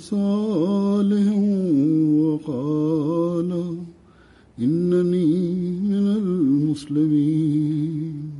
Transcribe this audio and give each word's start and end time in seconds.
صالحا 0.00 1.36
وقال 2.24 3.76
إنني 4.60 5.52
من 5.84 6.06
المسلمين 6.06 8.30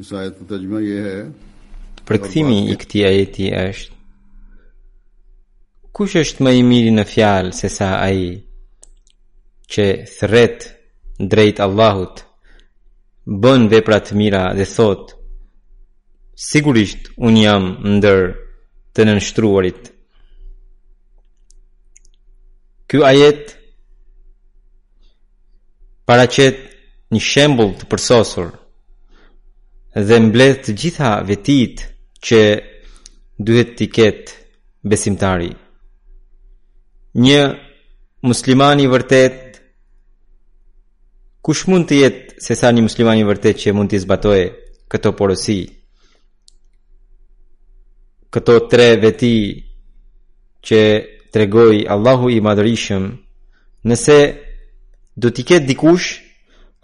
إسعاد 0.00 0.34
التجمع 0.42 0.80
يهي 0.80 1.30
Përkëthimi 2.10 2.56
i 2.72 2.74
këti 2.74 2.98
ajeti 3.06 3.46
është 3.54 3.94
Kush 6.00 6.14
është 6.16 6.40
më 6.46 6.50
i 6.56 6.60
miri 6.64 6.92
në 6.96 7.02
fjalë 7.04 7.50
se 7.52 7.68
sa 7.68 7.86
ai 8.06 8.22
që 9.74 9.84
thret 10.12 10.64
drejt 11.32 11.58
Allahut, 11.60 12.22
bën 13.42 13.66
vepra 13.74 13.98
të 14.06 14.16
mira 14.16 14.40
dhe 14.56 14.64
thot 14.70 15.12
sigurisht 16.46 17.10
un 17.28 17.36
jam 17.42 17.66
ndër 17.98 18.22
të 18.96 19.06
nënshtruarit. 19.10 19.92
Ky 22.88 23.04
ajet 23.12 23.52
paraqet 26.08 26.64
një 27.12 27.22
shembull 27.30 27.76
të 27.76 27.90
përsosur 27.92 28.54
dhe 30.08 30.22
mbledh 30.28 30.62
të 30.64 30.78
gjitha 30.80 31.12
vetit 31.28 31.84
që 32.26 32.40
duhet 33.44 33.76
të 33.82 33.94
ketë 34.00 34.46
besimtari 34.92 35.58
një 37.18 37.40
musliman 38.22 38.80
i 38.80 38.86
vërtet 38.86 39.58
kush 41.42 41.64
mund 41.66 41.88
të 41.90 41.96
jetë 42.04 42.38
se 42.40 42.54
sa 42.56 42.70
një 42.70 42.84
musliman 42.86 43.18
i 43.18 43.26
vërtet 43.26 43.58
që 43.58 43.72
mund 43.74 43.90
të 43.90 43.98
zbatoje 44.04 44.44
këto 44.90 45.12
porosi 45.18 45.56
këto 48.30 48.54
tre 48.70 48.92
veti 49.02 49.32
që 50.62 50.82
tregoi 51.34 51.84
Allahu 51.90 52.28
i 52.30 52.38
madrishëm, 52.42 53.08
nëse 53.88 54.18
do 55.16 55.30
t'i 55.30 55.42
ketë 55.46 55.66
dikush 55.66 56.08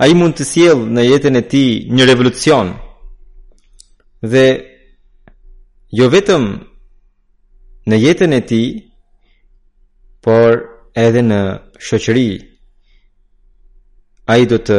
a 0.02 0.06
i 0.10 0.14
mund 0.18 0.34
të 0.38 0.44
siel 0.46 0.82
në 0.90 1.02
jetën 1.06 1.38
e 1.38 1.42
ti 1.50 1.64
një 1.90 2.06
revolucion 2.08 2.72
dhe 4.22 4.44
jo 5.98 6.08
vetëm 6.12 6.44
në 7.86 7.96
jetën 8.02 8.34
e 8.38 8.40
ti 8.50 8.60
por 10.26 10.56
edhe 10.92 11.22
në 11.22 11.38
shoqëri 11.86 12.26
ai 14.34 14.42
do 14.50 14.58
të 14.66 14.78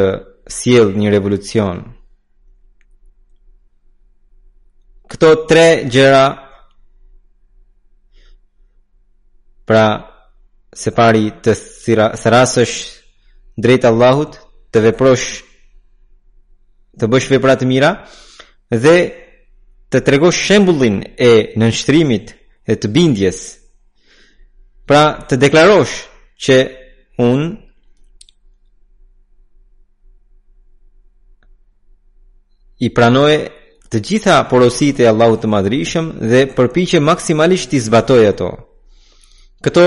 sjellë 0.52 1.00
një 1.00 1.12
revolucion 1.14 1.80
këto 5.08 5.30
tre 5.48 5.64
gjëra 5.88 6.26
pra 9.68 9.86
se 10.78 10.92
pari 10.98 11.30
të 11.44 11.54
srasish 12.20 12.76
drejt 13.58 13.86
Allahut 13.88 14.36
të 14.74 14.82
veprosh 14.90 15.30
të 17.00 17.08
bësh 17.08 17.30
vepra 17.32 17.56
të 17.60 17.70
mira 17.72 17.94
dhe 18.84 18.96
të 19.88 20.04
tregosh 20.08 20.42
shembullin 20.50 21.00
e 21.16 21.32
nënshtrimit 21.64 22.36
dhe 22.68 22.76
të 22.76 22.92
bindjes 22.96 23.40
Pra 24.88 25.00
të 25.28 25.36
deklarosh 25.36 25.94
që 26.40 26.54
unë 27.20 27.48
i 32.88 32.88
pranoj 32.96 33.34
të 33.92 34.00
gjitha 34.08 34.38
porosit 34.48 35.02
e 35.04 35.10
Allahut 35.10 35.42
të 35.44 35.50
madrishëm 35.52 36.08
dhe 36.30 36.40
përpiqem 36.56 37.04
maksimalisht 37.04 37.72
të 37.74 37.82
zbatoj 37.88 38.22
ato. 38.30 38.48
Këto 39.64 39.84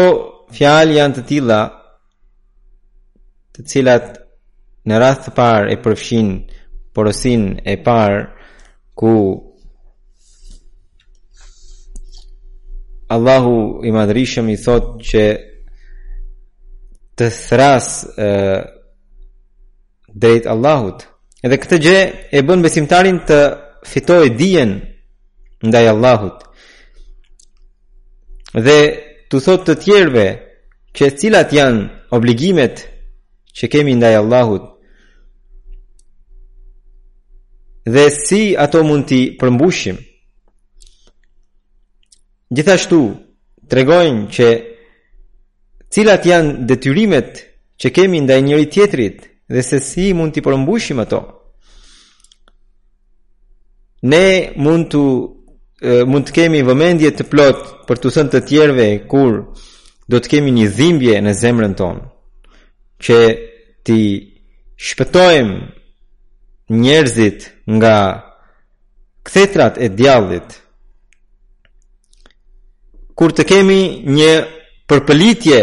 fjalë 0.57 0.97
janë 1.00 1.17
të 1.17 1.25
tilla 1.31 1.59
të 3.57 3.66
cilat 3.72 4.11
në 4.90 5.01
rast 5.01 5.25
të 5.28 5.34
parë 5.41 5.72
e 5.73 5.79
përfshin 5.84 6.29
porosin 6.94 7.50
e 7.66 7.73
parë 7.90 8.22
ku 9.00 9.16
Allahu 13.16 13.81
i 13.85 13.91
madrishëm 13.91 14.47
i 14.53 14.55
thot 14.66 14.85
që 15.09 15.23
të 17.19 17.28
thras 17.37 17.90
e, 18.16 18.28
drejt 20.22 20.47
Allahut. 20.53 21.03
Edhe 21.46 21.58
këtë 21.59 21.79
gjë 21.85 21.99
e 22.40 22.43
bën 22.47 22.63
besimtarin 22.63 23.17
të 23.28 23.40
fitoj 23.91 24.25
dijen 24.40 24.72
ndaj 25.67 25.85
Allahut. 25.93 26.40
Dhe 28.66 28.78
të 29.31 29.41
thot 29.46 29.67
të 29.67 29.75
tjerve 29.84 30.25
që 30.96 31.11
cilat 31.19 31.52
janë 31.57 31.84
obligimet 32.16 32.85
që 33.57 33.72
kemi 33.73 33.97
ndaj 33.99 34.14
Allahut 34.22 34.66
dhe 37.93 38.05
si 38.23 38.41
ato 38.66 38.85
mund 38.87 39.07
t'i 39.09 39.19
përmbushim. 39.40 39.97
Gjithashtu, 42.52 42.98
tregojnë 43.72 44.28
që 44.36 44.48
cilat 45.92 46.26
janë 46.28 46.53
detyrimet 46.68 47.38
që 47.80 47.92
kemi 47.96 48.20
nda 48.26 48.36
njëri 48.44 48.68
tjetrit 48.74 49.20
dhe 49.53 49.62
se 49.64 49.80
si 49.80 50.09
mund 50.14 50.34
t'i 50.36 50.44
përmbushim 50.44 51.00
ato. 51.00 51.20
Ne 54.12 54.28
mund 54.66 54.92
të 54.92 55.02
mund 56.12 56.28
të 56.28 56.36
kemi 56.38 56.59
vëmendje 56.68 57.09
të 57.18 57.26
plot 57.32 57.62
për 57.90 58.00
të 58.02 58.12
thënë 58.16 58.32
të 58.36 58.42
tjerëve 58.50 58.88
kur 59.12 59.32
do 60.12 60.20
të 60.20 60.32
kemi 60.36 60.52
një 60.58 60.68
dhimbje 60.78 61.16
në 61.26 61.32
zemrën 61.42 61.74
tonë 61.80 62.03
që 63.03 63.18
ti 63.88 64.00
shpëtojmë 64.88 65.58
njerëzit 66.84 67.48
nga 67.78 67.96
kthetrat 69.26 69.80
e 69.82 69.88
djallit 69.98 70.48
kur 73.22 73.29
të 73.38 73.44
kemi 73.52 73.82
një 74.18 74.29
përpëlitje 74.90 75.58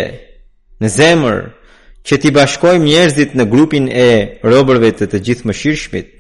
në 0.79 0.89
zemër 0.95 1.39
që 2.07 2.15
t'i 2.23 2.31
bashkojmë 2.37 2.87
njerëzit 2.87 3.33
në 3.35 3.47
grupin 3.51 3.89
e 4.03 4.11
robërve 4.47 4.93
të 4.95 5.09
të 5.11 5.19
gjithë 5.27 5.49
më 5.49 5.57
shirëshmit, 5.59 6.13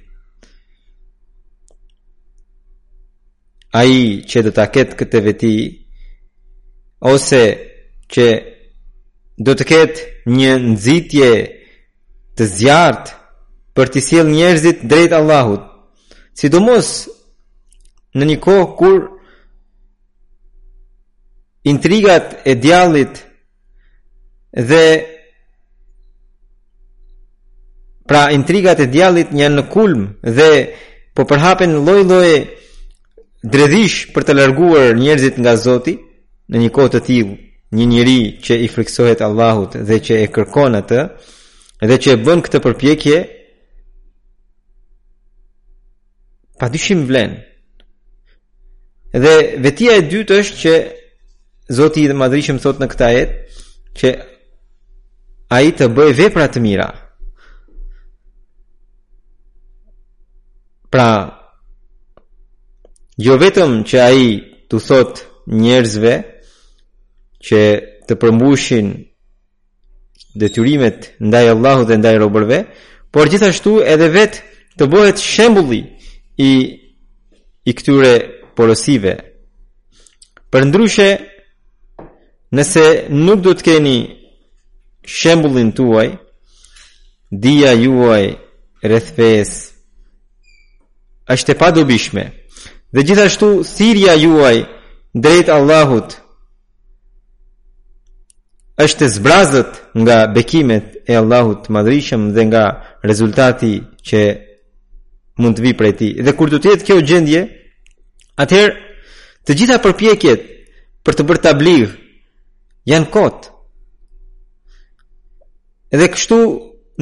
a 3.79 3.83
i 3.87 4.01
që 4.31 4.39
do 4.49 4.53
të 4.57 4.65
ketë 4.75 4.99
këtë 4.99 5.23
veti, 5.29 5.55
ose 7.13 7.43
që 8.13 8.27
do 9.47 9.55
të 9.61 9.67
ketë 9.71 10.07
një 10.35 10.53
nëzitje 10.67 11.31
të 12.37 12.49
zjartë 12.59 13.15
për 13.79 13.93
t'i 13.95 14.03
siel 14.09 14.27
njerëzit 14.35 14.83
drejt 14.91 15.15
Allahut, 15.21 15.63
sidomos 16.39 16.91
në 18.19 18.33
një 18.33 18.39
kohë 18.47 18.67
kur 18.83 18.99
intrigat 21.73 22.27
e 22.51 22.53
djallit 22.63 23.15
dhe 24.69 24.85
pra 28.09 28.23
intrigat 28.39 28.81
e 28.85 28.89
djallit 28.93 29.33
janë 29.35 29.59
në 29.61 29.65
kulm 29.73 30.05
dhe 30.39 30.51
po 31.17 31.27
përhapen 31.29 31.79
lloj-lloj 31.85 32.31
dredhish 33.53 34.07
për 34.15 34.27
të 34.29 34.39
larguar 34.41 34.97
njerëzit 34.99 35.41
nga 35.43 35.57
Zoti 35.61 35.97
në 36.51 36.63
një 36.65 36.71
kohë 36.77 36.93
të 36.97 37.01
tillë 37.09 37.37
një 37.79 37.85
njeri 37.93 38.19
që 38.45 38.55
i 38.65 38.69
friksohet 38.73 39.21
Allahut 39.27 39.77
dhe 39.89 39.99
që 40.07 40.19
e 40.25 40.29
kërkon 40.33 40.79
atë 40.81 41.03
dhe 41.91 41.97
që 42.03 42.15
e 42.15 42.21
bën 42.29 42.41
këtë 42.47 42.63
përpjekje 42.65 43.19
pa 46.63 46.71
dyshim 46.75 47.05
vlen 47.11 47.37
dhe 49.23 49.35
vetia 49.65 49.99
e 49.99 50.07
dytë 50.11 50.41
është 50.45 50.61
që 50.65 50.75
Zoti 51.69 52.03
i 52.09 52.15
Madhrishëm 52.17 52.57
thot 52.65 52.79
në 52.81 52.87
këta 52.89 53.07
ajet 53.13 53.33
që 53.99 54.11
ai 55.53 55.73
të 55.77 55.89
bëj 55.97 56.15
vepra 56.17 56.47
të 56.53 56.63
mira. 56.65 56.87
Pra 60.89 61.09
jo 63.21 63.37
vetëm 63.43 63.83
që 63.89 64.01
ai 64.07 64.23
të 64.73 64.81
thot 64.87 65.21
njerëzve 65.59 66.15
që 67.49 67.61
të 68.09 68.17
përmbushin 68.23 68.89
detyrimet 70.41 71.11
ndaj 71.29 71.47
Allahut 71.53 71.87
dhe 71.91 72.01
ndaj 72.01 72.17
robërve, 72.23 72.59
por 73.13 73.29
gjithashtu 73.33 73.79
edhe 73.93 74.09
vet 74.17 74.41
të 74.81 74.89
bëhet 74.93 75.21
shembulli 75.21 75.83
i 76.41 76.53
i 77.69 77.73
këtyre 77.77 78.15
porosive. 78.57 79.13
Përndryshe, 80.53 81.09
nëse 82.57 83.09
nuk 83.13 83.43
do 83.45 83.53
të 83.55 83.65
keni 83.67 83.97
shembullin 85.09 85.73
tuaj, 85.77 86.09
dija 87.31 87.75
juaj 87.77 88.25
rreth 88.85 89.13
fes 89.17 89.51
është 91.29 91.53
e 91.53 91.59
padobishme. 91.61 92.25
Dhe 92.95 93.03
gjithashtu 93.05 93.49
thirrja 93.69 94.15
juaj 94.17 94.57
drejt 95.15 95.49
Allahut 95.53 96.17
është 98.85 99.09
zbrazët 99.19 99.73
nga 100.01 100.19
bekimet 100.35 100.87
e 101.11 101.17
Allahut 101.21 101.67
të 101.69 102.19
dhe 102.37 102.43
nga 102.49 102.65
rezultati 103.03 103.75
që 104.09 104.21
mund 105.43 105.55
të 105.59 105.61
vi 105.63 105.73
prej 105.79 105.95
ti. 106.01 106.09
Dhe 106.25 106.33
kur 106.37 106.49
të 106.51 106.59
tjetë 106.65 106.85
kjo 106.87 106.97
gjendje, 107.09 107.41
atëherë 108.43 108.77
të 109.47 109.53
gjitha 109.59 109.77
përpjekjet 109.85 110.41
për 111.05 111.13
të 111.15 111.23
bërë 111.29 111.45
tabligë 111.47 111.89
janë 112.89 113.11
kot. 113.13 113.49
Edhe 115.93 116.09
kështu 116.15 116.39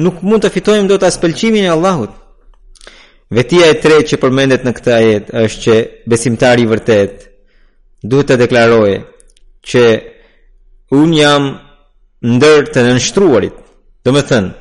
nuk 0.03 0.21
mund 0.23 0.43
të 0.45 0.51
fitojmë 0.57 0.89
dot 0.91 1.05
as 1.07 1.19
pëlqimin 1.21 1.67
e 1.67 1.73
Allahut. 1.73 2.11
Vetia 3.35 3.67
e 3.67 3.75
tretë 3.83 4.05
që 4.13 4.21
përmendet 4.23 4.63
në 4.63 4.73
këtë 4.77 4.93
ajet 4.97 5.31
është 5.41 5.63
që 5.65 5.77
besimtari 6.13 6.63
i 6.63 6.69
vërtet 6.71 7.25
duhet 8.11 8.29
të 8.29 8.37
deklarojë 8.45 8.99
që 9.69 9.83
un 11.01 11.11
jam 11.17 11.49
ndër 12.33 12.69
të 12.73 12.85
nënshtruarit. 12.89 13.57
Do 14.05 14.13
të 14.15 14.21
thënë 14.29 14.53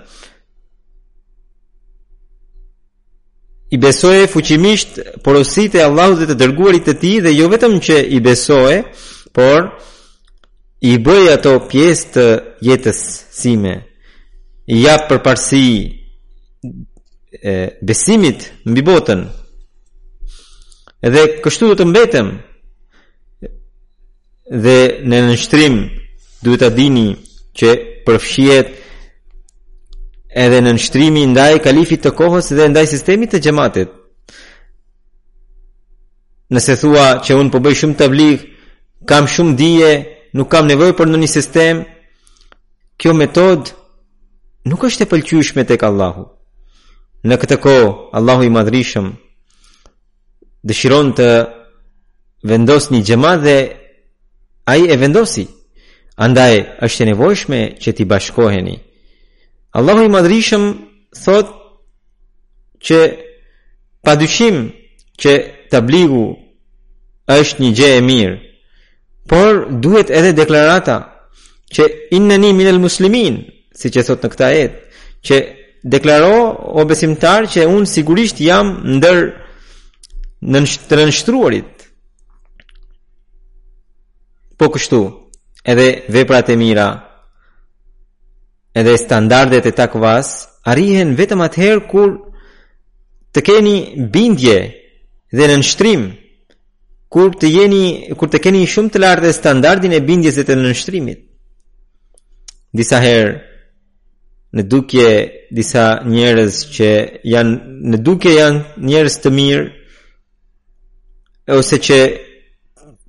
i 3.77 3.79
besoje 3.85 4.25
fuqimisht 4.33 4.99
porositë 5.23 5.79
e 5.79 5.85
Allahut 5.87 6.19
dhe 6.23 6.27
të 6.33 6.37
dërguarit 6.43 6.89
të 6.89 6.97
tij 7.03 7.17
dhe 7.25 7.35
jo 7.39 7.47
vetëm 7.53 7.79
që 7.87 7.97
i 8.17 8.19
besoje, 8.27 8.81
por 9.37 9.69
i 10.81 10.97
bëj 11.01 11.29
ato 11.33 11.57
pjesë 11.71 12.09
të 12.13 12.25
jetës 12.67 12.99
sime 13.33 13.77
i 14.69 14.83
jap 14.83 15.07
përparësi 15.11 15.71
besimit 17.85 18.51
mbi 18.69 18.83
botën 18.85 19.23
edhe 21.07 21.23
kështu 21.45 21.71
të 21.79 21.87
mbetem 21.89 22.31
dhe 24.63 24.77
në 25.09 25.21
nështrim 25.31 25.79
duhet 26.45 26.61
të 26.67 26.71
dini 26.77 27.07
që 27.59 27.73
përfshjet 28.07 28.75
edhe 30.45 30.59
në 30.61 30.75
nështrimi 30.77 31.25
ndaj 31.33 31.55
kalifit 31.65 32.05
të 32.05 32.13
kohës 32.21 32.53
dhe 32.53 32.69
ndaj 32.73 32.85
sistemit 32.93 33.33
të 33.33 33.41
gjematit 33.49 33.95
nëse 36.53 36.77
thua 36.79 37.09
që 37.25 37.39
unë 37.41 37.55
përbëj 37.55 37.73
po 37.75 37.81
shumë 37.81 37.97
të 37.99 38.11
vlik 38.13 38.45
kam 39.09 39.27
shumë 39.31 39.57
dije 39.59 39.91
nuk 40.37 40.51
kam 40.53 40.69
nevoj 40.71 40.93
për 40.99 41.09
në 41.09 41.19
një 41.25 41.29
sistem, 41.33 41.79
kjo 43.01 43.15
metod 43.17 43.73
nuk 44.69 44.83
është 44.85 45.07
e 45.07 45.11
pëlqyshme 45.13 45.65
tek 45.69 45.83
Allahu. 45.89 46.27
Në 47.27 47.39
këtë 47.41 47.57
ko, 47.65 47.75
Allahu 48.19 48.43
i 48.47 48.53
madrishëm, 48.57 49.07
dëshiron 50.69 51.09
të 51.17 51.29
vendos 52.51 52.89
një 52.93 53.01
gjema 53.09 53.33
dhe 53.45 53.57
a 54.71 54.77
i 54.83 54.91
e 54.93 54.97
vendosi. 55.03 55.45
Andaj, 56.27 56.55
është 56.87 57.03
e 57.03 57.07
nevojshme 57.11 57.59
që 57.83 57.91
ti 57.97 58.05
bashkoheni. 58.13 58.77
Allahu 59.79 60.03
i 60.07 60.13
madrishëm 60.17 60.65
thot 61.23 61.49
që 62.87 63.01
pa 64.05 64.13
dyshim 64.21 64.57
që 65.21 65.31
të 65.73 65.79
bligu 65.89 66.27
është 67.39 67.59
një 67.63 67.71
gje 67.77 67.91
e 67.97 68.03
mirë, 68.09 68.37
por 69.29 69.53
duhet 69.85 70.09
edhe 70.19 70.33
deklarata 70.41 70.97
që 71.75 71.83
inneni 72.19 72.53
minel 72.55 72.79
muslimin, 72.79 73.35
si 73.79 73.87
që 73.95 74.05
thot 74.07 74.25
në 74.25 74.31
këta 74.33 74.49
jetë, 74.55 74.83
që 75.27 75.37
deklaro 75.95 76.37
o 76.81 76.85
besimtar 76.91 77.49
që 77.51 77.67
unë 77.73 77.91
sigurisht 77.91 78.39
jam 78.43 78.71
ndër 78.97 79.19
në 80.53 80.63
nështruarit. 81.05 81.73
Po 84.57 84.71
kështu, 84.73 85.01
edhe 85.73 85.89
veprat 86.15 86.49
e 86.55 86.57
mira, 86.57 86.87
edhe 88.81 88.95
standardet 89.03 89.67
e 89.69 89.75
takvas, 89.77 90.31
arrihen 90.73 91.17
vetëm 91.19 91.43
atëherë 91.47 91.85
kur 91.91 92.15
të 93.35 93.43
keni 93.45 93.75
bindje 94.15 94.59
dhe 95.37 95.51
në 95.51 95.59
nështrim 95.61 96.07
kur 97.09 97.35
të 97.39 97.51
jeni 97.53 98.15
kur 98.19 98.29
të 98.31 98.41
keni 98.43 98.65
shumë 98.69 98.93
të 98.95 99.01
lartë 99.03 99.31
standardin 99.37 99.93
e 99.97 100.01
bindjes 100.09 100.35
së 100.39 100.45
të 100.49 100.57
nënshtrimit. 100.59 101.21
Disa 102.77 102.99
herë 103.01 103.37
në 104.57 104.63
dukje 104.73 105.11
disa 105.57 105.85
njerëz 106.05 106.55
që 106.77 106.91
janë 107.35 107.55
në 107.95 108.01
dukje 108.07 108.33
janë 108.37 108.61
njerëz 108.91 109.17
të 109.23 109.33
mirë 109.39 109.65
ose 111.57 111.79
që 111.87 111.99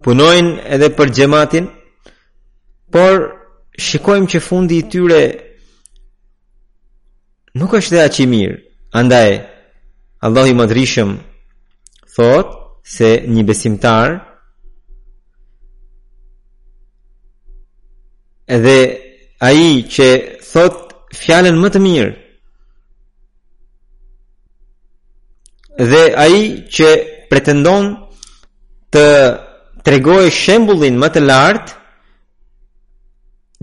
punojnë 0.05 0.53
edhe 0.75 0.89
për 0.97 1.09
xhamatin, 1.17 1.65
por 2.93 3.17
shikojmë 3.85 4.29
që 4.33 4.41
fundi 4.43 4.77
i 4.79 4.85
tyre 4.91 5.21
nuk 7.57 7.73
është 7.79 7.95
dhe 7.97 8.03
aq 8.05 8.19
i 8.23 8.27
mirë. 8.29 8.57
Andaj 9.01 9.29
Allahu 10.25 10.51
i 10.53 10.55
madrishëm 10.57 11.15
thotë 12.15 12.65
se 12.87 13.07
një 13.35 13.41
besimtar 13.43 14.09
edhe 18.57 18.75
ai 19.47 19.67
që 19.93 20.07
thot 20.51 20.75
fjalën 21.21 21.57
më 21.61 21.69
të 21.73 21.79
mirë 21.87 22.13
dhe 25.89 26.03
ai 26.25 26.39
që 26.75 26.87
pretendon 27.31 27.89
të 28.95 29.03
tregojë 29.85 30.31
shembullin 30.39 30.95
më 31.01 31.09
të 31.15 31.23
lartë 31.27 31.73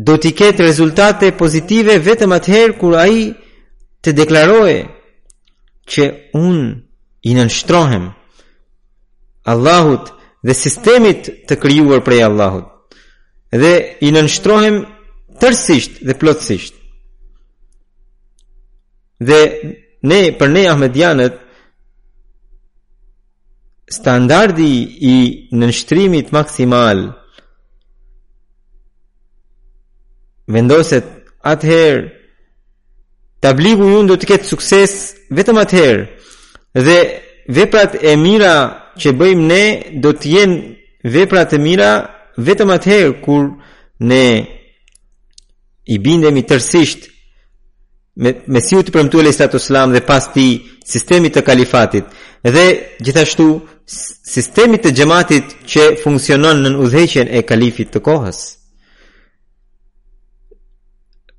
do 0.06 0.18
t'i 0.20 0.34
ketë 0.40 0.66
rezultate 0.68 1.30
pozitive 1.40 1.96
vetëm 2.10 2.36
atëherë 2.38 2.76
kur 2.80 2.94
ai 3.04 3.16
të 4.04 4.14
deklarojë 4.20 4.80
që 5.96 6.06
un 6.44 6.60
i 7.24 7.32
nënshtrohem 7.38 8.06
Allahut 9.44 10.08
dhe 10.44 10.54
sistemit 10.56 11.28
të 11.48 11.58
krijuar 11.62 12.00
prej 12.04 12.22
Allahut. 12.28 12.96
Dhe 13.52 13.74
i 14.06 14.10
nënshtrohem 14.14 14.80
tërësisht 15.40 16.00
dhe 16.06 16.16
plotësisht. 16.18 16.76
Dhe 19.24 19.40
ne 20.04 20.20
për 20.38 20.48
ne 20.54 20.62
ahmedianët 20.72 21.40
standardi 23.94 24.70
i 25.06 25.14
nënshtrimit 25.60 26.32
maksimal 26.34 27.04
vendoset 30.52 31.04
atëherë 31.52 32.04
tabligu 33.44 33.90
ju 33.92 34.00
do 34.08 34.16
të 34.16 34.28
ketë 34.30 34.48
sukses 34.50 34.96
vetëm 35.36 35.60
atëherë 35.62 36.80
dhe 36.86 36.96
veprat 37.58 37.98
e 38.12 38.16
mira 38.16 38.54
që 39.00 39.12
bëjmë 39.18 39.44
ne 39.50 39.62
do 40.02 40.12
të 40.14 40.28
jenë 40.36 41.08
vepra 41.14 41.44
të 41.50 41.58
mira 41.62 41.90
vetëm 42.46 42.70
atëherë 42.76 43.14
kur 43.24 43.48
ne 44.10 44.22
i 45.94 45.98
bindemi 46.04 46.42
tërsisht 46.48 47.10
me 48.22 48.30
me 48.54 48.60
siu 48.62 48.82
të 48.86 48.92
premtuar 48.94 49.26
Isa 49.28 49.48
tu 49.50 49.58
selam 49.58 49.92
dhe 49.94 50.04
pas 50.06 50.30
ti 50.34 50.46
sistemi 50.92 51.28
të 51.34 51.42
kalifatit 51.46 52.04
dhe 52.54 52.64
gjithashtu 53.04 53.46
sistemi 54.34 54.76
të 54.80 54.94
xhamatit 54.96 55.46
që 55.70 55.82
funksionon 56.04 56.62
në 56.64 56.74
udhëheqjen 56.84 57.28
e 57.36 57.42
kalifit 57.50 57.90
të 57.92 58.02
kohës 58.06 58.40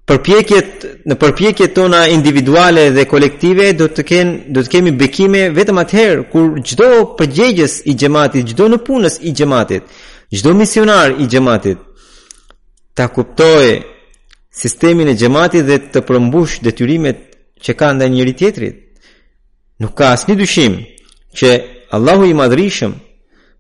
përpjekjet 0.06 0.84
në 1.10 1.16
përpjekjet 1.22 1.72
tona 1.76 2.04
individuale 2.14 2.90
dhe 2.94 3.06
kolektive 3.10 3.72
do 3.78 3.88
të 3.90 4.04
kenë 4.06 4.34
do 4.54 4.62
të 4.64 4.72
kemi 4.76 4.92
bekime 5.02 5.48
vetëm 5.56 5.80
atëherë 5.82 6.28
kur 6.30 6.60
çdo 6.70 6.90
përgjegjës 7.18 7.80
i 7.90 7.96
xhamatit, 7.98 8.46
çdo 8.54 8.68
në 8.70 8.80
punës 8.86 9.16
i 9.28 9.32
xhamatit, 9.34 9.84
çdo 10.38 10.54
misionar 10.60 11.10
i 11.18 11.26
xhamatit 11.32 11.80
ta 12.96 13.08
kuptojë 13.08 13.80
sistemin 14.62 15.08
e 15.10 15.16
xhamatit 15.18 15.64
dhe 15.68 15.78
të 15.92 16.00
përmbush 16.08 16.62
detyrimet 16.66 17.20
që 17.64 17.72
ka 17.80 17.90
ndaj 17.94 18.10
njëri 18.14 18.36
tjetrit. 18.38 18.76
Nuk 19.82 19.98
ka 19.98 20.14
asnjë 20.14 20.38
dyshim 20.40 20.78
që 21.38 21.50
Allahu 21.98 22.30
i 22.30 22.34
madhrishëm 22.38 22.94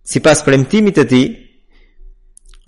si 0.09 0.21
pas 0.23 0.45
premtimit 0.45 0.95
e 1.01 1.07
ti 1.09 1.23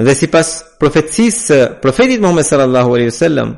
dhe 0.05 0.13
si 0.17 0.27
pas 0.33 0.49
profetsis 0.81 1.37
profetit 1.81 2.19
Muhammed 2.21 2.45
sallallahu 2.49 2.93
alaihi 2.97 3.13
wasallam 3.13 3.55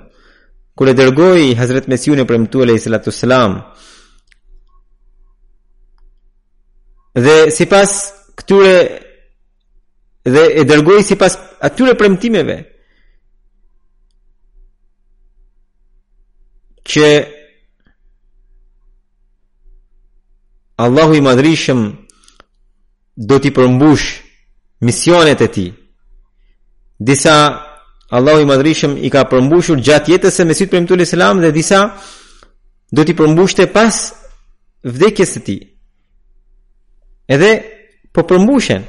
kur 0.80 0.88
e 0.88 0.94
dërgoi 0.96 1.56
Hazrat 1.60 1.88
Mesiu 1.92 2.16
ne 2.16 2.24
premtu 2.26 2.62
Alayhi 2.64 2.80
Salatu 2.80 3.12
Sallam 3.12 3.58
dhe 7.26 7.36
sipas 7.52 7.92
këtyre 8.40 8.78
dhe 10.24 10.44
e 10.64 10.64
dërgoi 10.72 11.02
sipas 11.04 11.36
atyre 11.68 11.98
premtimeve 12.00 12.58
që 16.90 17.08
Allahu 20.86 21.20
i 21.20 21.26
madhrishëm 21.28 21.82
do 23.30 23.40
t'i 23.44 23.52
përmbush 23.52 24.08
misionet 24.88 25.42
e 25.44 25.50
ti. 25.54 25.68
Disa 27.08 27.36
Allahu 28.12 28.40
i 28.42 28.46
madhrishëm 28.50 28.96
i 29.06 29.10
ka 29.14 29.24
përmbushur 29.30 29.82
gjatë 29.86 30.16
jetës 30.16 30.40
e 30.42 30.46
mesit 30.50 30.72
për 30.72 30.80
imtulli 30.82 31.06
islam 31.06 31.42
dhe 31.44 31.52
disa 31.54 31.82
do 32.92 33.04
t'i 33.06 33.14
përmbushte 33.14 33.68
pas 33.74 33.98
vdekjes 34.84 35.34
të 35.36 35.42
ti 35.46 35.58
edhe 37.36 37.52
po 38.14 38.24
përmbushen 38.32 38.88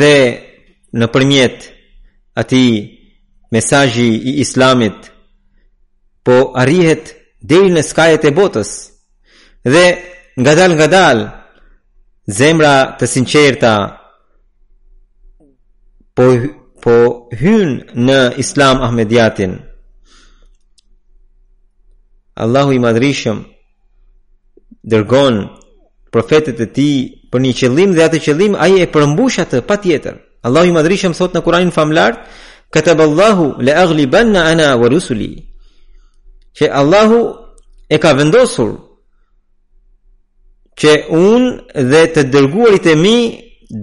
dhe 0.00 0.12
në 1.02 1.08
përmjet 1.14 1.66
ati 2.38 2.62
mesajji 3.52 4.08
i 4.30 4.36
islamit 4.44 5.10
po 6.24 6.38
arrihet 6.62 7.16
del 7.50 7.66
në 7.74 7.82
skajet 7.86 8.28
e 8.30 8.34
botës 8.38 8.70
dhe 9.66 9.84
nga 10.38 10.54
dal 10.54 10.76
nga 10.78 10.86
dal 10.94 11.26
zemra 12.28 12.96
të 13.00 13.06
sinqerta 13.06 13.72
po 16.16 16.26
po 16.82 16.94
hyn 17.40 17.70
në 17.96 18.18
islam 18.38 18.82
ahmediatin 18.86 19.56
Allahu 22.44 22.72
i 22.72 22.78
madhrishëm 22.78 23.40
dërgon 24.92 25.40
profetet 26.12 26.60
e 26.64 26.68
tij 26.76 26.94
për 27.32 27.40
një 27.44 27.54
qëllim 27.60 27.96
dhe 27.98 28.04
atë 28.06 28.20
qëllim 28.26 28.54
ai 28.62 28.76
e 28.84 28.90
përmbush 28.92 29.40
atë 29.42 29.64
patjetër 29.66 30.20
Allahu 30.46 30.68
i 30.70 30.76
madhrishëm 30.78 31.16
thot 31.18 31.34
në 31.34 31.40
kurajnë 31.42 31.74
famlar 31.74 32.14
katab 32.72 33.00
Allahu 33.00 33.46
ana 33.58 34.68
wa 34.80 34.86
rusuli 34.88 35.32
që 36.56 36.70
Allahu 36.80 37.18
e 37.90 37.98
ka 37.98 38.12
vendosur 38.14 38.87
që 40.78 40.90
unë 41.18 41.80
dhe 41.90 42.02
të 42.14 42.22
dërguarit 42.34 42.86
e 42.92 42.94
mi 42.98 43.16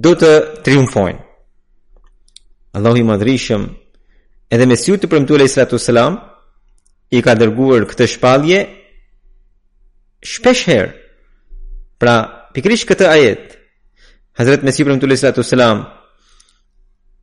do 0.03 0.13
të 0.17 0.29
triumfojnë. 0.65 1.19
Allahu 2.75 2.99
i 3.01 3.07
madhrishëm 3.09 3.65
edhe 4.55 4.67
me 4.67 4.77
siut 4.79 5.03
të 5.03 5.09
premtuar 5.11 5.43
e 5.43 5.49
sallatu 5.51 5.79
selam 5.79 6.15
i 7.15 7.19
ka 7.23 7.35
dërguar 7.39 7.83
këtë 7.89 8.07
shpallje 8.15 8.61
shpesh 10.31 10.63
herë. 10.71 10.93
Pra, 11.99 12.15
pikrisht 12.51 12.87
këtë 12.89 13.07
ajet 13.07 13.45
Hazret 14.35 14.65
Mesiu 14.67 14.87
premtuar 14.87 15.13
e 15.15 15.19
sallatu 15.19 15.43
selam 15.47 15.85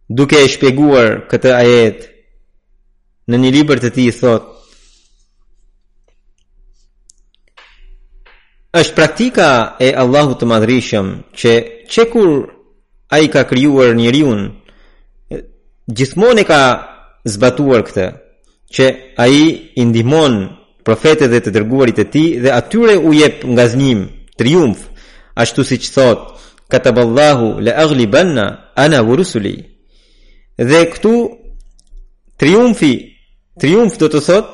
duke 0.08 0.38
e 0.40 0.48
shpjeguar 0.52 1.24
këtë 1.32 1.52
ajet 1.62 2.08
në 3.30 3.40
një 3.42 3.52
libër 3.58 3.82
të 3.84 3.90
tij 3.96 4.12
thotë 4.20 4.51
është 8.72 8.94
praktika 8.96 9.48
e 9.84 9.92
Allahut 10.02 10.38
të 10.40 10.46
Madhrishëm 10.52 11.06
që 11.40 11.52
çe 11.92 12.04
kur 12.12 12.30
ai 13.16 13.24
ka 13.32 13.42
krijuar 13.50 13.90
njeriu 13.96 14.32
gjithmonë 15.96 16.44
ka 16.50 16.60
zbatuar 17.34 17.80
këtë 17.88 18.06
që 18.74 18.86
ai 19.24 19.38
i 19.76 19.82
ndihmon 19.88 20.34
profetët 20.88 21.28
dhe 21.32 21.40
të 21.44 21.50
dërguarit 21.56 21.98
e 22.00 22.06
tij 22.14 22.30
dhe 22.42 22.50
atyre 22.60 22.94
u 22.96 23.10
jep 23.20 23.36
ngaznim, 23.56 24.00
triumf, 24.40 24.80
ashtu 25.42 25.62
siç 25.64 25.84
thot 25.94 26.20
Kataballahu 26.72 27.48
la 27.64 27.72
aghlibanna 27.84 28.46
ana 28.84 28.98
wa 29.04 29.12
rusuli. 29.16 29.56
Dhe 30.70 30.78
këtu 30.92 31.12
triumfi, 32.40 32.92
triumf 33.60 33.92
do 34.00 34.08
të 34.08 34.20
thot 34.26 34.46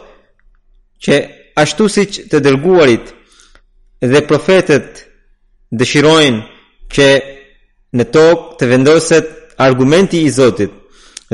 që 1.04 1.14
ashtu 1.62 1.84
siç 1.96 2.12
të 2.30 2.38
dërguarit 2.46 3.04
dhe 4.00 4.22
profetet 4.26 5.02
dëshirojnë 5.78 6.42
që 6.94 7.08
në 7.98 8.04
tokë 8.14 8.58
të 8.58 8.68
vendoset 8.70 9.32
argumenti 9.66 10.22
i 10.26 10.30
Zotit 10.30 10.72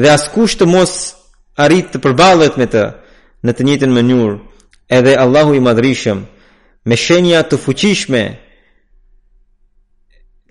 dhe 0.01 0.11
askush 0.11 0.57
të 0.59 0.67
mos 0.67 0.95
arrit 1.65 1.93
të 1.93 2.01
përballet 2.03 2.57
me 2.59 2.67
të 2.67 2.87
në 3.45 3.53
të 3.55 3.65
njëjtën 3.69 3.93
mënyrë, 3.95 4.37
edhe 4.97 5.13
Allahu 5.25 5.53
i 5.55 5.61
Madhrishëm 5.61 6.25
me 6.89 6.97
shenja 6.97 7.43
të 7.47 7.59
fuqishme 7.65 8.23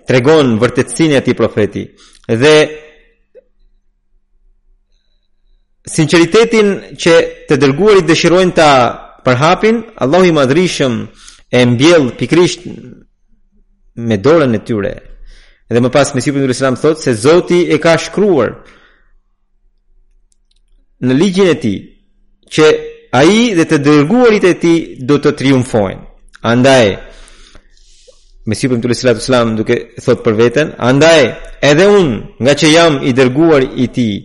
tregon 0.07 0.59
vërtetësinë 0.61 1.15
e 1.17 1.21
atij 1.23 1.37
profeti 1.39 1.83
dhe 2.41 2.53
sinqeritetin 5.93 6.69
që 7.03 7.13
të 7.49 7.53
dërguarit 7.63 8.05
dëshirojnë 8.07 8.55
ta 8.55 8.71
përhapin, 9.25 9.81
Allahu 10.03 10.25
i 10.29 10.35
Madhrishëm 10.39 10.93
e 11.53 11.65
mbjell 11.65 12.09
pikrisht 12.17 12.61
me 14.05 14.15
dorën 14.25 14.55
e 14.57 14.61
tyre. 14.67 14.93
Dhe 15.73 15.81
më 15.83 15.89
pas 15.95 16.07
Mesihu 16.17 16.37
ibn 16.41 16.49
Islam 16.55 16.75
thotë 16.81 17.01
se 17.05 17.13
Zoti 17.25 17.59
e 17.69 17.75
ka 17.83 17.93
shkruar 18.03 18.51
në 21.05 21.13
ligjin 21.19 21.51
e 21.53 21.55
tij 21.61 21.77
që 22.53 22.67
ai 23.19 23.37
dhe 23.57 23.65
të 23.69 23.77
dërguarit 23.85 24.43
e 24.51 24.55
tij 24.63 24.79
do 25.07 25.15
të 25.21 25.33
triumfojnë. 25.41 26.01
Andaj 26.51 26.85
Mesihu 28.49 28.73
ibn 28.75 28.89
Islam 29.21 29.53
duke 29.57 29.77
thot 30.03 30.25
për 30.25 30.33
veten, 30.41 30.67
andaj 30.89 31.21
edhe 31.69 31.85
un 31.99 32.09
nga 32.43 32.53
që 32.59 32.67
jam 32.75 32.93
i 33.05 33.11
dërguar 33.19 33.61
i 33.77 33.85
tij, 33.95 34.15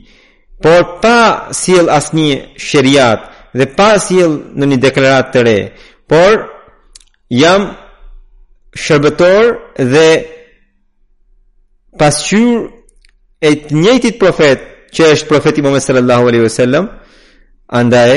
por 0.64 0.82
pa 1.02 1.18
sjell 1.61 1.88
asnjë 1.99 2.35
sheriat 2.66 3.20
dhe 3.58 3.66
pa 3.76 3.90
sjell 4.06 4.35
në 4.58 4.64
një 4.73 4.78
deklaratë 4.88 5.32
të 5.37 5.40
re, 5.47 5.58
por 6.11 6.32
jam 7.30 7.75
shërbetor 8.73 9.58
dhe 9.78 10.06
pasqyur 11.99 12.70
e 13.40 13.50
të 13.64 13.75
njëtit 13.76 14.18
profet 14.18 14.62
që 14.94 15.08
është 15.14 15.28
profeti 15.30 15.62
Muhammed 15.62 15.82
sallallahu 15.85 16.28
alaihi 16.30 16.44
wasallam 16.47 16.88
andaj 17.68 18.14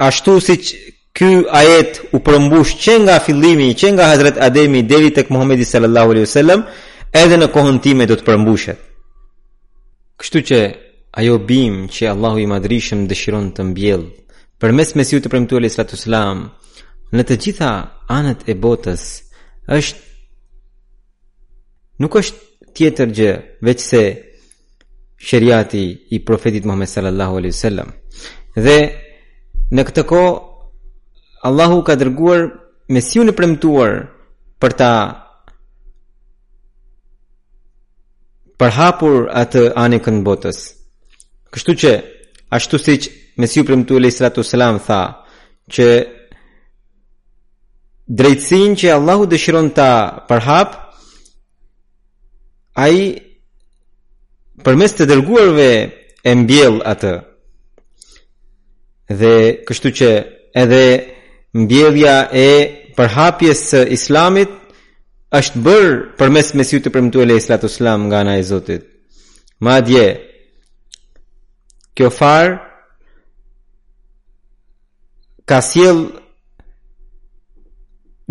ashtu 0.00 0.40
si 0.40 0.54
ky 1.16 1.44
ajet 1.50 2.00
u 2.12 2.18
përmbush 2.20 2.74
që 2.82 2.94
nga 3.06 3.20
fillimi 3.24 3.72
që 3.74 3.92
nga 3.96 4.08
Hazrat 4.12 4.36
Ademi 4.40 4.82
deri 4.88 5.14
tek 5.14 5.30
Muhamedi 5.30 5.64
sallallahu 5.64 6.10
alaihi 6.12 6.26
wasallam 6.28 6.62
edhe 7.12 7.36
në 7.38 7.46
kohën 7.54 7.78
time 7.82 8.06
do 8.10 8.16
të 8.18 8.26
përmbushet 8.28 8.78
kështu 10.20 10.38
që 10.48 10.58
ajo 11.18 11.34
bim 11.48 11.74
që 11.92 12.02
Allahu 12.12 12.38
i 12.44 12.50
madrishëm 12.50 13.00
dëshiron 13.10 13.46
të 13.56 13.62
mbjellë 13.70 14.10
për 14.60 14.70
mes 14.76 14.90
mesiu 15.00 15.18
të 15.24 15.28
premtu 15.32 15.54
alai 15.58 15.70
sratu 15.72 15.96
selam 16.00 16.38
në 17.16 17.22
të 17.28 17.34
gjitha 17.44 17.70
anët 18.12 18.40
e 18.50 18.52
botës 18.64 19.02
është 19.78 20.02
nuk 22.04 22.14
është 22.20 22.38
tjetër 22.76 23.08
gjë 23.18 23.32
veç 23.68 23.80
se 23.88 24.02
shëriati 25.28 25.82
i 26.12 26.14
profetit 26.28 26.62
Muhammed 26.68 26.90
sallallahu 26.92 27.34
alai 27.40 27.52
sallam 27.64 27.88
dhe 28.66 28.76
në 29.72 29.82
këtë 29.88 30.02
ko 30.12 30.20
Allahu 31.48 31.78
ka 31.88 31.92
dërguar 32.00 32.40
mesiu 32.92 33.22
në 33.24 33.32
premtuar 33.40 33.92
për 34.60 34.72
ta 34.82 34.92
përhapur 38.60 39.16
atë 39.42 39.60
anë 39.84 39.96
e 39.96 40.02
këndë 40.06 40.26
botës 40.28 40.58
Kështu 41.54 41.74
që 41.82 41.92
ashtu 42.56 42.78
siç 42.80 43.08
Mesiu 43.42 43.64
premtu 43.68 43.96
Ali 43.98 44.10
Sallallahu 44.10 44.48
Alaihi 44.54 44.82
tha 44.86 45.02
që 45.76 45.86
drejtsinë 48.18 48.76
që 48.82 48.90
Allahu 48.94 49.26
dëshiron 49.32 49.68
ta 49.78 49.90
përhap 50.30 50.76
ai 52.86 52.96
përmes 54.64 54.94
të 54.96 55.08
dërguarve 55.10 55.68
e 56.30 56.34
mbjell 56.42 56.78
atë. 56.92 57.12
Dhe 59.20 59.34
kështu 59.68 59.88
që 59.98 60.10
edhe 60.62 60.84
mbjellja 61.60 62.16
e 62.34 62.48
përhapjes 62.96 63.60
së 63.70 63.80
Islamit 63.96 64.50
është 65.40 65.60
bërë 65.66 65.92
përmes 66.18 66.54
Mesiu 66.58 66.80
të 66.84 66.94
premtuar 66.94 67.26
Ali 67.28 67.38
Sallallahu 67.38 67.86
Alaihi 67.86 68.10
nga 68.10 68.18
ana 68.24 68.34
e 68.40 68.42
Zotit. 68.52 68.82
Madje 69.66 70.06
kjo 71.96 72.10
farë 72.12 72.56
ka 75.48 75.60
sjell 75.64 76.00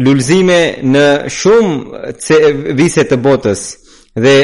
lulzime 0.05 0.59
në 0.85 1.05
shumë 1.31 2.13
të 2.21 2.39
vise 2.77 3.05
të 3.09 3.17
botës 3.25 3.63
dhe 4.21 4.35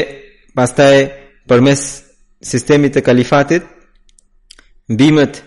pastaj 0.56 0.96
përmes 1.48 1.84
sistemit 2.48 2.96
të 2.96 3.04
kalifatit 3.06 3.66
mbimet 4.92 5.42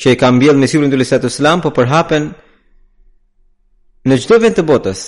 që 0.00 0.12
e 0.12 0.18
ka 0.18 0.32
mbjellë 0.34 0.58
me 0.60 0.68
sigurinë 0.68 0.92
e 0.92 0.98
Lëshat 1.00 1.24
të 1.24 1.38
po 1.64 1.70
përhapen 1.78 2.28
në 4.10 4.16
çdo 4.20 4.36
vend 4.42 4.56
të 4.58 4.64
botës. 4.68 5.00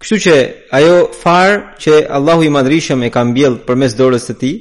Kështu 0.00 0.16
që 0.24 0.34
ajo 0.78 0.94
farë 1.22 1.56
që 1.82 1.92
Allahu 2.16 2.46
i 2.48 2.50
Madhrishëm 2.54 3.02
e 3.06 3.12
ka 3.14 3.22
mbjellë 3.28 3.62
përmes 3.68 3.94
dorës 3.98 4.26
së 4.28 4.34
tij 4.40 4.56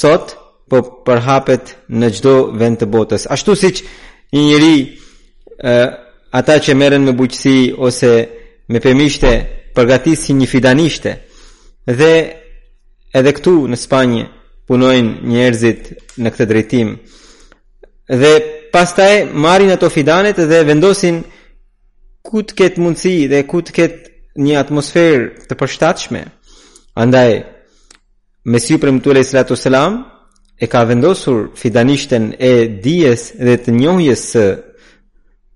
sot 0.00 0.36
po 0.68 0.80
përhapet 1.06 1.74
në 2.02 2.08
gjdo 2.18 2.32
vend 2.58 2.80
të 2.82 2.88
botës. 2.90 3.26
Ashtu 3.30 3.54
si 3.56 3.68
që 3.78 3.84
një 4.34 4.42
njëri 4.46 4.74
e, 4.82 5.76
ata 6.34 6.56
që 6.62 6.74
meren 6.74 7.04
me 7.06 7.14
buqësi 7.16 7.58
ose 7.86 8.10
me 8.72 8.80
pëmishte 8.82 9.30
përgatis 9.76 10.24
si 10.26 10.34
një 10.34 10.48
fidanishte 10.50 11.12
dhe 11.86 12.10
edhe 13.14 13.32
këtu 13.36 13.54
në 13.70 13.78
Spanjë 13.78 14.24
punojnë 14.66 15.22
njerëzit 15.30 15.92
në 16.18 16.32
këtë 16.34 16.48
drejtim 16.50 16.90
dhe 18.20 18.32
pastaj 18.74 19.12
marin 19.46 19.70
ato 19.70 19.86
fidanet 19.92 20.40
dhe 20.50 20.64
vendosin 20.66 21.22
ku 22.26 22.42
të 22.42 22.58
ketë 22.58 22.82
mundësi 22.82 23.14
dhe 23.30 23.44
ku 23.46 23.62
të 23.62 23.76
ketë 23.78 24.14
një 24.46 24.58
atmosferë 24.66 25.46
të 25.46 25.58
përshtatshme 25.62 26.24
andaj 27.04 27.30
Mesiu 28.46 28.78
premtuar 28.78 29.18
e 29.18 29.24
sallatu 29.26 29.56
selam 29.58 29.98
e 30.60 30.66
ka 30.66 30.88
vendosur 30.88 31.54
fidanishten 31.62 32.24
e 32.50 32.68
dijes 32.84 33.22
dhe 33.44 33.56
të 33.56 33.70
njohjes 33.80 34.22
së 34.32 34.46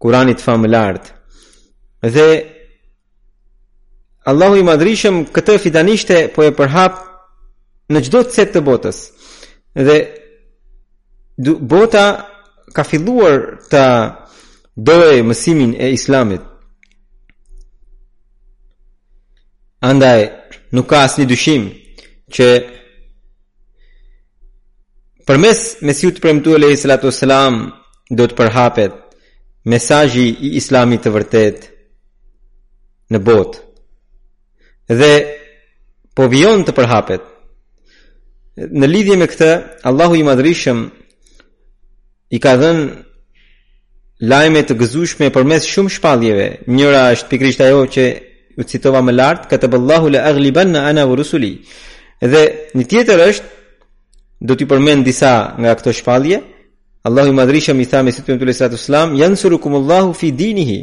Kuranit 0.02 0.40
famëlart. 0.40 1.10
Dhe 2.16 2.26
Allahu 4.30 4.56
i 4.56 4.62
madhrishëm 4.64 5.18
këtë 5.34 5.58
fidanishte 5.60 6.16
po 6.32 6.40
e 6.46 6.54
përhap 6.56 6.94
në 7.92 8.00
gjdo 8.06 8.22
të 8.24 8.34
set 8.36 8.54
të 8.54 8.62
botës. 8.68 8.98
Dhe 9.86 9.98
bota 11.72 12.04
ka 12.74 12.84
filluar 12.90 13.36
të 13.70 13.84
dojë 14.88 15.20
mësimin 15.28 15.76
e 15.84 15.90
islamit. 15.96 16.42
Andaj, 19.84 20.20
nuk 20.72 20.88
ka 20.90 21.04
asë 21.04 21.20
një 21.22 21.28
dyshim 21.32 21.68
që 22.34 22.48
Për 25.30 25.38
mes 25.38 25.60
mesiu 25.86 26.08
të 26.10 26.18
premtu 26.24 26.56
e 26.56 26.58
lehi 26.58 26.74
salatu 26.74 27.12
selam 27.14 27.60
do 28.18 28.24
të 28.26 28.34
përhapet 28.34 28.94
mesajji 29.70 30.24
i 30.48 30.48
islami 30.58 30.96
të 30.98 31.12
vërtet 31.14 31.68
në 33.14 33.20
bot 33.28 33.60
dhe 34.90 35.10
po 36.18 36.26
vion 36.32 36.64
të 36.66 36.74
përhapet 36.80 37.28
në 38.74 38.88
lidhje 38.90 39.20
me 39.20 39.28
këtë 39.30 39.52
Allahu 39.92 40.18
i 40.18 40.26
madrishëm 40.26 40.82
i 42.36 42.42
ka 42.42 42.56
dhen 42.64 42.82
lajme 44.34 44.64
të 44.66 44.78
gëzushme 44.82 45.30
për 45.34 45.46
mes 45.52 45.70
shumë 45.76 45.94
shpadhjeve 45.98 46.48
njëra 46.74 47.04
është 47.14 47.30
pikrisht 47.30 47.62
ajo 47.68 47.84
që 47.94 48.08
u 48.60 48.66
citova 48.72 49.04
më 49.06 49.14
lartë 49.20 49.52
këtë 49.54 49.70
bëllahu 49.76 50.10
le 50.10 50.26
agliban 50.34 50.74
në 50.74 50.82
ana 50.90 51.06
vë 51.06 51.20
rusuli 51.22 51.54
dhe 52.34 52.44
një 52.80 52.90
tjetër 52.90 53.26
është 53.30 53.58
do 54.40 54.56
t'i 54.56 54.64
përmend 54.66 55.04
disa 55.04 55.54
nga 55.58 55.74
këto 55.76 55.92
shpallje. 56.00 56.36
Allahu 57.04 57.28
i 57.32 57.36
madhrisham 57.36 57.80
i 57.80 57.86
thamë 57.92 58.12
si 58.12 58.22
tymtul 58.24 58.52
sallatu 58.52 58.76
selam 58.80 59.14
yansurukum 59.16 59.72
Allahu 59.80 60.12
fi 60.20 60.28
dinihi 60.32 60.78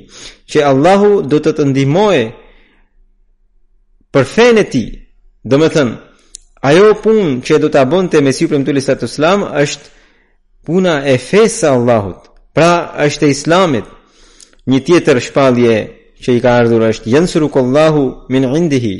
që 0.49 0.57
Allahu 0.71 1.09
do 1.31 1.37
të 1.39 1.51
të 1.57 1.63
ndihmojë 1.71 2.23
për 4.13 4.25
fenë 4.35 4.63
ti 4.65 4.69
tij. 4.71 4.87
Do 5.49 5.55
të 5.61 5.69
thënë 5.75 5.95
ajo 6.69 6.87
punë 7.03 7.41
që 7.45 7.55
do 7.61 7.69
ta 7.73 7.81
bënte 7.91 8.17
me 8.23 8.31
sipër 8.33 8.57
tymtul 8.57 8.81
sallatu 8.81 9.07
slam 9.17 9.39
është 9.63 9.85
puna 10.65 10.93
e 11.13 11.17
fesë 11.29 11.67
Allahut. 11.75 12.19
Pra 12.55 12.71
është 13.05 13.23
e 13.25 13.33
Islamit. 13.37 13.85
Një 14.69 14.79
tjetër 14.85 15.17
shpallje 15.27 15.75
që 16.23 16.29
i 16.35 16.41
ka 16.43 16.49
ardhur 16.59 16.81
është 16.91 17.09
yansurukum 17.15 17.63
Allahu 17.69 18.03
min 18.33 18.43
indihi. 18.59 18.95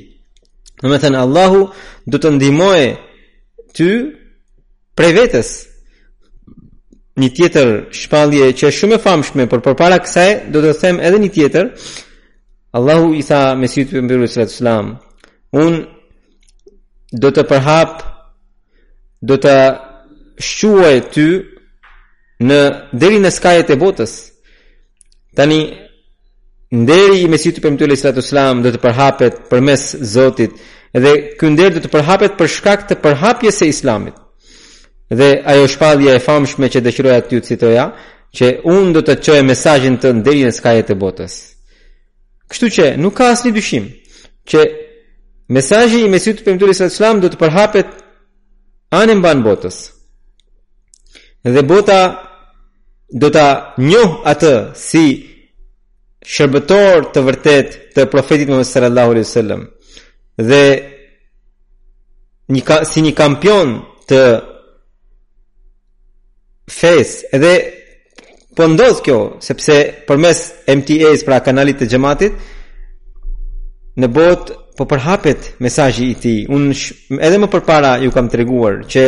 Do 0.82 0.88
më 0.94 0.98
thënë 1.02 1.20
Allahu 1.26 1.60
do 2.12 2.18
të 2.22 2.30
ndihmojë 2.38 2.88
ty 3.76 3.90
prej 4.98 5.14
vetës 5.20 5.50
një 7.22 7.30
tjetër 7.38 7.70
shpallje 7.98 8.50
që 8.58 8.68
është 8.68 8.78
shumë 8.78 8.98
e 8.98 9.02
famshme, 9.04 9.46
por 9.50 9.62
përpara 9.66 10.00
kësaj 10.04 10.32
do 10.54 10.62
të 10.62 10.74
them 10.82 11.00
edhe 11.08 11.20
një 11.24 11.30
tjetër. 11.34 11.70
Allahu 12.78 13.14
i 13.18 13.24
tha 13.26 13.42
Mesihut 13.58 13.90
për 13.90 14.06
sallallahu 14.06 14.30
alaihi 14.30 14.58
wasallam, 14.58 14.90
"Un 15.62 15.74
do 17.24 17.30
të 17.34 17.44
përhap 17.52 17.92
do 19.30 19.36
të 19.44 19.56
shquaj 20.52 20.98
ty 21.14 21.30
në 22.48 22.60
deri 23.02 23.18
në 23.24 23.32
skajet 23.38 23.70
e 23.74 23.82
botës." 23.84 24.14
Tani 25.38 25.60
nderi 26.82 27.18
i 27.26 27.32
Mesihut 27.34 27.58
për 27.64 27.70
sallallahu 27.82 27.98
alaihi 27.98 28.22
wasallam 28.24 28.58
do 28.66 28.70
të 28.74 28.82
përhapet 28.86 29.34
përmes 29.52 29.82
Zotit 30.14 30.52
dhe 31.04 31.12
ky 31.38 31.46
nder 31.54 31.70
do 31.76 31.80
të 31.84 31.90
përhapet 31.96 32.32
për 32.40 32.48
shkak 32.56 32.80
të 32.90 32.96
përhapjes 33.06 33.56
së 33.60 33.68
Islamit 33.76 34.14
dhe 35.10 35.44
ajo 35.46 35.68
shpadhja 35.68 36.16
e 36.16 36.20
famshme 36.20 36.68
që 36.70 36.82
dëshiroja 36.84 37.22
ty 37.28 37.40
të 37.40 37.48
citoja, 37.50 37.86
që 38.36 38.46
unë 38.74 38.92
do 38.98 39.02
të 39.04 39.14
të 39.18 39.24
qoj 39.26 39.42
mesajin 39.48 39.96
të 40.02 40.12
nderi 40.20 40.42
në 40.46 40.52
skajet 40.52 40.90
të 40.92 40.98
botës. 41.00 41.34
Kështu 42.52 42.68
që 42.76 42.86
nuk 43.00 43.14
ka 43.18 43.30
asë 43.32 43.48
një 43.48 43.54
dyshim 43.56 43.86
që 44.50 44.60
mesajin 45.56 46.06
i 46.06 46.12
mesjut 46.12 46.42
të 46.44 46.70
e 46.70 46.74
së 46.76 46.92
islam 46.92 47.22
do 47.24 47.30
të 47.32 47.40
përhapet 47.40 47.88
anën 48.92 49.22
banë 49.24 49.44
botës. 49.48 49.78
Dhe 51.44 51.64
bota 51.64 51.98
do 53.22 53.30
të 53.32 53.48
njohë 53.88 54.28
atë 54.28 54.54
si 54.76 55.06
shërbetor 56.28 57.14
të 57.16 57.22
vërtet 57.28 57.68
të 57.96 58.08
profetit 58.12 58.50
më 58.52 58.64
sallallahu 58.68 59.12
alaihi 59.16 59.28
wasallam 59.28 59.62
dhe 60.50 60.62
një 62.54 62.62
ka, 62.68 62.78
si 62.84 63.00
një 63.02 63.14
kampion 63.16 63.80
të 64.10 64.20
fes 66.70 67.24
edhe 67.32 67.54
po 68.56 68.68
ndodh 68.68 69.00
kjo 69.06 69.18
sepse 69.44 69.80
përmes 70.08 70.40
MTA-s 70.70 71.24
pra 71.24 71.40
kanalit 71.46 71.80
të 71.82 71.88
xhamatit 71.88 72.38
në 73.98 74.10
bot 74.14 74.52
po 74.78 74.86
përhapet 74.86 75.54
mesazhi 75.64 76.12
i 76.12 76.18
tij 76.22 76.40
un 76.54 76.70
edhe 77.24 77.40
më 77.42 77.50
përpara 77.54 77.98
ju 78.04 78.12
kam 78.16 78.28
treguar 78.34 78.84
që 78.92 79.04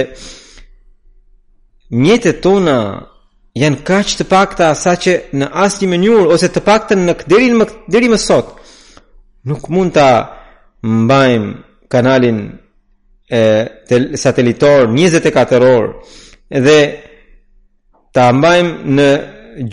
mjetet 1.91 2.39
tona 2.45 2.77
janë 3.59 3.83
kaq 3.83 4.15
të 4.21 4.29
pakta 4.29 4.71
saqë 4.77 5.17
në 5.35 5.51
asnjë 5.65 5.91
mënyrë 5.91 6.29
ose 6.33 6.47
të 6.49 6.63
pakta 6.65 6.95
në 6.95 7.17
deri 7.27 7.51
më 7.59 7.65
deri 7.91 8.09
më 8.11 8.17
sot 8.23 8.55
nuk 9.49 9.67
mund 9.73 9.91
ta 9.97 10.07
mbajm 10.85 11.51
kanalin 11.91 12.39
e 13.29 13.43
satelitor 14.17 14.87
24 14.93 15.73
orë 15.77 15.91
dhe 16.65 16.79
ta 18.15 18.29
mbajmë 18.33 18.93
në 18.97 19.09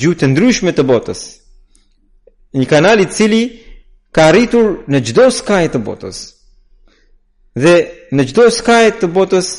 gjuhë 0.01 0.19
të 0.21 0.29
ndryshme 0.33 0.73
të 0.77 0.85
botës. 0.89 1.23
Një 2.57 2.69
kanal 2.71 3.03
i 3.05 3.09
cili 3.13 3.43
ka 4.15 4.29
arritur 4.31 4.87
në 4.89 5.01
çdo 5.11 5.29
skaj 5.35 5.67
të 5.73 5.81
botës. 5.87 6.19
Dhe 7.57 7.77
në 8.17 8.27
çdo 8.33 8.47
skaj 8.53 8.87
të 9.01 9.09
botës 9.17 9.51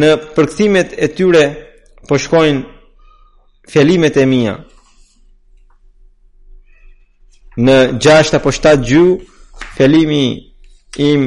në 0.00 0.14
përkthimet 0.36 0.94
e 0.96 1.06
tyre 1.16 1.44
po 2.08 2.18
shkojnë 2.20 2.62
fjalimet 3.70 4.16
e 4.16 4.24
mia. 4.28 4.54
Në 7.60 7.76
6 8.00 8.38
apo 8.38 8.52
7 8.56 8.80
gjuhë 8.88 9.18
fjalimi 9.76 10.24
im 11.10 11.26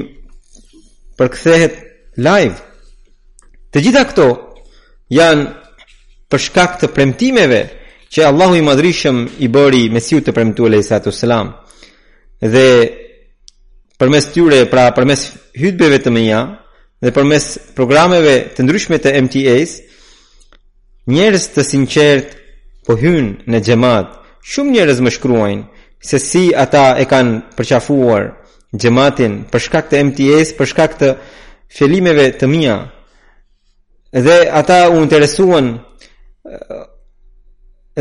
përkthehet 1.20 1.78
live. 2.18 2.58
Të 3.72 3.84
gjitha 3.86 4.02
këto 4.10 4.26
janë 5.14 5.46
për 6.30 6.42
shkak 6.48 6.78
të 6.82 6.90
premtimeve 6.96 7.60
që 8.14 8.26
Allahu 8.30 8.56
i 8.60 8.66
madhrishëm 8.66 9.18
i 9.46 9.50
bëri 9.56 9.84
me 9.94 10.02
siut 10.02 10.26
të 10.28 10.34
premtu 10.38 10.66
e 10.68 10.72
lejtës 10.76 11.10
u 11.12 11.14
selam. 11.18 11.52
Dhe 12.54 12.68
përmes 14.00 14.30
tyre, 14.34 14.62
pra 14.72 14.90
përmes 14.96 15.22
hytbeve 15.60 16.00
të 16.04 16.14
mëja, 16.16 16.40
dhe 17.04 17.12
përmes 17.16 17.46
programeve 17.78 18.36
të 18.56 18.60
ndryshme 18.66 18.98
të 19.04 19.14
MTAs, 19.28 19.72
njerës 21.14 21.46
të 21.56 21.62
sinqert 21.72 22.30
po 22.88 22.98
hynë 23.02 23.50
në 23.52 23.60
gjemat, 23.68 24.10
shumë 24.52 24.74
njerës 24.78 25.00
më 25.06 25.14
shkruajnë, 25.18 25.66
se 26.06 26.20
si 26.22 26.44
ata 26.64 26.86
e 27.02 27.06
kanë 27.10 27.40
përqafuar 27.58 28.26
gjematin 28.82 29.44
për 29.52 29.64
shkak 29.68 29.88
të 29.90 30.02
MTAs, 30.10 30.54
për 30.58 30.70
shkak 30.72 30.98
të 31.00 31.10
felimeve 31.78 32.30
të 32.40 32.50
mëja. 32.52 32.78
Dhe 34.26 34.38
ata 34.60 34.78
u 34.94 35.00
interesuan 35.04 35.74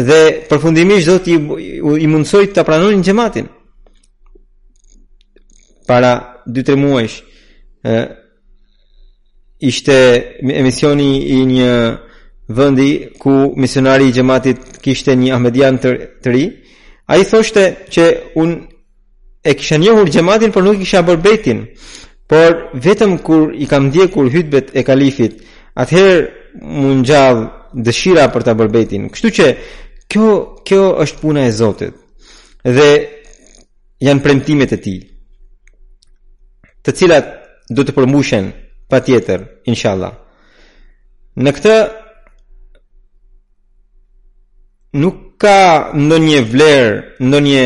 dhe 0.09 0.18
përfundimisht 0.50 1.09
do 1.09 1.18
t'i 1.24 1.37
mundsoj 2.12 2.46
të 2.54 2.64
pranonin 2.66 3.02
gjematin 3.07 3.46
para 5.88 6.11
2-3 6.57 6.76
muajsh 6.83 7.16
ishte 9.70 9.96
emisioni 10.61 11.11
i 11.38 11.38
një 11.52 11.72
vëndi 12.57 12.90
ku 13.22 13.35
misionari 13.61 14.09
i 14.11 14.12
gjematit 14.12 14.59
kishte 14.85 15.14
një 15.16 15.30
ahmedian 15.37 15.76
të, 15.78 15.90
të 16.22 16.28
ri 16.35 16.44
a 17.11 17.16
i 17.16 17.24
thoshte 17.30 17.64
që 17.94 18.04
un 18.42 18.50
e 19.50 19.54
kisha 19.57 19.78
njohur 19.80 20.11
gjematin 20.14 20.52
për 20.52 20.62
nuk 20.64 20.83
isha 20.85 21.02
bërbetin 21.07 21.64
por 22.28 22.50
vetëm 22.85 23.18
kur 23.26 23.54
i 23.62 23.66
kam 23.70 23.90
djekur 23.94 24.24
hutbet 24.26 24.37
hytbet 24.70 24.83
e 24.83 24.85
kalifit 24.85 25.35
atëherë 25.83 26.26
mund 26.80 27.07
dëshira 27.83 28.29
për 28.31 28.45
ta 28.47 28.55
bërë 28.57 28.75
betin. 28.75 29.09
Kështu 29.13 29.31
që 29.39 29.47
kjo 30.11 30.29
kjo 30.67 30.83
është 31.05 31.21
puna 31.21 31.47
e 31.49 31.53
Zotit. 31.55 31.95
Dhe 32.63 32.89
janë 34.07 34.23
premtimet 34.25 34.73
e 34.73 34.79
tij, 34.81 35.01
të 36.85 36.93
cilat 36.97 37.27
do 37.75 37.85
të 37.85 37.93
përmbushen 37.97 38.47
patjetër, 38.91 39.43
inshallah. 39.69 40.13
Në 41.45 41.53
këtë 41.57 41.75
nuk 45.03 45.19
ka 45.43 45.59
ndonjë 45.99 46.41
vlerë, 46.53 46.95
ndonjë 47.21 47.65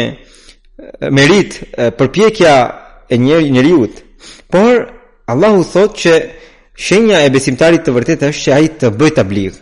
merit 1.14 1.61
përpjekja 1.99 2.55
e 3.12 3.16
njeriu 3.21 3.53
njeriu. 3.55 3.88
Por 4.51 4.77
Allahu 5.31 5.62
thotë 5.73 5.99
që 6.03 6.12
shenja 6.75 7.18
e 7.27 7.31
besimtarit 7.35 7.85
të 7.87 7.94
vërtetë 7.97 8.31
është 8.33 8.42
që 8.49 8.55
ai 8.57 8.66
të 8.81 8.88
bëjë 8.99 9.16
tabligh 9.21 9.57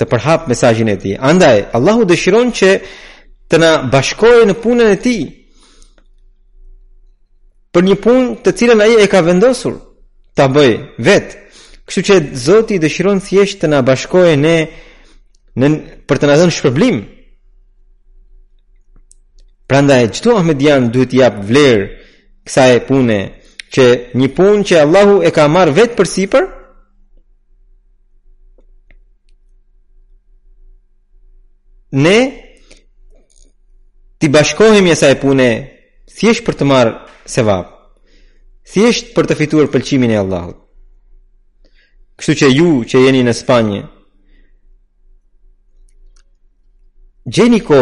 të 0.00 0.06
përhap 0.12 0.48
mesajin 0.48 0.88
e 0.88 0.96
ti. 1.02 1.12
Andaj, 1.30 1.56
Allahu 1.76 2.02
dëshiron 2.10 2.48
që 2.58 2.70
të 3.52 3.56
na 3.62 3.70
bashkojë 3.92 4.48
në 4.48 4.56
punën 4.64 4.90
e 4.96 4.96
ti 5.04 5.16
për 7.74 7.84
një 7.86 7.96
punë 8.02 8.30
të 8.44 8.54
cilën 8.58 8.80
aje 8.82 8.96
e 9.04 9.10
ka 9.12 9.20
vendosur 9.28 9.76
të 10.38 10.46
bëjë 10.56 10.78
vetë. 11.06 11.36
Kështu 11.86 12.02
që 12.08 12.16
Zoti 12.44 12.78
dëshiron 12.82 13.20
thjesht 13.26 13.60
të 13.60 13.68
na 13.72 13.80
bashkojë 13.88 14.38
ne 14.44 14.56
në 15.60 15.68
për 16.08 16.20
të 16.22 16.26
na 16.30 16.36
dhënë 16.40 16.56
shpërblim. 16.56 16.98
Prandaj 19.70 20.04
çdo 20.16 20.36
Ahmedian 20.40 20.88
duhet 20.94 21.12
jap 21.14 21.36
vlerë 21.48 21.86
kësaj 22.48 22.80
pune 22.88 23.20
që 23.70 23.84
një 24.18 24.28
punë 24.34 24.64
që 24.72 24.80
Allahu 24.86 25.20
e 25.26 25.30
ka 25.34 25.44
marrë 25.54 25.76
vetë 25.76 25.96
përsipër, 25.98 26.44
sipër, 26.48 26.48
Ne 31.92 32.46
ti 34.18 34.28
bashkohemi 34.28 34.92
asaj 34.92 35.16
pune, 35.22 35.50
thjesht 36.06 36.44
për 36.46 36.54
të 36.60 36.64
marrë 36.68 36.92
sevap. 37.28 37.66
Thjesht 38.70 39.10
për 39.16 39.26
të 39.30 39.36
fituar 39.38 39.66
pëlqimin 39.72 40.12
e 40.14 40.20
Allahut. 40.22 40.58
Kështu 42.20 42.34
që 42.38 42.48
ju 42.54 42.70
që 42.90 43.00
jeni 43.04 43.24
në 43.24 43.32
Spanjë 43.34 43.80
jeni 47.36 47.60
ko 47.64 47.80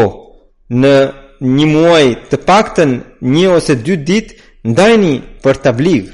në 0.72 0.92
një 1.38 1.66
muaj, 1.72 2.06
të 2.30 2.36
paktën 2.48 2.90
një 3.34 3.46
ose 3.56 3.74
dy 3.84 3.96
ditë 4.08 4.70
ndajni 4.70 5.14
për 5.42 5.60
tablig. 5.64 6.08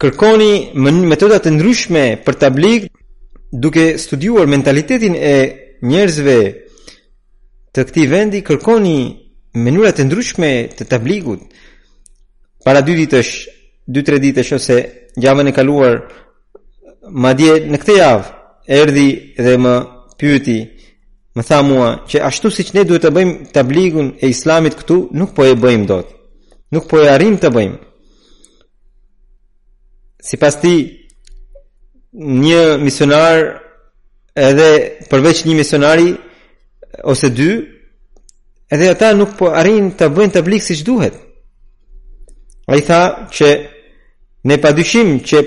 Kërkoni 0.00 0.52
metodat 1.06 1.44
të 1.46 1.54
ndryshme 1.56 2.02
për 2.24 2.38
tablig 2.44 2.88
duke 3.60 3.98
studiuar 3.98 4.46
mentalitetin 4.50 5.14
e 5.14 5.34
njerëzve 5.82 6.38
të 7.74 7.82
këti 7.88 8.04
vendi, 8.10 8.40
kërkoni 8.46 8.96
mënyrat 9.64 10.00
e 10.02 10.06
ndryshme 10.08 10.50
të 10.76 10.86
tabligut. 10.90 11.42
Para 12.66 12.82
dy 12.82 12.94
ditësh, 12.98 13.30
dy 13.92 14.02
tre 14.02 14.18
ditësh 14.22 14.50
ose 14.56 14.78
javën 15.26 15.50
e 15.50 15.52
kaluar, 15.56 16.00
madje 17.12 17.60
në 17.70 17.80
këtë 17.84 17.96
javë 18.00 18.32
erdhi 18.80 19.08
dhe 19.44 19.54
më 19.60 19.74
pyeti, 20.18 20.58
më 21.38 21.42
tha 21.48 21.58
mua 21.66 21.88
që 22.10 22.24
ashtu 22.28 22.50
siç 22.50 22.72
ne 22.74 22.82
duhet 22.84 23.04
të 23.06 23.14
bëjmë 23.16 23.34
tabligun 23.54 24.10
e 24.22 24.30
Islamit 24.34 24.74
këtu, 24.80 24.96
nuk 25.18 25.30
po 25.38 25.44
e 25.46 25.54
bëjmë 25.54 25.86
dot. 25.90 26.08
Nuk 26.74 26.88
po 26.90 26.98
e 27.02 27.06
arim 27.10 27.36
të 27.38 27.50
bëjmë. 27.54 27.78
Sipas 30.26 30.56
ti, 30.62 31.03
një 32.14 32.78
misionar 32.78 33.42
edhe 34.38 34.68
përveç 35.10 35.44
një 35.46 35.54
misionari 35.58 36.12
ose 37.10 37.30
dy 37.34 37.50
edhe 38.70 38.88
ata 38.90 39.12
nuk 39.18 39.32
po 39.38 39.50
arrin 39.50 39.90
të 39.98 40.08
bëjnë 40.14 40.32
të 40.36 40.42
blikë 40.46 40.66
si 40.66 40.76
që 40.78 40.86
duhet 40.86 41.16
a 42.70 42.78
i 42.78 42.84
tha 42.86 43.00
që 43.34 43.48
ne 44.48 44.56
pa 44.62 44.70
dyshim 44.76 45.16
që 45.26 45.40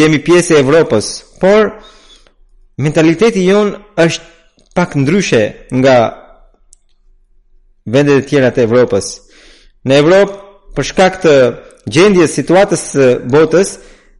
jemi 0.00 0.18
pjesë 0.24 0.56
e 0.56 0.62
Evropës 0.64 1.10
por 1.42 1.68
mentaliteti 2.82 3.44
jon 3.46 3.74
është 3.96 4.70
pak 4.76 4.96
ndryshe 5.00 5.42
nga 5.78 5.96
vendet 7.86 8.24
e 8.24 8.26
tjera 8.28 8.50
të 8.52 8.64
Evropës 8.66 9.12
në 9.86 10.00
Evropë 10.00 10.40
për 10.76 10.84
shkak 10.90 11.20
të 11.24 11.34
gjendjes 11.94 12.34
situatës 12.40 12.84
botës 13.32 13.76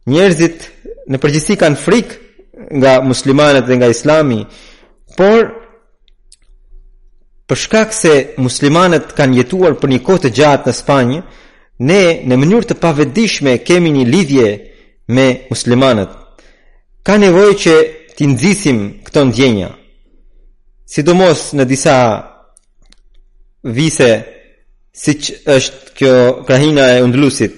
njerëzit 0.07 0.69
në 1.11 1.19
përgjithësi 1.23 1.57
kanë 1.61 1.79
frikë 1.79 2.73
nga 2.81 2.97
muslimanët 3.05 3.67
dhe 3.69 3.77
nga 3.79 3.89
islami, 3.93 4.41
por 5.17 5.45
për 7.47 7.59
shkak 7.63 7.93
se 7.95 8.13
muslimanët 8.43 9.13
kanë 9.15 9.39
jetuar 9.41 9.77
për 9.79 9.91
një 9.95 10.01
kohë 10.07 10.23
të 10.25 10.33
gjatë 10.39 10.67
në 10.69 10.77
Spanjë, 10.81 11.19
ne 11.87 12.01
në 12.27 12.35
mënyrë 12.41 12.67
të 12.71 12.77
pavetdijshme 12.81 13.57
kemi 13.67 13.91
një 13.95 14.07
lidhje 14.11 14.47
me 15.15 15.27
muslimanët. 15.51 16.09
Ka 17.05 17.15
nevojë 17.21 17.55
që 17.63 17.75
të 18.17 18.25
nxisim 18.31 18.79
këto 19.05 19.27
ndjenja. 19.29 19.69
Sidomos 20.91 21.49
në 21.55 21.67
disa 21.69 21.97
vise 23.77 24.09
siç 24.97 25.29
është 25.55 25.95
kjo 25.97 26.13
krahina 26.47 26.89
e 26.97 26.99
Andalusit, 27.05 27.53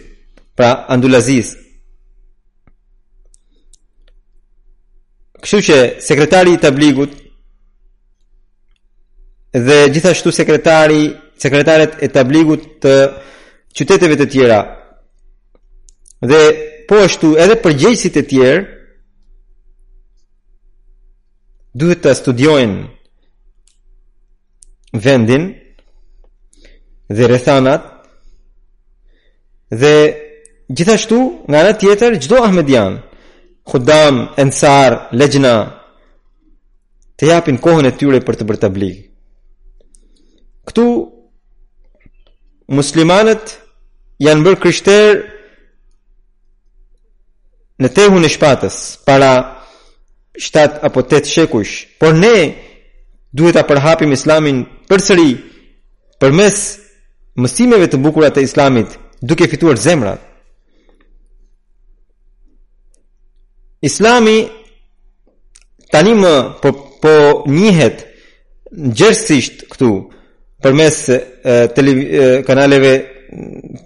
pra 0.59 0.71
Andalazis, 0.91 1.53
Kështu 5.39 5.59
që 5.69 5.75
sekretari 6.03 6.53
i 6.57 6.59
tabligut 6.59 7.13
dhe 9.65 9.77
gjithashtu 9.93 10.33
sekretari, 10.35 11.03
sekretaret 11.41 11.95
e 12.05 12.09
tabligut 12.13 12.65
të 12.83 12.95
qyteteve 13.77 14.17
të 14.19 14.27
tjera 14.33 14.59
dhe 16.29 16.41
po 16.89 16.99
ashtu 17.05 17.31
edhe 17.45 17.55
përgjegjësit 17.63 18.19
e 18.21 18.25
tjerë 18.33 18.67
duhet 21.79 22.01
të 22.03 22.13
studiojnë 22.19 22.79
vendin 25.05 25.47
dhe 27.15 27.27
rrethanat 27.29 27.85
dhe 29.81 29.95
gjithashtu 30.77 31.19
nga 31.49 31.63
ana 31.63 31.73
tjetër 31.81 32.17
çdo 32.23 32.37
ahmedian 32.47 32.99
khudam, 33.69 34.17
ensar, 34.39 35.07
lejna, 35.15 35.55
të 37.19 37.29
japin 37.33 37.59
kohën 37.61 37.89
e 37.89 37.93
tyre 37.99 38.21
për 38.25 38.37
të 38.39 38.47
bërë 38.49 38.61
tablig. 38.63 38.95
Këtu, 40.67 40.85
muslimanët 42.77 43.53
janë 44.21 44.45
bërë 44.45 44.61
kryshterë 44.63 45.19
në 47.81 47.91
tehu 47.97 48.17
në 48.19 48.31
shpatës, 48.35 48.77
para 49.07 49.31
7 50.43 50.83
apo 50.87 51.03
8 51.05 51.27
shekush, 51.35 51.73
por 51.99 52.15
ne 52.23 52.35
duhet 53.35 53.59
a 53.59 53.63
përhapim 53.69 54.11
islamin 54.15 54.63
për 54.89 55.05
sëri, 55.07 55.31
për 56.19 56.35
mes 56.39 56.57
mësimeve 57.39 57.87
të 57.91 57.99
bukurat 58.03 58.39
e 58.39 58.43
islamit, 58.49 58.95
duke 59.23 59.47
fituar 59.51 59.77
zemrat. 59.79 60.28
Islami 63.81 64.43
tani 65.91 66.13
më 66.19 66.33
po, 66.61 66.69
po 67.01 67.15
njihet 67.47 68.03
gjersisht 68.97 69.63
këtu 69.71 69.89
përmes 70.61 70.97
kanaleve 72.47 72.91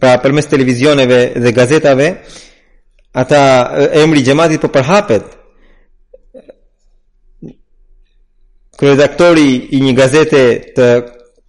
pra 0.01 0.17
përmes 0.23 0.47
televizioneve 0.49 1.19
dhe 1.43 1.51
gazetave 1.53 2.07
ata 3.13 3.41
emri 4.03 4.19
i 4.23 4.25
xhamatit 4.25 4.59
po 4.63 4.67
përhapet 4.73 5.23
kryedaktori 8.81 9.51
i 9.77 9.83
një 9.85 9.93
gazete 9.93 10.43
të 10.75 10.87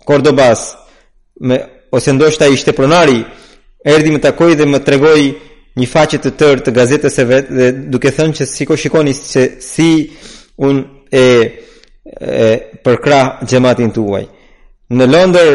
Kordobas 0.05 0.75
me 1.41 1.57
ose 1.95 2.13
ndoshta 2.13 2.47
ishte 2.53 2.73
pronari 2.77 3.23
erdhi 3.85 4.11
më 4.13 4.21
takoi 4.29 4.53
dhe 4.59 4.67
më 4.69 4.79
tregoi 4.87 5.25
një 5.79 5.89
faqe 5.91 6.19
të 6.23 6.31
tërë 6.39 6.61
të 6.67 6.75
gazetës 6.77 7.17
e 7.19 7.25
vetë 7.31 7.55
dhe 7.59 7.69
duke 7.93 8.11
thënë 8.15 8.37
që 8.41 8.47
siko 8.47 8.77
shikoni 8.79 9.15
që 9.19 9.43
si 9.69 9.89
unë 10.67 10.83
e, 11.11 11.25
e 12.05 12.51
përkra 12.85 13.21
gjematin 13.49 13.91
të 13.95 14.05
uaj. 14.07 14.25
Në 14.95 15.09
Londër 15.13 15.51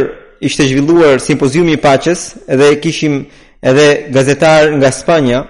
ishte 0.48 0.66
zhvilluar 0.68 1.20
simpoziumi 1.24 1.74
i 1.78 1.80
paches 1.84 2.34
dhe 2.48 2.74
kishim 2.84 3.22
edhe 3.64 3.88
gazetar 4.16 4.74
nga 4.80 4.92
Spanja, 4.96 5.44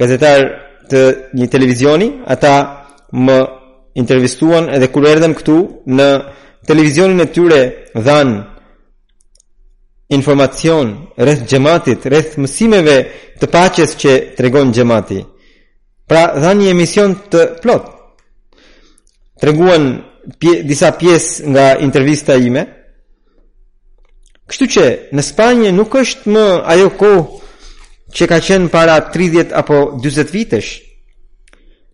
gazetar 0.00 0.40
të 0.90 1.00
një 1.38 1.48
televizioni, 1.52 2.08
ata 2.26 2.54
më 3.12 3.38
intervistuan 4.00 4.68
edhe 4.72 4.88
kur 4.92 5.04
erdhem 5.08 5.34
këtu 5.36 5.56
në 5.96 6.10
televizionin 6.68 7.20
e 7.24 7.28
tyre 7.34 7.62
dhanë 8.06 8.40
informacion 10.12 10.92
rreth 11.16 11.46
xhamatit, 11.48 12.04
rreth 12.06 12.36
mësimeve 12.40 12.96
të 13.40 13.48
paqes 13.52 13.94
që 14.02 14.14
tregon 14.36 14.72
xhamati. 14.74 15.22
Pra, 16.08 16.26
dhanë 16.42 16.60
një 16.64 16.70
emision 16.74 17.14
të 17.32 17.40
plot. 17.62 17.86
Treguan 19.40 19.86
pje, 20.40 20.58
disa 20.68 20.92
pjesë 21.00 21.48
nga 21.54 21.66
intervista 21.86 22.36
ime. 22.36 22.64
Kështu 24.48 24.68
që 24.74 24.86
në 25.16 25.24
Spanjë 25.24 25.72
nuk 25.72 25.96
është 26.02 26.32
më 26.34 26.44
ajo 26.74 26.90
kohë 27.00 28.12
që 28.12 28.28
ka 28.28 28.40
qenë 28.44 28.68
para 28.68 28.98
30 29.14 29.54
apo 29.62 29.80
40 30.04 30.34
vitesh. 30.36 30.72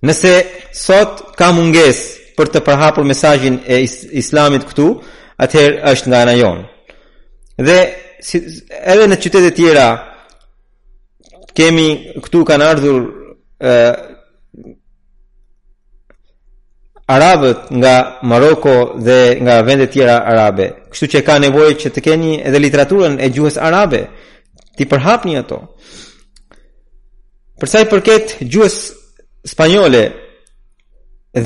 Nëse 0.06 0.34
sot 0.78 1.22
ka 1.38 1.52
munges 1.54 2.02
për 2.38 2.50
të 2.54 2.64
përhapur 2.66 3.06
mesajin 3.06 3.60
e 3.66 3.80
islamit 4.18 4.66
këtu, 4.68 4.90
atëherë 5.42 5.78
është 5.92 6.10
nga 6.10 6.20
në 6.28 6.36
jonë. 6.40 6.64
Dhe 7.66 7.78
si, 8.24 8.40
edhe 8.84 9.06
në 9.08 9.18
qytetet 9.22 9.56
tjera 9.58 9.86
kemi 11.58 11.84
këtu 12.24 12.44
kanë 12.46 12.68
ardhur 12.72 13.00
ë 13.58 13.74
arabët 17.08 17.70
nga 17.72 17.94
Maroko 18.28 18.74
dhe 19.00 19.18
nga 19.40 19.62
vende 19.64 19.86
tjera 19.88 20.18
arabe. 20.28 20.70
Kështu 20.92 21.06
që 21.14 21.22
ka 21.24 21.38
nevojë 21.40 21.78
që 21.82 21.90
të 21.94 22.02
keni 22.04 22.34
edhe 22.42 22.60
literaturën 22.60 23.16
e 23.24 23.30
gjuhës 23.32 23.56
arabe 23.56 24.02
ti 24.76 24.84
përhapni 24.86 25.38
ato. 25.40 25.62
Për 27.58 27.70
i 27.80 27.88
përket 27.90 28.36
gjuhës 28.44 28.76
spanjole 29.50 30.02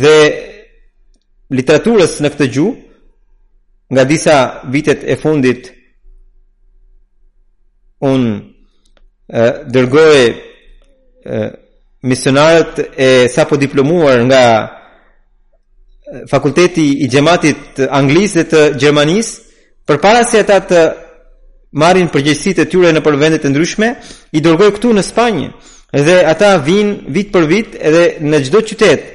dhe 0.02 0.16
literaturës 1.54 2.18
në 2.24 2.32
këtë 2.34 2.50
gjuhë 2.58 3.94
nga 3.94 4.02
disa 4.08 4.36
vitet 4.72 5.06
e 5.06 5.14
fundit 5.20 5.70
unë 8.02 9.68
dërgoj 9.74 10.22
misionarët 12.02 12.80
e 12.98 13.10
sapo 13.30 13.56
diplomuar 13.60 14.24
nga 14.26 14.42
fakulteti 16.28 16.88
i 17.06 17.08
Gjematit 17.08 17.78
anglisë 17.88 18.34
dhe 18.40 18.46
të 18.52 18.62
gjermanisë 18.74 19.86
për 19.86 20.00
para 20.02 20.24
se 20.26 20.40
ata 20.42 20.58
të 20.68 20.80
marin 21.82 22.10
përgjësit 22.12 22.58
e 22.64 22.68
tyre 22.68 22.90
në 22.92 23.00
përvendet 23.06 23.46
e 23.46 23.48
ndryshme, 23.48 23.88
i 24.36 24.40
dërgoj 24.44 24.72
këtu 24.76 24.90
në 24.92 25.02
Spanjë, 25.06 25.46
edhe 25.96 26.16
ata 26.28 26.50
vinë 26.66 27.12
vit 27.14 27.30
për 27.32 27.46
vit 27.48 27.70
edhe 27.80 28.02
në 28.28 28.42
gjdo 28.44 28.60
qytet 28.72 29.06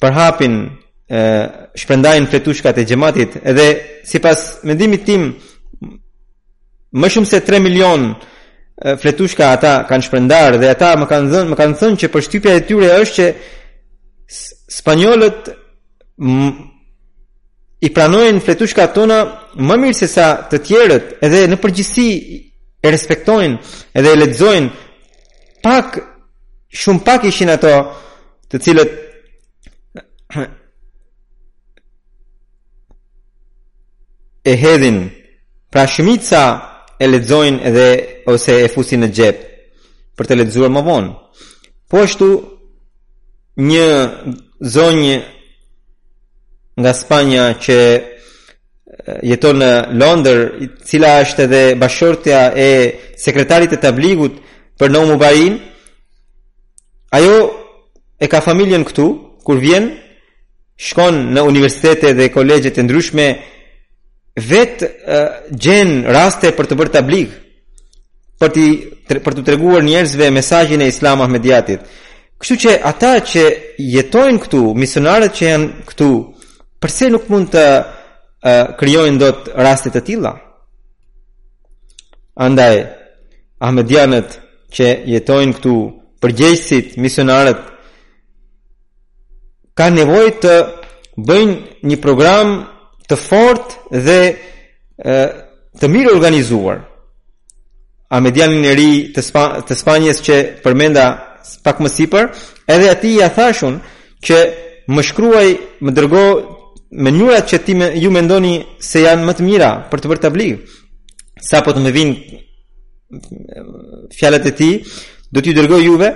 përhapin 0.00 0.54
shprendajnë 1.76 2.30
fletushkat 2.30 2.78
e 2.80 2.86
Gjematit, 2.88 3.36
edhe 3.42 3.68
si 4.08 4.22
pas 4.24 4.38
mendimit 4.64 5.04
tim 5.04 5.32
Më 6.92 7.08
shumë 7.14 7.28
se 7.28 7.40
3 7.46 7.60
milion 7.62 8.10
fletushka 8.98 9.50
ata 9.54 9.72
kanë 9.88 10.04
shpërndar 10.06 10.56
dhe 10.58 10.70
ata 10.72 10.92
më 10.98 11.06
kanë 11.06 11.30
dhënë, 11.30 11.50
më 11.50 11.58
kanë 11.58 11.76
thënë 11.80 11.98
që 12.00 12.08
përshtypja 12.14 12.54
e 12.56 12.62
tyre 12.66 12.90
është 12.98 13.14
që 13.14 13.26
spanjollët 14.80 15.50
i 17.80 17.90
pranojnë 17.96 18.42
fletushka 18.44 18.86
tona 18.96 19.18
më 19.56 19.76
mirë 19.84 19.98
se 20.00 20.08
sa 20.08 20.26
të 20.50 20.60
tjerët, 20.66 21.14
edhe 21.24 21.44
në 21.52 21.58
përgjithësi 21.60 22.08
e 22.82 22.88
respektojnë, 22.90 23.60
edhe 23.94 24.10
e 24.14 24.20
lexojnë 24.24 24.72
pak 25.62 26.00
shumë 26.72 27.04
pak 27.06 27.28
ishin 27.28 27.52
ato 27.54 27.74
të 28.50 28.62
cilët 28.64 28.98
e 34.48 34.56
hedhin 34.64 35.02
pra 35.70 35.86
shumica 35.86 36.42
e 37.00 37.06
lexojnë 37.08 37.64
edhe 37.68 37.86
ose 38.28 38.58
e 38.66 38.68
fusin 38.68 39.00
në 39.00 39.08
xhep 39.16 39.38
për 40.20 40.28
të 40.28 40.36
lexuar 40.42 40.72
më 40.74 40.82
vonë. 40.84 41.12
Po 41.88 42.02
ashtu 42.04 42.28
një 43.66 43.86
zonjë 44.74 45.14
nga 46.80 46.92
Spanja 46.96 47.44
që 47.62 47.78
jeton 49.30 49.58
në 49.62 49.70
Londër, 50.00 50.40
i 50.60 50.66
cila 50.88 51.14
është 51.24 51.46
edhe 51.46 51.62
bashortja 51.80 52.42
e 52.52 52.68
sekretarit 53.24 53.72
të 53.72 53.80
tabligut 53.86 54.36
për 54.80 54.92
No 54.92 55.16
barin, 55.20 55.56
ajo 57.16 57.38
e 58.20 58.26
ka 58.28 58.40
familjen 58.44 58.84
këtu, 58.84 59.06
kur 59.44 59.58
vjen 59.60 59.88
shkon 60.80 61.32
në 61.32 61.42
universitetet 61.48 62.16
dhe 62.16 62.28
kolegjet 62.32 62.78
e 62.80 62.84
ndryshme 62.84 63.26
vetë 64.48 64.88
gjen 65.60 65.92
raste 66.12 66.50
për 66.56 66.68
të 66.70 66.78
bërë 66.80 66.94
tablig 66.96 67.30
për 68.40 68.54
të 68.56 68.70
për 69.20 69.34
të 69.36 69.42
treguar 69.44 69.82
njerëzve 69.84 70.28
mesazhin 70.32 70.80
e 70.84 70.86
Islam 70.88 71.20
Ahmediatit. 71.24 71.80
Kështu 72.40 72.56
që 72.62 72.74
ata 72.90 73.10
që 73.30 73.42
jetojnë 73.94 74.38
këtu, 74.44 74.60
misionarët 74.80 75.34
që 75.36 75.48
janë 75.48 75.68
këtu, 75.88 76.08
përse 76.80 77.08
nuk 77.12 77.24
mund 77.28 77.50
të 77.52 77.64
uh, 77.66 78.64
krijojnë 78.80 79.18
dot 79.20 79.48
raste 79.60 79.90
të 79.92 80.02
tilla? 80.06 80.30
Andaj 82.40 82.78
Ahmedianët 83.66 84.38
që 84.72 84.86
jetojnë 85.12 85.58
këtu, 85.58 85.74
përgjegjësit, 86.22 86.94
misionarët 87.02 87.60
kanë 89.78 90.00
nevojë 90.04 90.32
të 90.42 90.54
bëjnë 91.28 91.82
një 91.90 91.98
program 92.06 92.56
të 93.10 93.18
fort 93.18 93.74
dhe 94.06 94.18
të 95.80 95.88
mirë 95.90 96.12
organizuar. 96.14 96.80
A 98.14 98.18
me 98.22 98.30
djalin 98.34 98.64
e 98.66 98.72
ri 98.74 98.90
të, 99.14 99.22
spa, 99.22 99.44
të 99.66 99.74
Spanjës 99.78 100.20
që 100.26 100.36
përmenda 100.64 101.04
pak 101.66 101.76
më 101.82 101.88
sipër, 101.94 102.24
edhe 102.74 102.90
ati 102.92 103.10
ja 103.20 103.28
thashun 103.34 103.74
që 104.26 104.36
më 104.94 105.02
shkruaj, 105.06 105.48
më 105.84 105.90
dërgo 105.96 106.24
mënyrat 107.06 107.44
që 107.50 107.58
ti 107.64 107.74
me, 107.78 107.86
ju 108.02 108.10
mendoni 108.10 108.54
se 108.82 108.98
janë 109.06 109.24
më 109.26 109.32
të 109.38 109.42
mira 109.46 109.70
për 109.90 109.98
të 110.02 110.06
bërë 110.10 110.22
tabligë. 110.26 110.58
Sa 111.48 111.60
po 111.64 111.70
të 111.72 111.80
më 111.86 111.90
vinë 111.96 112.16
fjalet 114.18 114.44
e 114.50 114.52
ti, 114.58 114.70
do 115.30 115.38
t'ju 115.42 115.54
dërgoj 115.56 115.80
juve 115.86 116.08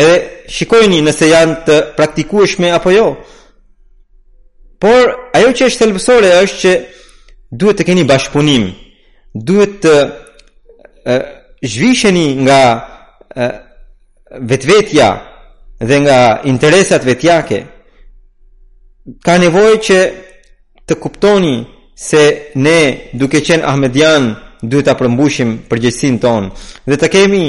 edhe 0.00 0.14
shikojni 0.52 0.98
nëse 1.04 1.24
janë 1.28 1.54
të 1.68 1.76
praktikueshme 1.98 2.68
apo 2.72 2.88
jo. 2.96 3.08
Por 4.82 5.30
ajo 5.32 5.52
që 5.58 5.66
është 5.70 5.82
thelbësore 5.84 6.30
është 6.42 6.56
që 6.62 6.70
duhet 7.60 7.76
të 7.78 7.84
keni 7.86 8.02
bashkëpunim, 8.08 8.64
duhet 9.46 9.76
të 9.84 9.92
e, 10.02 11.14
zhvisheni 11.74 12.24
nga 12.44 12.58
e, 12.72 13.46
vetvetja 14.50 15.08
dhe 15.88 15.96
nga 16.04 16.18
interesat 16.52 17.06
vetjake. 17.06 17.60
Ka 19.24 19.38
nevojë 19.42 19.78
që 19.86 19.98
të 20.86 20.98
kuptoni 21.04 21.56
se 22.08 22.22
ne 22.64 22.78
duke 23.20 23.38
qenë 23.46 23.62
ahmedian 23.72 24.22
duhet 24.70 24.86
ta 24.90 24.98
përmbushim 25.00 25.50
përgjegjësinë 25.70 26.20
tonë 26.26 26.48
dhe 26.90 26.98
të 26.98 27.12
kemi 27.14 27.44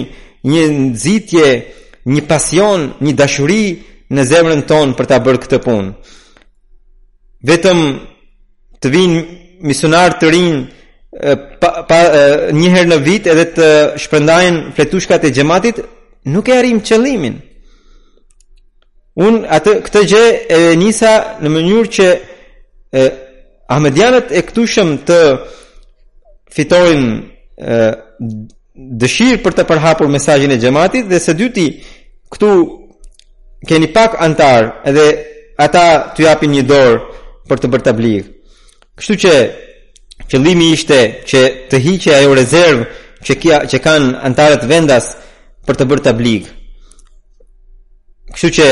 një 0.51 0.63
nxitje, 0.93 1.47
një 2.13 2.21
pasion, 2.31 2.79
një 3.05 3.13
dashuri 3.21 3.63
në 4.13 4.21
zemrën 4.31 4.61
tonë 4.69 4.93
për 4.97 5.05
ta 5.09 5.17
bërë 5.25 5.41
këtë 5.43 5.59
punë 5.65 5.89
vetëm 7.49 7.79
të 8.83 8.91
vinë 8.93 9.23
misionar 9.67 10.15
të 10.19 10.29
rinë 10.31 10.61
pa, 11.61 11.69
pa 11.89 11.99
një 12.55 12.69
herë 12.75 12.91
në 12.93 12.99
vit 13.05 13.27
edhe 13.31 13.45
të 13.57 13.67
shpërndajnë 14.03 14.73
fletushkat 14.77 15.27
e 15.27 15.33
xhamatit, 15.35 15.81
nuk 16.33 16.49
e 16.49 16.55
arrim 16.57 16.79
qëllimin. 16.83 17.35
Un 19.27 19.43
atë 19.55 19.75
këtë 19.85 20.01
gjë 20.09 20.23
e 20.57 20.61
nisa 20.79 21.11
në 21.43 21.51
mënyrë 21.53 21.91
që 21.97 22.13
Ahmedianët 23.73 24.31
e 24.35 24.41
këtushëm 24.47 24.95
të 25.07 25.19
fitorin 26.53 27.05
dëshirë 29.03 29.41
për 29.45 29.55
të 29.57 29.65
përhapur 29.69 30.09
mesajin 30.13 30.51
e 30.53 30.57
gjematit 30.61 31.07
dhe 31.09 31.19
së 31.21 31.35
dyti 31.39 31.67
këtu 32.33 32.49
keni 33.69 33.87
pak 33.95 34.17
antar 34.21 34.71
edhe 34.89 35.05
ata 35.65 35.85
të 36.17 36.25
japin 36.27 36.51
një 36.57 36.63
dorë 36.69 36.99
për 37.49 37.59
të 37.61 37.69
bërë 37.73 37.85
tabligh. 37.87 38.27
Kështu 38.99 39.15
që 39.23 39.33
qëllimi 40.31 40.67
ishte 40.75 40.99
që 41.27 41.41
të 41.71 41.79
hiqë 41.85 42.13
ajo 42.17 42.35
rezervë 42.37 42.85
që 43.25 43.37
kia, 43.41 43.57
që 43.71 43.79
kanë 43.85 44.11
antarët 44.29 44.65
vendas 44.69 45.09
për 45.67 45.79
të 45.79 45.87
bërë 45.89 46.05
tabligh. 46.07 46.51
Kështu 48.33 48.49
që 48.59 48.67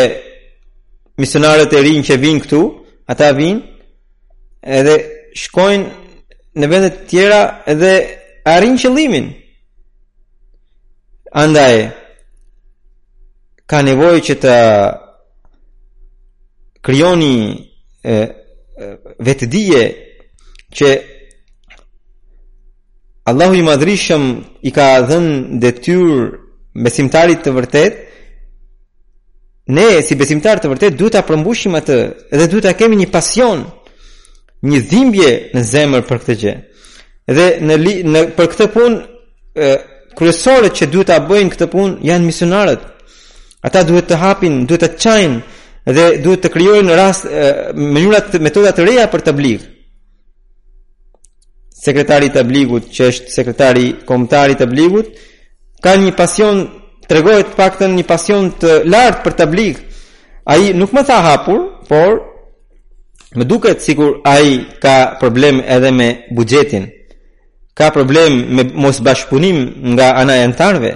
misionarët 1.22 1.74
e 1.78 1.82
rinj 1.86 2.06
që 2.10 2.20
vinë 2.24 2.44
këtu, 2.46 2.62
ata 3.12 3.32
vinë 3.36 3.68
edhe 4.80 4.96
shkojnë 5.38 6.58
në 6.62 6.68
vende 6.72 6.94
të 6.96 7.06
tjera 7.12 7.42
edhe 7.74 7.92
arrin 8.56 8.80
qëllimin. 8.82 9.28
Andaj 11.44 11.76
ka 13.72 13.80
nevojë 13.88 14.24
që 14.28 14.36
të 14.44 14.56
krijoni 16.84 17.36
vetëdije 19.20 19.82
që 20.76 20.89
Allahu 23.30 23.54
i 23.56 23.63
madrishëm 23.65 24.24
i 24.65 24.72
ka 24.74 24.88
dhe 25.62 25.72
tyrë 25.86 26.30
besimtarit 26.84 27.44
të 27.44 27.52
vërtet 27.58 27.94
ne 29.78 29.88
si 30.08 30.15
besimtarit 30.17 30.63
të 30.65 30.72
vërtet 30.72 30.98
duhet 30.98 31.13
ta 31.20 31.26
përmbushim 31.28 31.76
atë 31.80 31.98
dhe 32.38 32.48
duhet 32.48 32.63
ta 32.70 32.74
kemi 32.80 32.96
një 33.04 33.12
pasion 33.13 33.60
një 34.70 34.80
dhimbje 34.89 35.30
në 35.56 35.62
zemër 35.74 36.02
për 36.10 36.17
këtë 36.24 36.36
gjë 36.41 36.56
dhe 37.36 37.48
në, 37.67 37.76
li, 37.84 37.94
në 38.13 38.20
për 38.38 38.48
këtë 38.54 38.70
punë 38.74 40.13
kryesorët 40.17 40.74
që 40.80 40.89
duhet 40.91 41.10
ta 41.13 41.17
bëjnë 41.30 41.54
këtë 41.56 41.67
punë 41.74 41.94
janë 42.10 42.26
misionarët 42.30 42.82
ata 43.67 43.84
duhet 43.88 44.08
të 44.10 44.17
hapin 44.24 44.63
duhet 44.67 44.84
të 44.84 44.91
qajnë, 45.02 45.38
dhe 45.89 46.15
duhet 46.24 46.44
të 46.46 46.52
krijojnë 46.54 46.96
rast 46.98 47.26
mënyra 47.76 48.22
metoda 48.44 48.72
të 48.76 48.86
reja 48.86 49.08
për 49.12 49.24
tabligh. 49.32 49.62
Sekretari 51.82 52.28
i 52.30 52.34
tabligut, 52.34 52.91
që 52.94 53.08
është 53.10 53.32
sekretari 53.34 53.86
kombëtar 54.06 54.54
i 54.54 54.58
tabligut, 54.60 55.08
ka 55.82 55.96
një 55.98 56.12
pasion, 56.13 56.67
tregohet 57.10 57.50
të 57.52 57.58
paktën 57.58 57.96
një 57.98 58.04
pasion 58.06 58.52
të 58.62 58.84
lartë 58.86 59.24
për 59.26 59.38
tabligh. 59.39 59.80
Ai 60.46 60.72
nuk 60.78 60.94
më 60.94 61.04
tha 61.10 61.17
hapur, 61.26 61.60
por 61.89 62.20
më 63.36 63.46
duket 63.50 63.82
sikur 63.82 64.20
ai 64.28 64.60
ka 64.82 64.96
problem 65.20 65.60
edhe 65.65 65.89
me 65.91 66.10
buxhetin. 66.36 66.86
Ka 67.74 67.89
problem 67.89 68.38
me 68.56 68.63
mos 68.76 69.00
bashpunim 69.02 69.58
nga 69.96 70.13
ana 70.22 70.36
e 70.38 70.44
antarëve. 70.46 70.94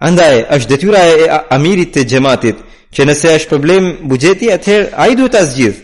Andaj, 0.00 0.40
është 0.56 0.68
detyra 0.72 1.00
e 1.04 1.28
amirit 1.56 1.92
të 1.94 2.04
gjematit, 2.10 2.56
që 2.96 3.04
nëse 3.08 3.32
është 3.38 3.50
problem 3.52 3.88
buxheti 4.08 4.48
atëherë 4.52 4.88
ai 5.04 5.16
duhet 5.16 5.32
ta 5.34 5.44
zgjidh. 5.44 5.78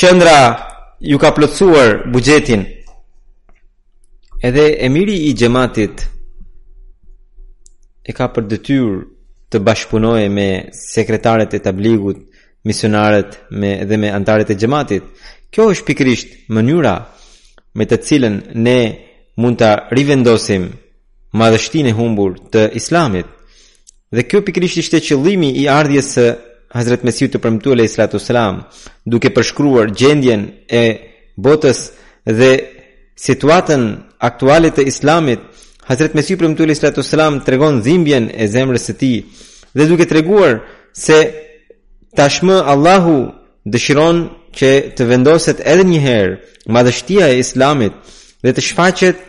qendra 0.00 0.36
ju 1.10 1.18
ka 1.22 1.30
plotësuar 1.36 2.04
buxhetin. 2.12 2.62
Edhe 4.44 4.64
emiri 4.84 5.16
i 5.30 5.32
xhamatit 5.40 5.96
e 8.04 8.12
ka 8.12 8.26
për 8.34 8.48
detyrë 8.52 8.94
të 9.54 9.60
bashkëpunojë 9.66 10.28
me 10.32 10.48
sekretaret 10.74 11.54
e 11.56 11.60
tabligut, 11.64 12.18
misionarët 12.66 13.38
me 13.54 13.70
dhe 13.88 13.96
me 14.02 14.10
anëtarët 14.12 14.50
e 14.52 14.58
xhamatit. 14.60 15.04
Kjo 15.54 15.68
është 15.72 15.86
pikërisht 15.88 16.34
mënyra 16.56 16.94
me 17.78 17.84
të 17.88 17.98
cilën 18.06 18.34
ne 18.66 18.78
mund 19.40 19.58
të 19.60 19.68
rivendosim 19.96 20.68
madhështin 21.40 21.88
e 21.90 21.94
humbur 21.98 22.32
të 22.52 22.68
islamit. 22.78 23.26
Dhe 24.14 24.22
kjo 24.28 24.42
pikrisht 24.46 24.76
ishte 24.82 25.00
qëllimi 25.06 25.50
i 25.58 25.64
ardhjes 25.70 26.08
së 26.16 26.26
Hazret 26.74 27.04
Mesiu 27.06 27.28
të 27.30 27.38
përmëtu 27.42 27.70
e 27.80 27.86
Islatu 27.86 28.18
Salam, 28.22 28.56
duke 29.06 29.30
përshkruar 29.36 29.88
gjendjen 29.98 30.42
e 30.82 30.84
botës 31.44 31.78
dhe 32.38 32.52
situatën 33.26 33.82
aktualit 34.30 34.74
të 34.78 34.86
islamit, 34.92 35.40
Hazret 35.88 36.14
Mesiu 36.14 36.36
përmëtu 36.40 36.62
e 36.68 36.74
Islatu 36.76 37.02
Salam 37.02 37.40
të 37.42 37.48
regon 37.54 37.82
zimbjen 37.86 38.24
e 38.30 38.44
zemrës 38.54 38.84
të 38.90 38.94
ti, 39.02 39.14
dhe 39.76 39.84
duke 39.90 40.04
të 40.06 40.14
reguar 40.18 40.54
se 41.06 41.18
tashmë 42.18 42.56
Allahu 42.72 43.16
dëshiron 43.72 44.16
që 44.58 44.70
të 44.98 45.02
vendoset 45.12 45.58
edhe 45.72 45.84
njëherë 45.90 46.34
madhështia 46.74 47.26
e 47.34 47.38
islamit, 47.44 47.94
dhe 48.44 48.52
të 48.52 48.60
shfaqet 48.68 49.20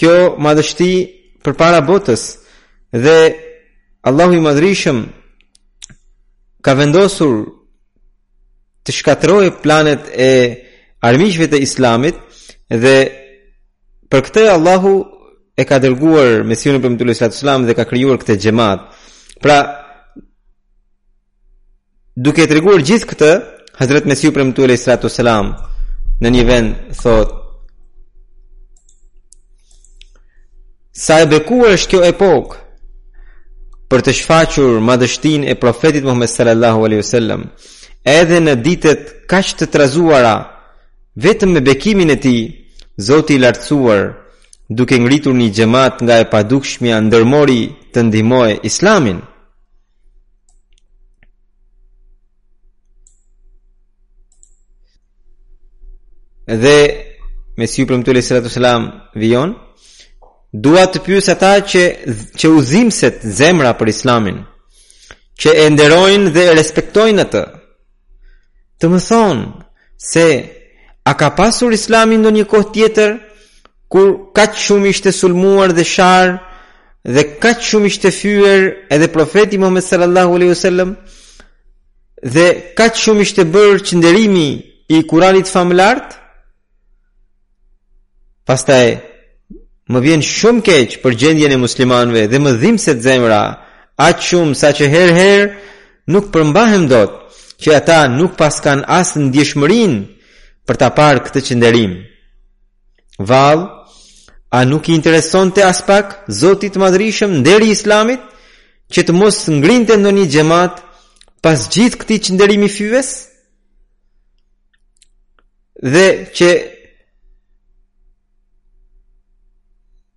kjo 0.00 0.14
madhështi 0.44 0.92
për 1.44 1.56
para 1.60 1.82
botës 1.84 2.22
dhe 3.04 3.16
Allahu 4.08 4.38
i 4.38 4.42
madhërishëm 4.44 5.02
ka 6.64 6.74
vendosur 6.78 7.34
të 8.86 8.96
shkatëroj 8.98 9.46
planet 9.62 10.08
e 10.10 10.30
armishve 11.06 11.48
të 11.52 11.60
islamit 11.66 12.16
dhe 12.82 12.94
për 14.10 14.24
këte 14.26 14.46
Allahu 14.54 14.94
e 15.60 15.66
ka 15.68 15.76
dërguar 15.84 16.42
mesionën 16.48 16.80
për 16.82 16.94
mëtullu 16.94 17.12
e 17.14 17.18
islam 17.28 17.68
dhe 17.68 17.76
ka 17.78 17.84
kryuar 17.90 18.16
këte 18.22 18.38
gjemat 18.46 18.88
pra 19.44 19.58
duke 22.24 22.46
të 22.48 22.56
reguar 22.58 22.80
gjithë 22.88 23.10
këte 23.12 23.30
Hazret 23.78 24.08
Mesiu 24.10 24.32
për 24.36 24.48
mëtullu 24.48 24.72
e 24.74 24.80
sallatë 24.82 25.12
islam 25.12 25.52
në 26.22 26.32
një 26.34 26.42
vend 26.48 26.98
thot 27.04 27.38
Sa 30.92 31.16
e 31.24 31.26
bekuar 31.26 31.72
është 31.78 31.88
kjo 31.88 32.00
epokë 32.12 32.58
për 33.90 34.02
të 34.04 34.12
shfaqur 34.18 34.74
madhështinë 34.84 35.48
e 35.52 35.54
profetit 35.60 36.04
Muhammed 36.04 36.28
sallallahu 36.28 36.84
alaihi 36.86 37.00
wasallam, 37.02 37.42
edhe 38.04 38.38
në 38.44 38.54
ditët 38.64 39.02
kaq 39.32 39.50
të 39.58 39.68
trazuara, 39.72 40.34
vetëm 41.24 41.54
me 41.56 41.60
bekimin 41.64 42.12
e 42.14 42.16
tij, 42.20 42.42
Zoti 43.00 43.36
i 43.36 43.40
lartësuar, 43.40 44.02
duke 44.68 44.96
ngritur 45.00 45.32
një 45.36 45.48
xhamat 45.56 46.00
nga 46.04 46.18
e 46.20 46.28
padukshmja 46.28 46.98
ndërmori 47.06 47.60
të 47.92 47.98
ndihmojë 48.08 48.58
Islamin. 48.68 49.20
Dhe 56.64 56.78
me 57.56 57.64
si 57.68 57.80
ju 57.80 57.88
përmëtu 57.92 58.10
le 58.16 58.22
sëratu 58.24 58.50
selam 58.52 58.88
vion, 59.16 59.50
dua 60.52 60.84
të 60.92 61.00
pyes 61.06 61.28
ata 61.32 61.54
që 61.64 61.82
që 62.36 62.48
uzimset 62.58 63.22
zemra 63.38 63.70
për 63.78 63.88
Islamin, 63.88 64.38
që 65.40 65.54
e 65.64 65.68
nderojnë 65.72 66.32
dhe 66.34 66.42
e 66.48 66.54
respektojnë 66.58 67.24
atë. 67.24 67.44
Të 68.78 68.90
më 68.92 69.00
thonë 69.08 69.46
se 70.12 70.26
a 71.08 71.14
ka 71.18 71.28
pasur 71.38 71.72
Islami 71.72 72.18
ndonjë 72.20 72.46
kohë 72.50 72.70
tjetër 72.74 73.14
kur 73.92 74.10
kaq 74.36 74.54
shumë 74.56 74.92
ishte 74.92 75.12
sulmuar 75.12 75.72
dhe 75.74 75.84
shar 75.88 76.36
dhe 77.02 77.24
kaq 77.42 77.62
shumë 77.68 77.88
ishte 77.90 78.10
fyer 78.14 78.68
edhe 78.94 79.08
profeti 79.12 79.58
Muhammed 79.58 79.86
sallallahu 79.86 80.36
alaihi 80.38 80.52
wasallam 80.54 80.92
dhe 82.22 82.46
kaq 82.78 82.92
shumë 83.02 83.24
ishte 83.26 83.46
bërë 83.54 83.80
qëndërimi 83.88 84.48
i 84.94 85.00
Kuranit 85.10 85.48
famlart 85.50 86.14
pastaj 88.46 89.11
më 89.92 90.00
vjen 90.06 90.22
shumë 90.24 90.62
keq 90.66 90.96
për 91.04 91.16
gjendjen 91.20 91.54
e 91.56 91.60
muslimanëve 91.60 92.26
dhe 92.30 92.38
më 92.40 92.50
të 92.84 92.94
zemra 93.06 93.42
aq 94.08 94.16
shumë 94.28 94.54
sa 94.60 94.68
që 94.76 94.86
herë 94.94 95.14
herë 95.20 95.48
nuk 96.12 96.30
përmbahem 96.34 96.88
dot 96.92 97.12
që 97.62 97.70
ata 97.80 97.98
nuk 98.18 98.32
pas 98.40 98.56
kanë 98.64 98.84
as 98.98 99.14
ndjeshmërinë 99.16 100.00
për 100.66 100.76
ta 100.80 100.88
parë 100.98 101.20
këtë 101.26 101.40
qëndërim. 101.46 101.92
Vall, 103.28 103.60
a 104.50 104.58
nuk 104.70 104.88
i 104.88 104.96
interesonte 104.96 105.62
as 105.64 105.82
pak 105.86 106.06
Zoti 106.40 106.70
i 106.74 106.80
Madhrishëm 106.84 107.32
deri 107.46 107.70
Islamit 107.76 108.20
që 108.92 109.00
të 109.04 109.12
mos 109.20 109.36
ngrihte 109.58 109.94
ndonjë 110.00 110.28
xhamat 110.34 110.74
pas 111.44 111.58
gjithë 111.72 111.98
këtij 112.00 112.20
çndërimi 112.28 112.70
fyves? 112.78 113.10
dhe 115.94 116.06
që 116.36 116.48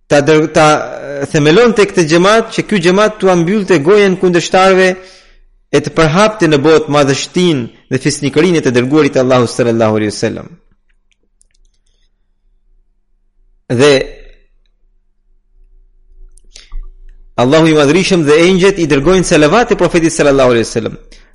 ta 0.08 0.20
dër, 0.26 0.42
ta 0.54 0.66
themelon 1.32 1.72
te 1.76 1.86
këtë 1.88 2.06
xhamat 2.10 2.52
që 2.54 2.66
ky 2.68 2.80
xhamat 2.84 3.18
tu 3.20 3.30
ambyllte 3.30 3.80
gojen 3.86 4.16
kundërshtarëve 4.20 4.88
e 5.66 5.78
të 5.82 5.90
përhapte 5.96 6.46
në 6.48 6.60
botë 6.64 6.92
madhështinë 6.94 7.64
dhe 7.90 8.00
fisnikërinë 8.04 8.62
të 8.64 8.74
dërguarit 8.76 9.16
të 9.16 9.22
Allahut 9.24 9.50
sallallahu 9.50 9.96
alaihi 9.98 10.12
wasallam. 10.14 10.48
Dhe 13.80 13.92
Allahu 17.42 17.66
i 17.68 17.74
madhrishëm 17.76 18.22
dhe 18.24 18.36
engjët 18.46 18.78
i 18.80 18.86
dërgojnë 18.88 19.26
selavat 19.28 19.74
e 19.74 19.80
profetit 19.80 20.14
sallallahu 20.14 20.50
alaihi 20.54 20.66
wasallam. 20.68 20.94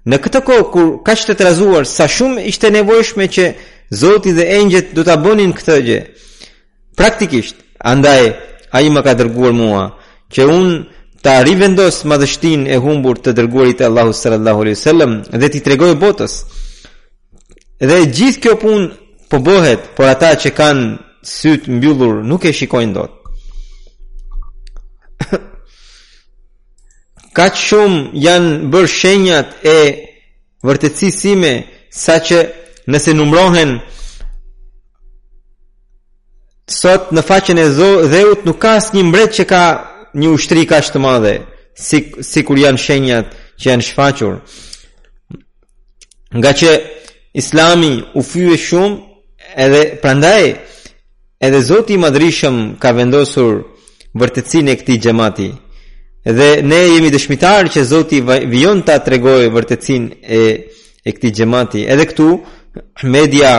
Në 0.09 0.17
këtë 0.23 0.39
kohë 0.47 0.63
kur 0.73 0.87
ka 1.05 1.13
qenë 1.15 1.35
të 1.37 1.45
razuar 1.45 1.83
sa 1.85 2.07
shumë 2.09 2.45
ishte 2.51 2.71
nevojshme 2.73 3.27
që 3.35 3.43
Zoti 3.93 4.31
dhe 4.31 4.45
engjët 4.55 4.93
do 4.95 5.03
ta 5.03 5.17
bënin 5.19 5.51
këtë 5.53 5.75
gjë. 5.87 5.99
Praktikisht, 6.95 7.57
andaj 7.79 8.23
a 8.71 8.79
i 8.81 8.89
më 8.89 9.01
ka 9.05 9.13
dërguar 9.19 9.53
mua, 9.55 9.83
që 10.33 10.41
unë 10.57 10.85
ta 11.21 11.43
rivendos 11.43 11.95
madhështin 12.11 12.61
e 12.71 12.75
humbur 12.81 13.15
të 13.19 13.29
dërguarit 13.37 13.79
e 13.83 13.85
Allahu 13.87 14.11
sallallahu 14.15 14.59
alaihi 14.63 14.77
wasallam 14.79 15.11
dhe 15.41 15.47
ti 15.51 15.59
tregoj 15.61 15.93
botës. 16.03 16.33
Dhe 17.89 17.97
gjithë 18.17 18.41
kjo 18.43 18.53
punë 18.63 18.87
po 19.29 19.37
bëhet, 19.45 19.81
por 19.95 20.05
ata 20.07 20.29
që 20.41 20.49
kanë 20.59 20.83
sytë 21.35 21.67
mbyllur 21.75 22.15
nuk 22.29 22.43
e 22.49 22.55
shikojnë 22.55 22.95
dot. 22.97 23.11
ka 27.35 27.45
që 27.53 27.59
shumë 27.67 27.99
janë 28.25 28.51
bërë 28.71 28.89
shenjat 28.99 29.47
e 29.67 29.69
vërtëcisime 30.67 31.51
sa 31.91 32.15
që 32.27 32.37
nëse 32.91 33.11
numrohen 33.17 33.71
sot 36.71 37.11
në 37.11 37.23
faqen 37.25 37.57
e 37.59 37.65
dheut 38.13 38.45
nuk 38.47 38.59
ka 38.63 38.75
asë 38.79 38.95
një 38.95 39.03
mbret 39.09 39.35
që 39.39 39.45
ka 39.51 39.63
një 40.21 40.31
ushtri 40.35 40.65
ka 40.69 40.79
shtë 40.81 41.01
madhe 41.03 41.33
si, 41.75 41.99
si 42.29 42.43
kur 42.47 42.59
janë 42.59 42.81
shenjat 42.85 43.29
që 43.59 43.65
janë 43.69 43.87
shfaqur 43.87 44.37
nga 46.39 46.51
që 46.59 46.75
islami 47.41 47.91
u 48.17 48.23
shumë 48.23 48.97
edhe 49.65 49.81
prandaj 50.01 50.43
edhe 51.45 51.61
zoti 51.69 51.97
madrishëm 51.99 52.57
ka 52.81 52.89
vendosur 52.97 53.61
vërtëcin 54.19 54.71
e 54.73 54.77
këti 54.79 54.99
gjemati 55.03 55.49
edhe 56.29 56.49
ne 56.69 56.81
jemi 56.95 57.09
dëshmitar 57.11 57.69
që 57.73 57.83
zoti 57.91 58.21
vion 58.53 58.83
të 58.83 58.95
atregoj 58.99 59.49
vërtëcin 59.55 60.03
e, 60.23 60.41
e 61.03 61.09
këti 61.11 61.33
gjemati 61.39 61.85
edhe 61.93 62.05
këtu 62.07 62.29
media 63.03 63.11
media 63.19 63.53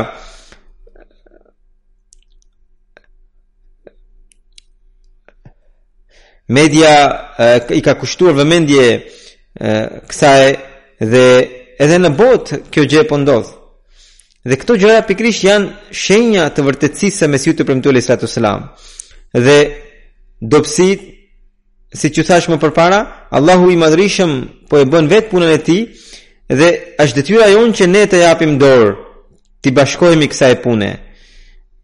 media 6.49 7.21
e, 7.39 7.61
i 7.77 7.81
ka 7.85 7.95
kushtuar 8.01 8.35
vëmendje 8.41 8.87
kësaj 10.09 10.45
dhe 11.05 11.25
edhe 11.85 11.99
në 12.01 12.11
botë 12.17 12.63
kjo 12.73 12.85
gjë 12.89 13.07
po 13.11 13.19
ndodh. 13.21 13.51
Dhe 14.43 14.57
këto 14.59 14.75
gjëra 14.81 15.05
pikrisht 15.07 15.45
janë 15.47 15.95
shenja 15.95 16.49
të 16.51 16.65
vërtetësisë 16.67 17.19
së 17.23 17.29
Mesihut 17.31 17.61
të 17.61 17.67
premtuar 17.69 17.99
Isa 18.01 18.17
tu 18.19 18.27
selam. 18.31 18.65
Dhe 19.35 19.59
dobësit 20.43 21.05
si 21.93 22.09
që 22.09 22.25
thash 22.25 22.49
më 22.49 22.57
parë, 22.75 23.03
Allahu 23.31 23.69
i 23.71 23.77
madrishëm 23.77 24.33
po 24.69 24.81
e 24.81 24.87
bën 24.89 25.11
vetë 25.11 25.31
punën 25.31 25.53
e 25.55 25.59
ti 25.63 25.79
dhe 26.49 26.69
është 27.03 27.17
detyra 27.21 27.51
jonë 27.53 27.77
që 27.77 27.87
ne 27.93 28.03
të 28.09 28.23
japim 28.25 28.57
dorë, 28.59 28.95
të 29.63 29.71
bashkohemi 29.77 30.27
kësaj 30.33 30.57
pune. 30.65 30.91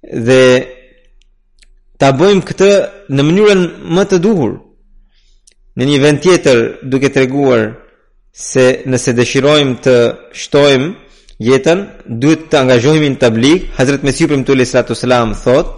Dhe 0.03 0.41
Ta 1.99 2.13
bëjmë 2.19 2.43
këtë 2.49 2.69
në 3.19 3.23
mënyrën 3.29 3.63
më 3.97 4.03
të 4.11 4.19
duhur. 4.27 4.53
Në 5.79 5.89
një 5.91 5.99
vend 6.05 6.21
tjetër 6.23 6.61
duke 6.93 7.11
treguar 7.15 7.65
se 8.39 8.65
nëse 8.91 9.13
dëshirojmë 9.19 9.77
të 9.85 9.95
shtojmë 10.43 10.89
jetën, 11.51 11.83
duhet 12.23 12.45
të 12.51 12.61
angazhohemi 12.63 13.11
në 13.15 13.19
tabliq, 13.23 13.67
Hazrat 13.77 14.07
Mesih 14.07 14.29
peymtule 14.31 14.63
sallallahu 14.67 15.35
s.t. 15.35 15.43
thotë, 15.43 15.73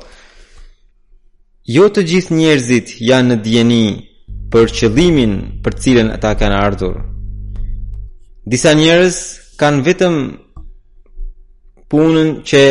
"Jo 1.76 1.88
të 1.88 2.00
gjithë 2.10 2.36
njerëzit 2.40 2.88
janë 3.10 3.28
në 3.28 3.36
dijeni 3.44 3.84
për 4.52 4.64
qëllimin 4.76 5.32
për 5.64 5.72
të 5.74 5.80
cilën 5.84 6.08
ata 6.16 6.30
kanë 6.40 6.56
ardhur. 6.68 6.96
Disa 8.52 8.74
njerëz 8.76 9.16
kanë 9.60 9.82
vetëm 9.88 10.14
punën 11.90 12.28
që 12.48 12.62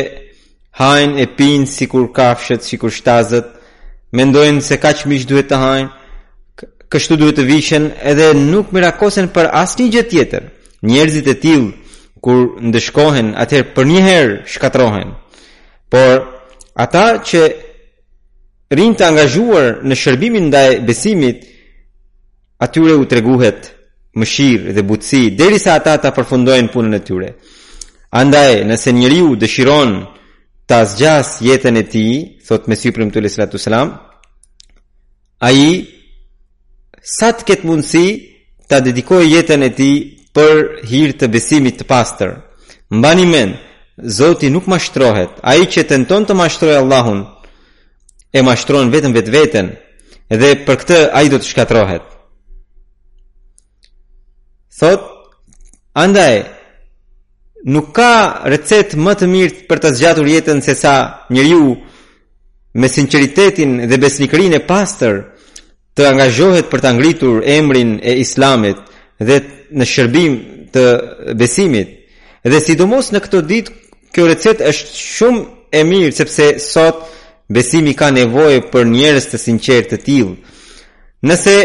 hajnë 0.76 1.24
e 1.24 1.28
pinë 1.38 1.68
si 1.68 1.88
kur 1.90 2.10
kafshet, 2.14 2.64
si 2.64 2.78
kur 2.78 2.92
shtazët, 2.94 3.48
mendojnë 4.14 4.62
se 4.62 4.78
ka 4.82 4.92
që 4.94 5.08
mishë 5.10 5.30
duhet 5.30 5.50
të 5.50 5.60
hajnë, 5.64 5.90
kështu 6.90 7.18
duhet 7.20 7.38
të 7.40 7.46
vishen, 7.50 7.90
edhe 8.02 8.34
nuk 8.34 8.72
mirakosen 8.74 9.28
për 9.34 9.50
asë 9.62 9.82
një 9.82 9.90
gjë 9.96 10.04
tjetër. 10.10 10.44
Njerëzit 10.90 11.28
e 11.28 11.36
tilë, 11.44 11.70
kur 12.24 12.40
ndëshkohen, 12.70 13.34
atëherë 13.44 13.74
për 13.76 13.86
një 13.90 14.02
herë 14.08 14.38
shkatrohen. 14.54 15.12
Por, 15.90 16.24
ata 16.80 17.06
që 17.28 17.42
rinë 18.76 18.98
të 18.98 19.08
angazhuar 19.08 19.80
në 19.88 19.96
shërbimin 19.98 20.50
ndaj 20.50 20.80
besimit, 20.88 21.46
atyre 22.60 22.96
u 23.00 23.06
treguhet 23.10 23.72
mëshirë 24.20 24.74
dhe 24.76 24.84
butësi, 24.84 25.22
derisa 25.40 25.76
ata 25.80 25.96
ta 26.02 26.10
përfundojnë 26.16 26.72
punën 26.74 26.98
e 26.98 27.00
tyre. 27.08 27.30
Andaj, 28.18 28.64
nëse 28.66 28.92
njeriu 28.98 29.36
dëshironë 29.40 30.00
ta 30.70 30.86
zgjas 30.86 31.40
jetën 31.42 31.76
e 31.78 31.84
tij, 31.84 32.28
thot 32.48 32.68
me 32.68 32.76
Premtullahi 32.92 33.30
sallallahu 33.30 33.50
alaihi 33.50 33.66
wasallam, 33.66 33.90
ai 35.42 35.86
sa 37.02 37.30
të 37.34 37.44
ketë 37.48 37.68
mundësi 37.68 38.06
ta 38.70 38.78
dedikoj 38.86 39.26
jetën 39.34 39.64
e 39.66 39.72
tij 39.80 39.96
për 40.30 40.86
hir 40.92 41.10
të 41.18 41.26
besimit 41.34 41.80
të 41.82 41.88
pastër. 41.90 42.32
Mbani 42.92 43.26
mend, 43.26 43.56
Zoti 44.18 44.48
nuk 44.50 44.64
mashtrohet. 44.72 45.34
Ai 45.44 45.60
që 45.72 45.82
tenton 45.90 46.24
të 46.26 46.32
mashtrojë 46.34 46.78
Allahun 46.80 47.22
e 48.32 48.40
mashtron 48.42 48.92
vetëm 48.94 49.12
vetveten 49.18 49.68
dhe 50.40 50.50
për 50.66 50.76
këtë 50.82 51.00
ai 51.18 51.26
do 51.30 51.36
të 51.40 51.44
shkatrohet. 51.50 52.06
Thot, 54.80 55.02
andaj 55.92 56.36
nuk 57.66 57.92
ka 57.94 58.40
recetë 58.48 58.98
më 59.04 59.14
të 59.20 59.28
mirë 59.34 59.66
për 59.70 59.80
të 59.84 59.92
zgjatur 59.98 60.28
jetën 60.32 60.62
se 60.64 60.76
sa 60.80 60.96
njëriu 61.30 61.76
me 62.74 62.88
sinceritetin 62.88 63.88
dhe 63.90 63.98
besnikrin 64.00 64.54
e 64.56 64.62
pastër 64.68 65.20
të 65.98 66.06
angazhohet 66.08 66.70
për 66.72 66.82
të 66.82 66.94
ngritur 66.96 67.42
emrin 67.44 67.98
e 68.04 68.14
islamit 68.24 68.78
dhe 69.28 69.38
në 69.78 69.86
shërbim 69.86 70.34
të 70.74 70.84
besimit. 71.40 71.90
Dhe 72.44 72.60
sidomos 72.66 73.10
në 73.12 73.20
këto 73.20 73.40
ditë, 73.50 73.72
kjo 74.16 74.28
recetë 74.30 74.68
është 74.70 74.94
shumë 74.96 75.42
e 75.80 75.84
mirë 75.84 76.16
sepse 76.16 76.46
sot 76.64 77.04
besimi 77.54 77.94
ka 77.98 78.12
nevojë 78.16 78.62
për 78.72 78.86
njerëz 78.88 79.26
të 79.32 79.38
sinqertë 79.44 79.92
të 79.98 80.02
tillë. 80.06 80.36
Nëse 81.28 81.56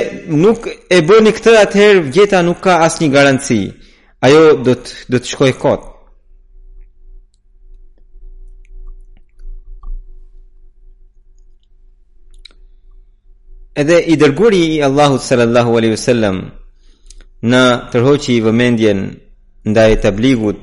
nuk 0.42 0.66
e 0.66 0.99
bëni 1.07 1.30
këtë 1.36 1.55
atëherë 1.62 2.03
vjeta 2.11 2.42
nuk 2.42 2.59
ka 2.64 2.80
asnjë 2.88 3.12
garanci 3.14 3.61
ajo 4.24 4.44
do 4.64 4.72
të 4.78 4.90
do 5.12 5.18
të 5.20 5.30
shkojë 5.32 5.56
kot. 5.60 5.82
Edhe 13.82 13.98
i 14.08 14.14
dërguri 14.22 14.60
i 14.76 14.82
Allahut 14.86 15.20
sallallahu 15.26 15.74
alaihi 15.76 15.96
wasallam 15.96 16.36
na 17.52 17.64
tërhoqi 17.92 18.36
vëmendjen 18.46 19.00
ndaj 19.70 19.90
e 19.96 20.00
tabligut 20.06 20.58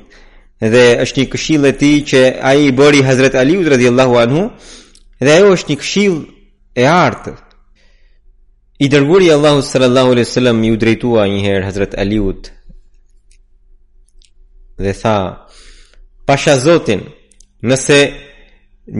dhe 0.72 0.84
është 1.04 1.18
një 1.20 1.28
këshill 1.34 1.64
e 1.70 1.74
tij 1.80 1.98
që 2.10 2.20
ai 2.50 2.58
i 2.70 2.74
bëri 2.78 3.00
Hazrat 3.06 3.34
Aliut 3.42 3.66
radhiyallahu 3.74 4.14
anhu 4.24 4.42
dhe 5.24 5.30
ajo 5.36 5.48
është 5.58 5.70
një 5.72 5.78
këshill 5.82 6.16
e 6.72 6.84
artë 7.08 7.32
i 8.80 8.86
dërguri 8.94 9.26
Allahu 9.36 9.60
sallallahu 9.70 10.08
alaihi 10.14 10.26
wasallam 10.30 10.64
i 10.66 10.70
u 10.74 10.80
drejtua 10.82 11.22
një 11.32 11.40
herë 11.46 11.64
Hazrat 11.68 11.92
Aliut 12.02 12.42
dhe 14.84 14.92
tha 15.02 15.16
pasha 16.28 16.52
zotin 16.66 17.00
nëse 17.68 17.98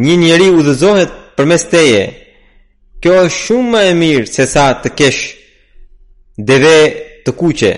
një 0.05 0.15
njeri 0.23 0.49
u 0.59 0.61
dhezohet 0.67 1.11
për 1.37 1.45
mes 1.51 1.65
teje 1.75 2.03
kjo 3.03 3.15
është 3.25 3.39
shumë 3.45 3.71
më 3.75 3.81
e 3.91 3.95
mirë 4.03 4.29
se 4.35 4.45
sa 4.55 4.67
të 4.83 4.89
kesh 4.99 5.23
dheve 6.51 6.77
të 7.27 7.31
kuqe 7.41 7.73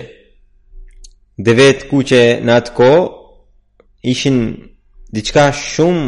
dheve 1.45 1.67
të 1.79 1.85
kuqe 1.91 2.23
në 2.45 2.51
atë 2.59 2.71
ko 2.77 2.89
ishin 4.13 4.37
diçka 5.15 5.45
shumë 5.73 6.05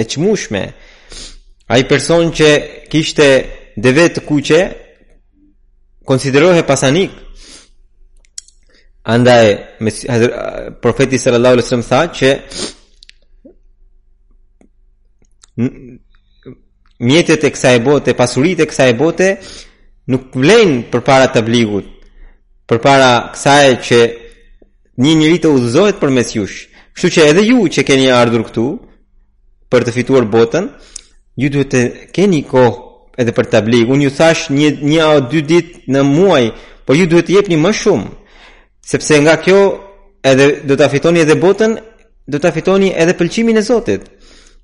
e 0.00 0.04
qmushme 0.10 0.64
ai 1.76 1.82
person 1.90 2.24
që 2.38 2.48
kishte 2.92 3.28
dheve 3.84 4.06
të 4.12 4.20
kuqe 4.28 4.60
konsiderohe 6.08 6.62
pasanikë 6.70 7.27
Andaj 9.08 9.56
profeti 10.84 11.16
sallallahu 11.18 11.54
alaihi 11.56 11.64
wasallam 11.64 11.86
tha 11.92 12.00
që 12.18 12.28
mjetet 17.08 17.44
e 17.44 17.50
kësaj 17.54 17.78
bote, 17.86 18.12
pasuritë 18.20 18.66
e 18.66 18.68
kësaj 18.68 18.92
bote 19.00 19.28
nuk 20.12 20.36
vlen 20.36 20.82
përpara 20.92 21.30
tabligut, 21.34 21.86
përpara 22.68 23.10
kësaj 23.32 23.68
që 23.88 23.98
një 25.02 25.14
njeri 25.20 25.40
të 25.42 25.54
udhëzohet 25.56 25.98
përmes 26.02 26.34
jush. 26.36 26.58
Kështu 26.92 27.10
që 27.16 27.26
edhe 27.30 27.42
ju 27.48 27.64
që 27.78 27.86
keni 27.88 28.10
ardhur 28.20 28.44
këtu 28.48 28.66
për 29.72 29.88
të 29.88 29.96
fituar 29.96 30.28
botën, 30.36 30.68
ju 31.40 31.48
duhet 31.54 31.72
të 31.72 31.82
keni 32.16 32.42
kohë 32.44 32.76
edhe 33.24 33.32
për 33.36 33.48
tabligun. 33.56 34.04
Ju 34.04 34.12
thash 34.18 34.50
një 34.52 34.68
një 34.90 35.00
ose 35.14 35.28
dy 35.32 35.40
ditë 35.50 35.96
në 35.96 36.04
muaj, 36.12 36.44
por 36.84 36.94
ju 36.98 37.08
duhet 37.08 37.30
të 37.30 37.38
jepni 37.40 37.56
më 37.64 37.72
shumë 37.82 38.08
sepse 38.88 39.20
nga 39.22 39.36
kjo 39.36 39.60
edhe 40.24 40.60
do 40.64 40.76
ta 40.76 40.88
fitoni 40.88 41.20
edhe 41.20 41.34
botën, 41.40 41.76
do 42.32 42.38
ta 42.40 42.52
fitoni 42.52 42.88
edhe 43.02 43.12
pëlqimin 43.18 43.60
e 43.60 43.62
Zotit. 43.68 44.06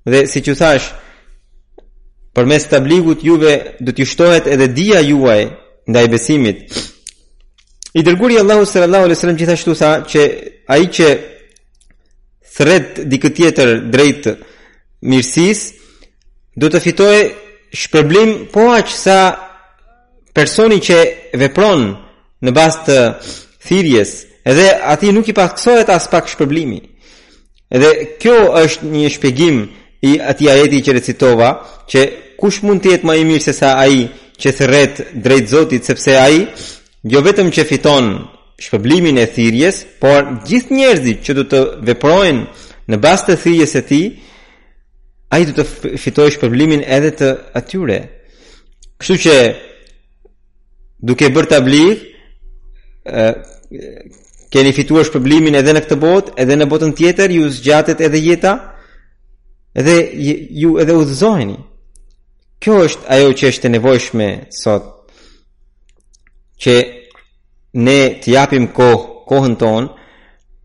Dhe 0.08 0.24
siç 0.28 0.48
ju 0.48 0.54
thash, 0.56 0.88
përmes 2.34 2.64
tabligut 2.70 3.20
juve 3.24 3.54
do 3.84 3.92
t'ju 3.92 4.06
shtohet 4.12 4.46
edhe 4.50 4.66
dia 4.76 5.02
juaj 5.04 5.44
ndaj 5.88 6.06
besimit. 6.12 6.60
I 7.94 8.02
dërguari 8.02 8.40
Allahu 8.40 8.64
sallallahu 8.66 9.04
alaihi 9.08 9.16
wasallam 9.18 9.38
gjithashtu 9.40 9.74
sa 9.78 9.90
që 10.10 10.22
ai 10.74 10.84
që 10.94 11.08
thret 12.56 13.04
di 13.10 13.20
tjetër 13.22 13.68
drejt 13.92 14.24
mirësisë 15.08 15.66
do 16.60 16.66
të 16.72 16.80
fitojë 16.86 17.22
shpërblim 17.80 18.30
po 18.52 18.64
aq 18.72 18.88
sa 19.04 19.18
personi 20.34 20.80
që 20.82 20.98
vepron 21.42 21.82
në 22.44 22.50
bazë 22.56 22.82
të 22.88 22.98
thirjes, 23.64 24.26
edhe 24.46 24.68
ati 24.82 25.12
nuk 25.14 25.28
i 25.28 25.32
paksohet 25.32 25.88
as 25.90 26.08
pak 26.10 26.28
shpërblimi. 26.28 26.80
Edhe 27.74 27.90
kjo 28.20 28.36
është 28.60 28.90
një 28.92 29.10
shpegim 29.14 29.64
i 30.04 30.16
ati 30.30 30.50
ajeti 30.52 30.82
që 30.88 30.92
recitova, 30.98 31.50
që 31.88 32.00
kush 32.40 32.62
mund 32.64 32.84
të 32.84 32.92
jetë 32.94 33.08
ma 33.08 33.14
i 33.16 33.24
mirë 33.28 33.44
se 33.48 33.54
sa 33.56 33.74
aji 33.80 34.04
që 34.40 34.54
thërret 34.58 35.02
drejtë 35.24 35.50
zotit, 35.54 35.86
sepse 35.88 36.16
aji 36.18 36.42
jo 37.12 37.20
vetëm 37.24 37.50
që 37.54 37.64
fiton 37.68 38.06
shpëblimin 38.62 39.16
e 39.18 39.26
thirjes, 39.30 39.80
por 40.02 40.28
gjithë 40.46 40.74
njerëzit 40.74 41.24
që 41.26 41.36
du 41.38 41.44
të 41.50 41.60
veprojnë 41.88 42.44
në 42.90 43.00
bastë 43.04 43.32
të 43.34 43.40
thirjes 43.44 43.72
e 43.80 43.82
ti, 43.88 44.02
aji 45.34 45.48
du 45.50 45.54
të 45.56 45.96
fitoj 46.02 46.30
shpëblimin 46.36 46.84
edhe 46.96 47.10
të 47.18 47.30
atyre. 47.58 47.98
Kështu 49.00 49.16
që 49.24 49.34
duke 51.08 51.30
bërë 51.34 51.50
të 51.50 51.60
keni 54.50 54.72
fituar 54.72 55.04
shpërblimin 55.04 55.58
edhe 55.58 55.74
në 55.76 55.82
këtë 55.84 55.98
botë, 56.00 56.34
edhe 56.40 56.56
në 56.56 56.68
botën 56.70 56.94
tjetër, 56.96 57.30
ju 57.34 57.50
zgjatet 57.52 58.00
edhe 58.00 58.20
jeta, 58.22 58.54
edhe 59.76 59.94
ju 60.62 60.78
edhe 60.80 60.96
udhëzoheni. 60.96 61.58
Kjo 62.62 62.78
është 62.88 63.04
ajo 63.14 63.32
që 63.38 63.48
është 63.52 63.66
e 63.66 63.72
nevojshme 63.76 64.28
sot, 64.62 64.84
që 66.64 66.74
ne 67.84 68.00
të 68.22 68.30
japim 68.38 68.68
kohë, 68.76 69.02
kohën 69.28 69.56
tonë, 69.60 69.88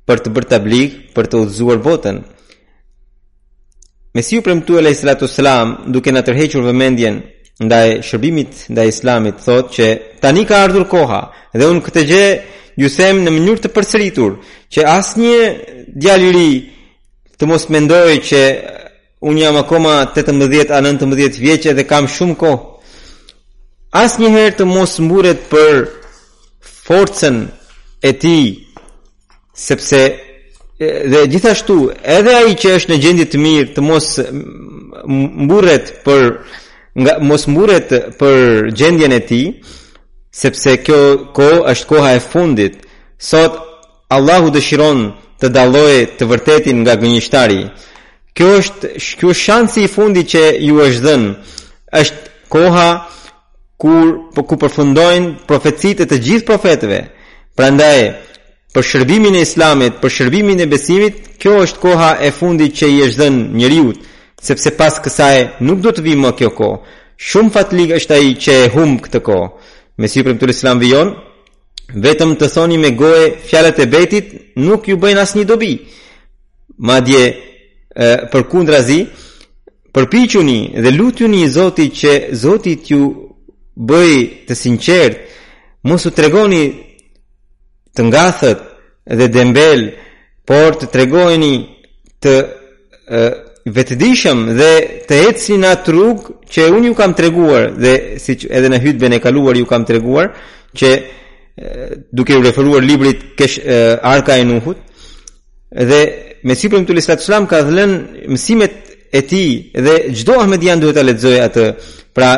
për 0.08 0.18
të 0.26 0.30
bërë 0.34 0.60
blikë, 0.64 1.00
për 1.14 1.26
të 1.30 1.42
udhëzuar 1.44 1.82
botën. 1.86 2.22
Mesiu 4.18 4.42
premtu 4.42 4.78
e 4.80 4.86
lejtë 4.86 5.02
salatu 5.04 5.28
selam, 5.30 5.76
duke 5.94 6.10
në 6.14 6.24
tërhequr 6.26 6.64
vëmendjen, 6.66 7.20
ndaj 7.60 8.00
shërbimit 8.08 8.68
ndaj 8.72 8.88
islamit 8.88 9.42
thot 9.46 9.68
që 9.76 9.86
tani 10.24 10.46
ka 10.48 10.56
ardhur 10.64 10.86
koha 10.88 11.22
dhe 11.58 11.66
un 11.68 11.82
këtë 11.84 12.04
gjë 12.12 12.28
ju 12.80 12.90
them 12.96 13.18
në 13.26 13.32
mënyrë 13.36 13.62
të 13.66 13.72
përsëritur 13.76 14.38
që 14.74 14.86
asnjë 14.88 15.40
djalë 16.02 16.30
i 16.30 16.30
ri 16.38 16.52
të 17.40 17.44
mos 17.52 17.68
mendojë 17.74 18.20
që 18.30 18.44
un 19.28 19.38
jam 19.40 19.58
akoma 19.60 19.98
18 20.16 20.72
a 20.72 20.80
19 20.86 21.40
vjeç 21.46 21.64
dhe 21.76 21.84
kam 21.84 22.08
shumë 22.08 22.38
kohë 22.40 22.64
asnjëherë 24.04 24.56
të 24.62 24.70
mos 24.72 24.96
mburet 25.04 25.42
për 25.52 25.84
forcën 26.88 27.44
e 28.08 28.12
tij 28.24 28.48
sepse 29.68 30.02
dhe 31.12 31.26
gjithashtu 31.28 31.92
edhe 32.18 32.32
ai 32.40 32.56
që 32.56 32.78
është 32.80 32.90
në 32.96 33.02
gjendje 33.04 33.30
të 33.36 33.44
mirë 33.46 33.70
të 33.76 33.84
mos 33.90 34.08
mburet 35.50 35.92
për 36.08 36.32
nga 36.98 37.18
mos 37.22 37.46
muret 37.48 37.90
për 38.20 38.70
gjendjen 38.78 39.14
e 39.14 39.20
tij 39.20 39.48
sepse 40.40 40.78
kjo 40.86 41.00
kohë 41.38 41.60
është 41.74 41.88
koha 41.90 42.12
e 42.16 42.20
fundit 42.24 42.80
sot 43.22 43.54
Allahu 44.10 44.50
dëshiron 44.54 45.00
të 45.42 45.48
dallojë 45.56 46.00
të 46.18 46.26
vërtetin 46.32 46.78
nga 46.84 46.94
gënjeshtari 47.02 47.62
kjo 48.38 48.48
është 48.62 48.88
kjo 49.22 49.34
shansi 49.36 49.84
i 49.86 49.92
fundit 49.96 50.28
që 50.34 50.44
ju 50.68 50.82
është 50.88 51.04
dhënë 51.06 51.32
është 52.02 52.18
koha 52.54 52.90
kur 53.82 53.98
po 54.36 54.44
ku 54.48 54.56
përfundojnë 54.62 55.30
profecitë 55.50 56.08
të 56.10 56.18
gjithë 56.26 56.48
profetëve 56.50 57.00
prandaj 57.58 58.00
për 58.74 58.84
shërbimin 58.92 59.36
e 59.40 59.46
islamit 59.46 60.02
për 60.02 60.10
shërbimin 60.18 60.60
e 60.66 60.70
besimit 60.74 61.22
kjo 61.42 61.62
është 61.66 61.80
koha 61.86 62.10
e 62.28 62.32
fundit 62.40 62.72
që 62.82 62.86
i 62.96 63.02
është 63.10 63.20
dhënë 63.22 63.46
njerëzit 63.62 64.08
sepse 64.44 64.72
pas 64.78 65.00
kësaj 65.04 65.60
nuk 65.66 65.82
do 65.84 65.92
të 65.94 66.04
vi 66.06 66.16
më 66.18 66.32
kjo 66.40 66.50
ko 66.56 66.70
shumë 67.20 67.52
fatlik 67.56 67.92
është 67.98 68.14
aji 68.16 68.36
që 68.46 68.54
e 68.66 68.70
hum 68.76 68.98
këtë 69.04 69.22
ko 69.28 69.40
me 70.00 70.08
si 70.12 70.24
prim 70.24 70.38
të 70.40 70.48
lësram 70.50 70.80
vion 70.80 71.10
vetëm 72.06 72.36
të 72.40 72.48
thoni 72.54 72.78
me 72.80 72.94
goje 72.96 73.26
fjalet 73.50 73.80
e 73.84 73.88
betit 73.92 74.34
nuk 74.62 74.88
ju 74.88 74.98
bëjnë 75.02 75.22
asë 75.26 75.38
një 75.40 75.48
dobi 75.50 75.74
ma 76.88 77.00
dje 77.04 77.24
për 78.32 78.46
kundra 78.52 78.80
zi 78.88 79.00
përpichuni 79.94 80.60
dhe 80.84 80.92
lutjuni 80.94 81.42
i 81.46 81.90
që 82.00 82.12
zotit 82.34 82.90
ju 82.94 83.04
bëj 83.90 84.14
të 84.48 84.54
sinqert 84.56 85.18
mosu 85.88 86.10
të 86.14 86.26
regoni 86.28 86.64
të 87.96 88.02
ngathët 88.08 88.60
dhe 89.20 89.28
dembel 89.36 89.82
por 90.48 90.72
të 90.80 90.88
tregojni 90.94 91.54
të 92.24 92.34
vetëdijshëm 93.68 94.44
dhe 94.56 94.68
të 95.10 95.18
ecni 95.30 95.58
në 95.60 95.70
atë 95.76 95.92
rrugë 95.94 96.36
që 96.54 96.68
unë 96.74 96.88
ju 96.90 96.96
kam 96.98 97.14
treguar 97.18 97.70
dhe 97.76 97.94
që 98.20 98.48
edhe 98.56 98.70
në 98.72 98.94
ben 99.00 99.14
e 99.14 99.20
kaluar 99.20 99.58
ju 99.58 99.66
kam 99.68 99.84
treguar 99.86 100.30
që 100.74 100.92
e, 100.96 101.02
duke 102.12 102.38
u 102.38 102.42
referuar 102.42 102.82
librit 102.84 103.26
kesh, 103.38 103.60
e, 103.60 103.96
Arka 104.02 104.38
e 104.40 104.44
Nuhut 104.46 104.78
dhe 105.72 106.02
me 106.44 106.56
sipër 106.56 106.86
të 106.88 106.96
Lisat 106.96 107.20
Islam 107.22 107.48
ka 107.48 107.62
dhënë 107.68 108.30
mësimet 108.32 109.12
e 109.12 109.22
tij 109.26 109.74
dhe 109.74 109.98
çdo 110.16 110.40
ahmedian 110.40 110.80
duhet 110.82 110.96
ta 110.96 111.04
lexojë 111.04 111.44
atë 111.50 111.68
pra 112.16 112.32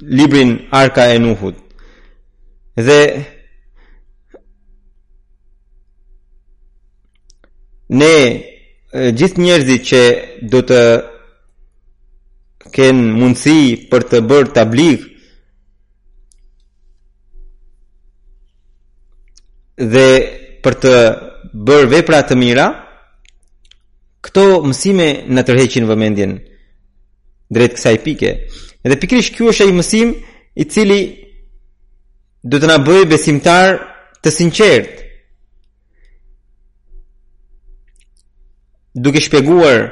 librin 0.00 0.56
Arka 0.72 1.10
e 1.12 1.18
Nuhut 1.20 1.60
dhe 2.80 2.98
ne 7.88 8.16
gjithë 8.94 9.40
njerëzit 9.42 9.82
që 9.90 10.00
do 10.50 10.60
të 10.68 10.78
kenë 12.76 13.14
mundësi 13.18 13.88
për 13.90 14.02
të 14.12 14.18
bërë 14.30 14.52
tablirë 14.54 15.04
dhe 19.94 20.06
për 20.64 20.74
të 20.82 20.94
bërë 21.66 21.90
vepra 21.94 22.20
të 22.28 22.34
mira 22.38 22.68
këto 24.24 24.44
mësime 24.70 25.08
na 25.34 25.42
tërheqin 25.44 25.88
vëmendjen 25.90 26.32
drejt 27.54 27.72
kësaj 27.76 27.96
pike. 28.06 28.30
Dhe 28.84 29.00
pikërisht 29.00 29.34
kjo 29.36 29.44
është 29.50 29.62
ai 29.66 29.74
mësim 29.76 30.08
i 30.54 30.64
cili 30.70 31.00
do 32.46 32.56
të 32.62 32.66
na 32.70 32.78
bëjë 32.86 33.10
besimtar 33.10 33.66
të 34.22 34.28
sinqertë 34.32 34.98
duke 38.94 39.20
shpeguar 39.20 39.90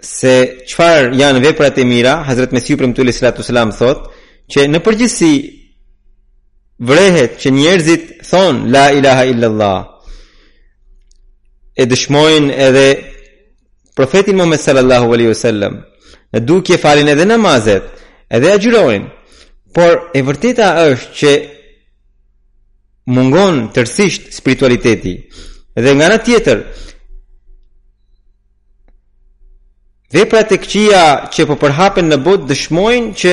se 0.00 0.32
qëfar 0.68 1.12
janë 1.16 1.40
veprat 1.44 1.78
e 1.80 1.84
mira, 1.88 2.22
Hazret 2.26 2.52
Mesiu 2.52 2.76
për 2.76 2.88
më 2.90 2.94
të 2.96 3.06
lësë 3.08 3.32
selam 3.46 3.72
thot, 3.72 4.08
që 4.52 4.66
në 4.68 4.80
përgjësi 4.84 5.32
vrehet 6.90 7.38
që 7.40 7.50
njerëzit 7.54 8.04
thonë 8.28 8.70
La 8.72 8.90
ilaha 8.92 9.24
illallah, 9.32 9.78
e 11.80 11.84
dëshmojnë 11.88 12.52
edhe 12.66 12.86
profetin 13.96 14.36
më 14.38 14.46
me 14.48 14.56
sallallahu 14.58 15.14
alaihi 15.14 15.32
wasallam 15.34 15.80
e 16.36 16.40
duke 16.40 16.78
falin 16.78 17.08
edhe 17.10 17.24
namazet, 17.26 17.84
edhe 18.30 18.52
e 18.52 18.58
gjyrojnë, 18.60 19.08
por 19.74 20.10
e 20.14 20.20
vërteta 20.22 20.70
është 20.82 21.14
që 21.18 21.32
mungon 23.14 23.66
tërsisht 23.74 24.30
spiritualiteti, 24.34 25.14
edhe 25.78 25.92
nga 25.96 26.06
në 26.10 26.18
tjetër, 26.26 26.58
Veprat 30.14 30.50
e 30.54 30.58
këqija 30.62 31.02
që 31.34 31.44
po 31.48 31.56
përhapen 31.58 32.06
në 32.06 32.20
botë 32.22 32.46
dëshmojnë 32.52 33.14
që 33.18 33.30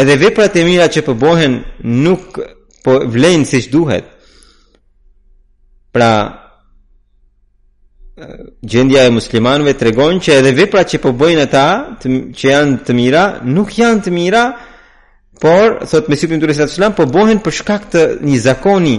edhe 0.00 0.14
veprat 0.22 0.54
e 0.56 0.62
mira 0.64 0.86
që 0.88 1.02
po 1.04 1.12
bëhen 1.20 1.58
nuk 2.04 2.38
po 2.84 2.94
vlejnë 3.12 3.44
si 3.50 3.60
që 3.66 3.72
duhet. 3.74 4.06
Pra, 5.92 6.08
gjendja 8.64 9.04
e 9.04 9.12
muslimanve 9.12 9.74
të 9.76 9.90
regonë 9.90 10.22
që 10.24 10.38
edhe 10.40 10.54
vepra 10.56 10.86
që 10.88 11.02
po 11.04 11.12
bëjnë 11.20 11.44
e 11.44 11.50
ta, 11.52 11.66
të, 12.00 12.08
që 12.38 12.50
janë 12.54 12.78
të 12.88 12.96
mira, 12.96 13.24
nuk 13.52 13.76
janë 13.76 14.00
të 14.06 14.14
mira, 14.16 14.44
por, 15.40 15.82
thot 15.88 16.08
me 16.08 16.16
sypim 16.16 16.40
të 16.40 16.48
rësatë 16.48 16.78
shlam, 16.78 16.96
po 16.96 17.04
bëhen 17.12 17.42
për 17.44 17.58
shkak 17.60 17.88
të 17.92 18.06
një 18.24 18.40
zakoni, 18.46 18.96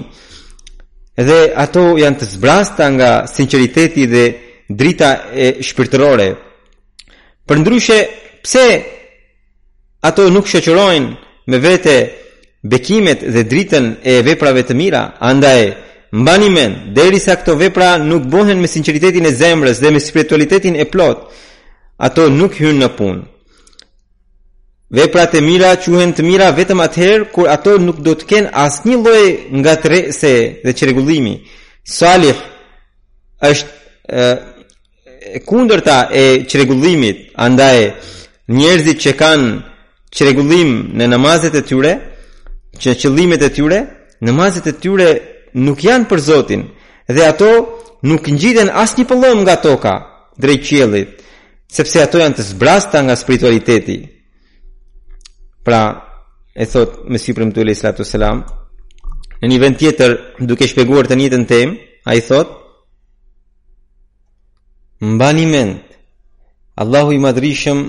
edhe 1.17 1.41
ato 1.65 1.91
janë 1.97 2.21
të 2.21 2.29
zbrasta 2.35 2.89
nga 2.93 3.11
sinceriteti 3.29 4.05
dhe 4.13 4.25
drita 4.69 5.15
e 5.33 5.55
shpirtërore, 5.65 6.35
Për 7.47 7.61
ndryshe, 7.63 7.97
pse 8.43 8.63
ato 10.03 10.25
nuk 10.31 10.49
shëqërojnë 10.51 11.09
me 11.51 11.59
vete 11.63 11.93
bekimet 12.67 13.23
dhe 13.33 13.45
dritën 13.47 13.85
e 14.11 14.17
veprave 14.27 14.65
të 14.67 14.75
mira, 14.75 15.03
andaj, 15.29 15.61
mbani 16.11 16.49
mbanimen, 16.51 16.73
deri 16.95 17.19
sa 17.23 17.35
këto 17.39 17.55
vepra 17.59 17.93
nuk 18.03 18.25
bohen 18.31 18.59
me 18.61 18.67
sinceritetin 18.67 19.25
e 19.31 19.31
zemrës 19.39 19.79
dhe 19.81 19.91
me 19.93 19.99
spiritualitetin 20.03 20.75
e 20.75 20.85
plot, 20.91 21.23
ato 22.07 22.27
nuk 22.29 22.59
hynë 22.59 22.81
në 22.83 22.89
punë. 22.99 23.23
Veprat 24.97 25.33
e 25.35 25.41
mira 25.43 25.73
quhen 25.83 26.13
të 26.15 26.23
mira 26.23 26.51
vetëm 26.55 26.79
atëherë, 26.85 27.25
kur 27.35 27.47
ato 27.51 27.77
nuk 27.83 27.97
do 28.05 28.13
të 28.15 28.27
kenë 28.29 28.53
asë 28.65 28.87
një 28.91 28.99
loj 29.07 29.25
nga 29.61 29.73
të 29.81 29.91
rese 29.93 30.33
dhe 30.63 30.75
qëregullimi. 30.81 31.33
Salih 31.97 32.39
është 33.49 34.56
kundërta 35.45 36.09
e 36.13 36.45
çrregullimit, 36.47 37.31
andaj 37.35 37.91
njerëzit 38.51 38.99
që 39.03 39.11
kanë 39.19 39.49
çrregullim 40.15 40.71
në 40.97 41.07
namazet 41.13 41.55
e 41.57 41.61
tyre, 41.67 41.93
që 42.81 42.89
qëllimet 43.01 43.41
e 43.43 43.49
tyre, 43.53 43.79
namazet 44.23 44.67
e 44.71 44.75
tyre 44.79 45.09
nuk 45.65 45.81
janë 45.83 46.05
për 46.09 46.19
Zotin 46.27 46.63
dhe 47.13 47.23
ato 47.31 47.49
nuk 48.03 48.23
ngjiten 48.31 48.67
një 48.97 49.03
pëllëm 49.09 49.37
nga 49.43 49.55
toka 49.61 49.93
drejt 50.37 50.63
qiellit, 50.69 51.09
sepse 51.71 52.01
ato 52.01 52.17
janë 52.21 52.35
të 52.37 52.43
zbrasta 52.51 53.01
nga 53.01 53.15
spiritualiteti. 53.17 53.97
Pra, 55.65 55.81
e 56.55 56.65
thot 56.65 57.03
me 57.09 57.17
si 57.19 57.33
primtu 57.33 57.59
e 57.61 57.73
selam, 58.03 58.43
në 59.41 59.47
një 59.49 59.57
vend 59.59 59.77
tjetër 59.77 60.11
duke 60.39 60.67
shpeguar 60.67 61.07
të 61.07 61.15
njëtën 61.17 61.43
tem, 61.49 61.75
a 62.07 62.15
i 62.15 62.21
thot, 62.21 62.47
mba 65.01 65.29
një 65.33 65.45
mend, 65.49 65.79
Allahu 66.81 67.11
i 67.13 67.17
madrishëm 67.21 67.81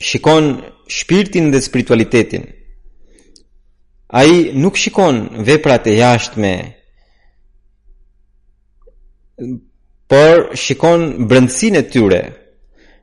shikon 0.00 0.50
shpirtin 0.86 1.50
dhe 1.52 1.60
spiritualitetin. 1.62 2.44
A 4.14 4.22
i 4.24 4.52
nuk 4.54 4.76
shikon 4.78 5.14
veprat 5.46 5.86
e 5.90 5.94
jashtme, 5.98 6.52
por 10.10 10.54
shikon 10.56 11.26
brëndësin 11.28 11.76
e 11.80 11.82
tyre, 11.92 12.22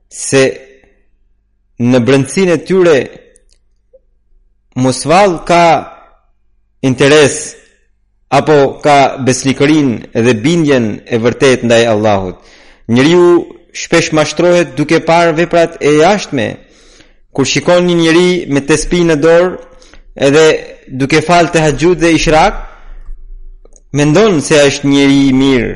se 0.09 0.43
në 1.91 1.99
brëndësin 2.07 2.51
e 2.55 2.63
tyre 2.63 2.97
Mosval 4.75 5.37
ka 5.47 5.65
interes 6.83 7.55
apo 8.27 8.57
ka 8.83 8.97
beslikërin 9.25 9.89
dhe 10.25 10.33
bindjen 10.43 10.85
e 11.07 11.15
vërtet 11.23 11.63
ndaj 11.63 11.85
Allahut. 11.93 12.35
Njëriu 12.87 13.45
shpesh 13.73 14.11
mashtrohet 14.13 14.75
duke 14.77 14.99
parë 15.01 15.33
veprat 15.37 15.77
e 15.81 15.95
jashtme 16.01 16.45
Kur 17.33 17.45
shikon 17.45 17.85
një 17.89 17.95
njëri 17.99 18.29
me 18.53 18.61
të 18.61 18.77
spi 18.77 19.01
në 19.05 19.15
dorë 19.19 19.49
Edhe 20.29 20.43
duke 21.01 21.19
falë 21.25 21.51
të 21.51 21.63
haqjud 21.65 21.97
dhe 22.03 22.11
ishrak 22.15 22.61
Mendon 23.97 24.37
se 24.45 24.61
është 24.67 24.87
njëri 24.91 25.23
mirë 25.35 25.71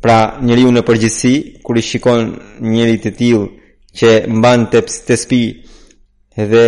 Pra 0.00 0.36
njëri 0.40 0.70
në 0.72 0.84
përgjithsi 0.88 1.34
Kur 1.66 1.76
i 1.80 1.82
shikon 1.84 2.30
njëri 2.70 2.98
të 3.02 3.12
tilë 3.18 3.44
Që 4.00 4.12
mban 4.30 4.68
të, 4.70 4.84
të 5.08 5.16
spi 5.18 5.42
Edhe 6.38 6.64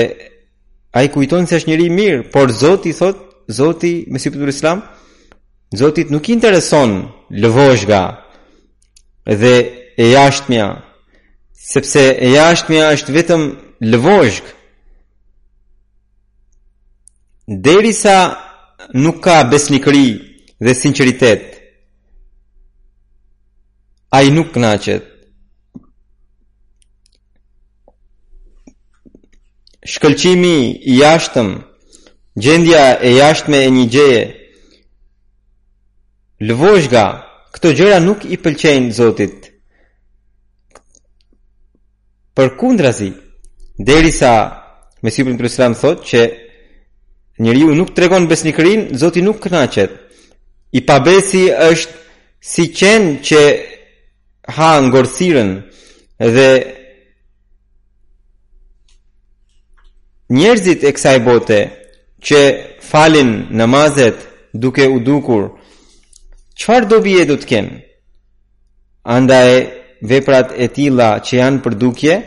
A 0.98 1.04
i 1.06 1.12
kujton 1.14 1.46
se 1.46 1.60
është 1.62 1.70
njëri 1.70 1.86
mirë 1.94 2.26
Por 2.34 2.50
zoti 2.52 2.90
thot 2.96 3.22
Zoti 3.50 4.02
me 4.10 4.18
si 4.18 4.32
islam 4.48 4.82
Zotit 5.76 6.10
nuk 6.10 6.28
intereson 6.28 6.98
Lëvojshga 7.32 8.02
dhe 9.26 9.94
e 9.98 10.06
jashtëmja, 10.14 10.82
sepse 11.54 12.02
e 12.18 12.28
jashtëmja 12.36 12.88
është 12.96 13.12
vetëm 13.14 13.42
lëvojshk. 13.90 14.46
Deri 17.64 17.92
sa 17.92 18.16
nuk 18.94 19.22
ka 19.24 19.42
besnikëri 19.50 20.06
dhe 20.64 20.74
sinceritet, 20.74 21.60
a 24.18 24.22
i 24.22 24.30
nuk 24.30 24.50
knaqet. 24.54 25.06
Shkëlqimi 29.92 30.56
i 30.92 30.98
jashtëm, 31.00 31.48
gjendja 32.42 32.84
e 33.08 33.18
jashtëme 33.18 33.58
e 33.66 33.70
një 33.70 33.84
gjeje, 33.92 34.22
lëvojshka, 36.46 37.04
këto 37.52 37.72
gjëra 37.76 37.98
nuk 38.02 38.24
i 38.34 38.38
pëlqejnë 38.40 38.92
Zotit. 38.96 39.50
Për 42.34 42.48
kundra 42.56 42.92
zi, 42.96 43.10
deri 43.76 44.12
sa 44.12 44.32
me 45.02 45.10
si 45.10 45.22
thotë 45.26 46.06
që 46.10 46.20
njëri 47.42 47.64
u 47.64 47.74
nuk 47.76 47.90
të 47.92 48.02
regonë 48.08 48.96
Zoti 49.00 49.20
nuk 49.22 49.40
kënaqet. 49.44 49.92
I 50.72 50.80
pabesi 50.88 51.44
është 51.52 51.92
si 52.40 52.64
qenë 52.78 53.20
që 53.26 53.40
ha 54.56 54.70
në 54.80 54.90
gorsiren 54.94 55.50
dhe 56.34 56.48
njerëzit 60.36 60.80
e 60.84 60.90
kësaj 60.96 61.18
bote 61.28 61.60
që 62.26 62.40
falin 62.90 63.32
në 63.58 63.64
mazet 63.74 64.18
duke 64.62 64.88
u 64.88 64.96
dukur, 65.04 65.44
qëfar 66.62 66.86
do 66.90 66.98
bje 67.04 67.22
du 67.26 67.36
të 67.42 67.48
kenë? 67.50 67.78
Andaj, 69.16 69.50
veprat 70.10 70.52
e 70.62 70.68
tila 70.76 71.08
që 71.26 71.38
janë 71.40 71.62
përdukje, 71.64 72.18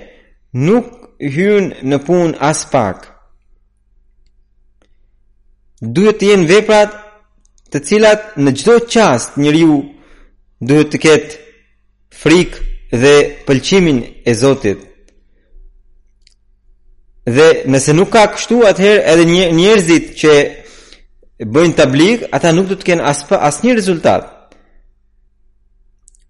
nuk 0.68 0.92
hynë 1.36 1.86
në 1.92 2.00
pun 2.08 2.34
as 2.50 2.66
pak. 2.72 3.06
Duhet 5.96 6.20
të 6.20 6.30
jenë 6.34 6.50
veprat 6.52 6.98
të 7.72 7.82
cilat 7.88 8.34
në 8.42 8.54
gjdo 8.60 8.76
qast 8.92 9.40
njëriu 9.42 9.78
duhet 10.68 10.92
të 10.94 11.00
ketë 11.06 11.40
frikë 12.20 12.68
dhe 13.02 13.16
pëlqimin 13.48 14.00
e 14.30 14.36
Zotit. 14.42 14.84
Dhe 17.36 17.48
nëse 17.72 17.96
nuk 17.98 18.12
ka 18.14 18.26
kështu 18.36 18.60
atëherë 18.70 19.04
edhe 19.14 19.26
njerëzit 19.58 20.12
që 20.22 20.34
e 21.36 21.44
bëjnë 21.46 21.76
tablik, 21.76 22.22
ata 22.32 22.52
nuk 22.56 22.70
do 22.70 22.78
të 22.80 22.86
kenë 22.94 23.04
as 23.04 23.24
pa 23.28 23.42
asnjë 23.48 23.74
rezultat. 23.76 24.30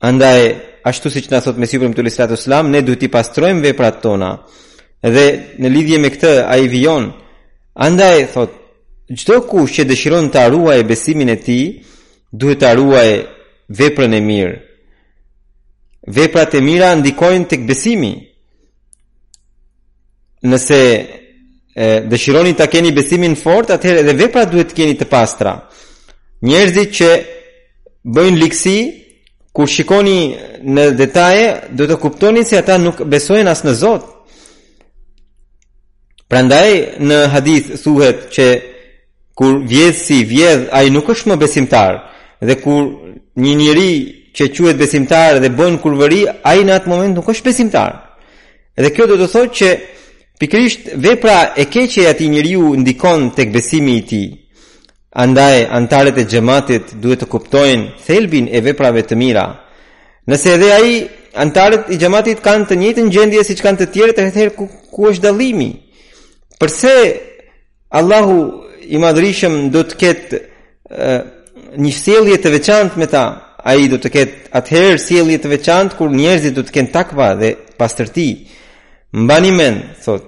Andaj 0.04 0.40
ashtu 0.86 1.12
siç 1.14 1.28
na 1.30 1.40
thot 1.46 1.58
Mesihu 1.62 1.82
Premtu 1.84 2.02
Sallallahu 2.02 2.46
Alaihi 2.46 2.74
ne 2.74 2.82
duhet 2.88 3.02
të 3.06 3.10
pastrojmë 3.14 3.64
veprat 3.68 4.02
tona. 4.02 4.32
Dhe 5.06 5.26
në 5.62 5.68
lidhje 5.76 6.00
me 6.02 6.10
këtë 6.14 6.32
ai 6.54 6.66
vijon. 6.74 7.12
Andaj 7.74 8.26
thot 8.34 8.52
çdo 9.20 9.36
kush 9.50 9.74
që 9.78 9.84
dëshiron 9.92 10.32
të 10.34 10.42
ruajë 10.54 10.88
besimin 10.90 11.30
e 11.34 11.38
tij, 11.46 11.66
duhet 12.40 12.60
të 12.64 12.72
ruajë 12.80 13.16
veprën 13.78 14.14
e 14.14 14.22
mirë. 14.30 14.56
Veprat 16.18 16.54
e 16.58 16.62
mira 16.66 16.90
ndikojnë 16.98 17.48
tek 17.50 17.64
besimi. 17.70 18.14
Nëse 20.50 20.82
dëshironi 21.76 22.56
ta 22.56 22.68
keni 22.72 22.94
besimin 22.96 23.36
fort, 23.36 23.70
atëherë 23.70 24.00
edhe 24.04 24.14
veprat 24.22 24.52
duhet 24.52 24.70
të 24.72 24.76
keni 24.78 24.94
të 24.96 25.08
pastra. 25.12 25.52
Njerëzit 26.48 26.92
që 26.98 27.10
bëjnë 28.16 28.40
liksi, 28.40 28.78
kur 29.56 29.68
shikoni 29.72 30.20
në 30.72 30.86
detaje, 30.98 31.48
do 31.76 31.88
të 31.88 31.98
kuptoni 32.02 32.44
se 32.48 32.58
ata 32.60 32.78
nuk 32.80 33.02
besojnë 33.12 33.50
as 33.52 33.64
në 33.68 33.74
Zot. 33.76 34.06
Prandaj 36.32 36.72
në 37.06 37.18
hadith 37.34 37.68
thuhet 37.84 38.28
që 38.34 38.48
kur 39.38 39.60
vjedh 39.68 39.98
si 40.00 40.24
vjedh 40.26 40.70
ai 40.72 40.88
nuk 40.96 41.10
është 41.12 41.30
më 41.34 41.36
besimtar 41.38 41.92
dhe 42.42 42.56
kur 42.64 42.80
një 43.36 43.54
njeri 43.60 43.92
që 44.36 44.48
quhet 44.56 44.80
besimtar 44.80 45.38
dhe 45.44 45.52
bën 45.58 45.76
kurvëri 45.84 46.22
ai 46.48 46.64
në 46.68 46.74
atë 46.80 46.90
moment 46.92 47.16
nuk 47.20 47.28
është 47.32 47.46
besimtar. 47.50 47.92
Dhe 48.76 48.90
kjo 48.96 49.06
do 49.12 49.20
të 49.22 49.28
thotë 49.34 49.56
që 49.60 49.70
Pikrisht 50.38 50.90
vepra 51.00 51.54
e 51.56 51.64
keqe 51.72 52.02
e 52.04 52.08
atij 52.12 52.28
njeriu 52.28 52.74
ndikon 52.76 53.30
tek 53.36 53.50
besimi 53.56 53.94
i 54.02 54.08
tij. 54.10 54.28
Andaj 55.24 55.58
antarët 55.78 56.18
e 56.20 56.26
gjematit 56.28 56.92
duhet 57.00 57.22
të 57.24 57.30
kuptojnë 57.32 57.86
thelbin 58.04 58.50
e 58.52 58.60
veprave 58.66 59.06
të 59.08 59.16
mira. 59.16 59.46
Nëse 60.28 60.56
edhe 60.58 60.72
ai 60.76 60.92
antarët 61.44 61.88
i 61.94 61.98
gjematit 62.02 62.42
kanë 62.44 62.68
të 62.68 62.78
njëjtën 62.82 63.12
gjendje 63.16 63.46
siç 63.48 63.62
kanë 63.64 63.80
të 63.82 63.88
tjerët, 63.94 64.20
atëherë 64.26 64.56
ku, 64.58 64.68
ku 64.92 65.08
është 65.08 65.24
dallimi? 65.24 65.70
Përse 66.60 66.94
Allahu 68.00 68.40
i 68.96 69.00
madrishëm 69.00 69.72
do 69.72 69.86
të 69.88 69.96
ketë 70.02 70.38
një 71.80 71.94
sjellje 72.02 72.38
të 72.44 72.52
veçantë 72.58 73.00
me 73.00 73.08
ta? 73.08 73.24
Ai 73.66 73.88
do 73.90 73.96
të 73.98 74.10
ketë 74.14 74.36
atëherë 74.60 75.00
sjellje 75.00 75.40
të 75.46 75.56
veçantë 75.56 75.96
kur 75.98 76.12
njerëzit 76.12 76.54
do 76.60 76.64
të 76.68 76.76
kënë 76.80 76.92
takva 77.00 77.32
dhe 77.40 77.56
pastërti 77.80 78.30
mba 79.16 79.38
një 79.44 79.52
men, 79.56 79.78
thot, 80.04 80.26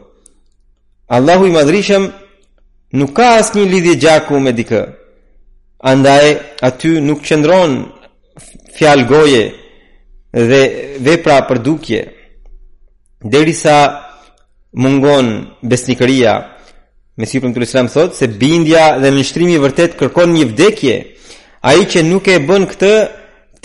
Allahu 1.12 1.48
i 1.48 1.52
madrishëm 1.56 2.06
nuk 3.00 3.14
ka 3.16 3.26
asë 3.40 3.58
një 3.60 3.66
lidhje 3.72 3.98
gjaku 4.04 4.40
me 4.44 4.54
dikë, 4.56 4.82
andaj 5.92 6.26
aty 6.68 6.94
nuk 7.04 7.22
qëndron 7.28 7.74
fjalë 8.78 9.08
goje 9.10 9.44
dhe 10.50 10.62
vepra 11.06 11.42
për 11.48 11.60
dukje, 11.68 12.02
deri 13.34 13.54
sa 13.56 13.76
mungon 14.78 15.34
besnikëria, 15.64 16.36
me 17.18 17.26
si 17.26 17.42
të 17.42 17.60
lësram 17.60 17.90
thot, 17.92 18.14
se 18.16 18.28
bindja 18.28 19.00
dhe 19.02 19.12
nështrimi 19.12 19.58
vërtet 19.60 19.98
kërkon 20.00 20.36
një 20.38 20.46
vdekje, 20.54 20.96
a 21.68 21.74
i 21.76 21.84
që 21.92 22.06
nuk 22.06 22.28
e 22.32 22.40
bën 22.40 22.68
këtë, 22.72 22.96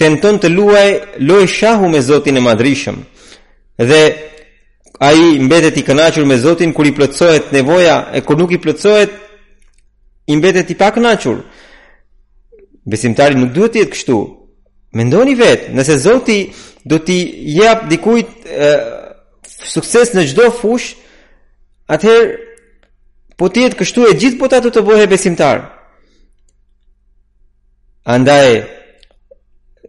tenton 0.01 0.41
të 0.41 0.49
luaj 0.51 0.91
loj 1.23 1.47
shahu 1.47 1.91
me 1.93 2.01
Zotin 2.03 2.39
e 2.41 2.43
madrishëm, 2.43 2.97
dhe 3.79 4.03
a 5.03 5.11
i 5.13 5.39
mbetet 5.43 5.77
i 5.81 5.83
kënachur 5.83 6.25
me 6.31 6.37
Zotin 6.39 6.71
kur 6.73 6.87
i 6.87 6.93
plëtsohet 6.95 7.51
nevoja 7.53 7.97
e 8.15 8.21
kër 8.23 8.39
nuk 8.39 8.53
i 8.55 8.61
plëtsohet 8.63 9.11
i 10.31 10.37
mbetet 10.39 10.71
i 10.71 10.77
pa 10.79 10.93
kënachur 10.95 11.41
besimtari 12.87 13.35
nuk 13.39 13.51
duhet 13.57 13.81
jetë 13.81 13.95
kështu 13.97 14.19
mendoni 14.95 15.35
vetë 15.41 15.75
nëse 15.75 15.97
Zotin 16.05 16.53
do 16.87 17.01
t'i 17.03 17.19
jap 17.57 17.89
dikujt 17.91 18.31
e, 18.47 18.71
sukses 19.75 20.15
në 20.15 20.29
gjdo 20.31 20.51
fush 20.61 20.93
atëherë 21.91 23.37
po 23.39 23.51
t'jetë 23.51 23.81
kështu 23.83 24.07
e 24.07 24.15
gjithë 24.23 24.39
po 24.39 24.51
t'atë 24.53 24.71
të 24.77 24.87
bohe 24.87 25.11
besimtar 25.11 25.67
andaj 28.15 28.63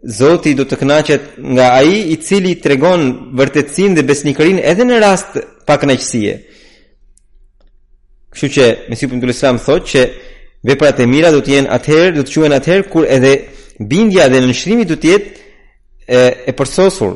Zoti 0.04 0.52
do 0.52 0.66
të 0.68 0.76
kënaqet 0.82 1.30
nga 1.40 1.68
ai 1.78 1.94
i 2.12 2.16
cili 2.20 2.58
tregon 2.60 3.32
vërtetësinë 3.38 3.94
dhe 3.96 4.04
besnikërinë 4.04 4.60
edhe 4.68 4.84
në 4.84 4.98
rast 5.00 5.38
pa 5.64 5.78
kënaqësie. 5.80 6.34
Kështu 8.34 8.50
që 8.58 8.66
Mesih 8.90 9.08
ibn 9.08 9.30
Islam 9.32 9.58
thotë 9.64 9.88
që 9.94 10.02
veprat 10.68 11.00
e 11.00 11.06
mira 11.08 11.30
do 11.32 11.40
të 11.40 11.54
jenë 11.54 11.72
atëherë, 11.78 12.14
do 12.18 12.22
të 12.24 12.36
quhen 12.36 12.56
atëherë 12.58 12.88
kur 12.92 13.08
edhe 13.08 13.32
bindja 13.90 14.28
dhe 14.28 14.42
nënshtrimi 14.44 14.84
do 14.84 14.98
të 15.00 15.08
jetë 15.08 15.46
e, 16.04 16.52
e 16.52 16.52
përsosur. 16.58 17.14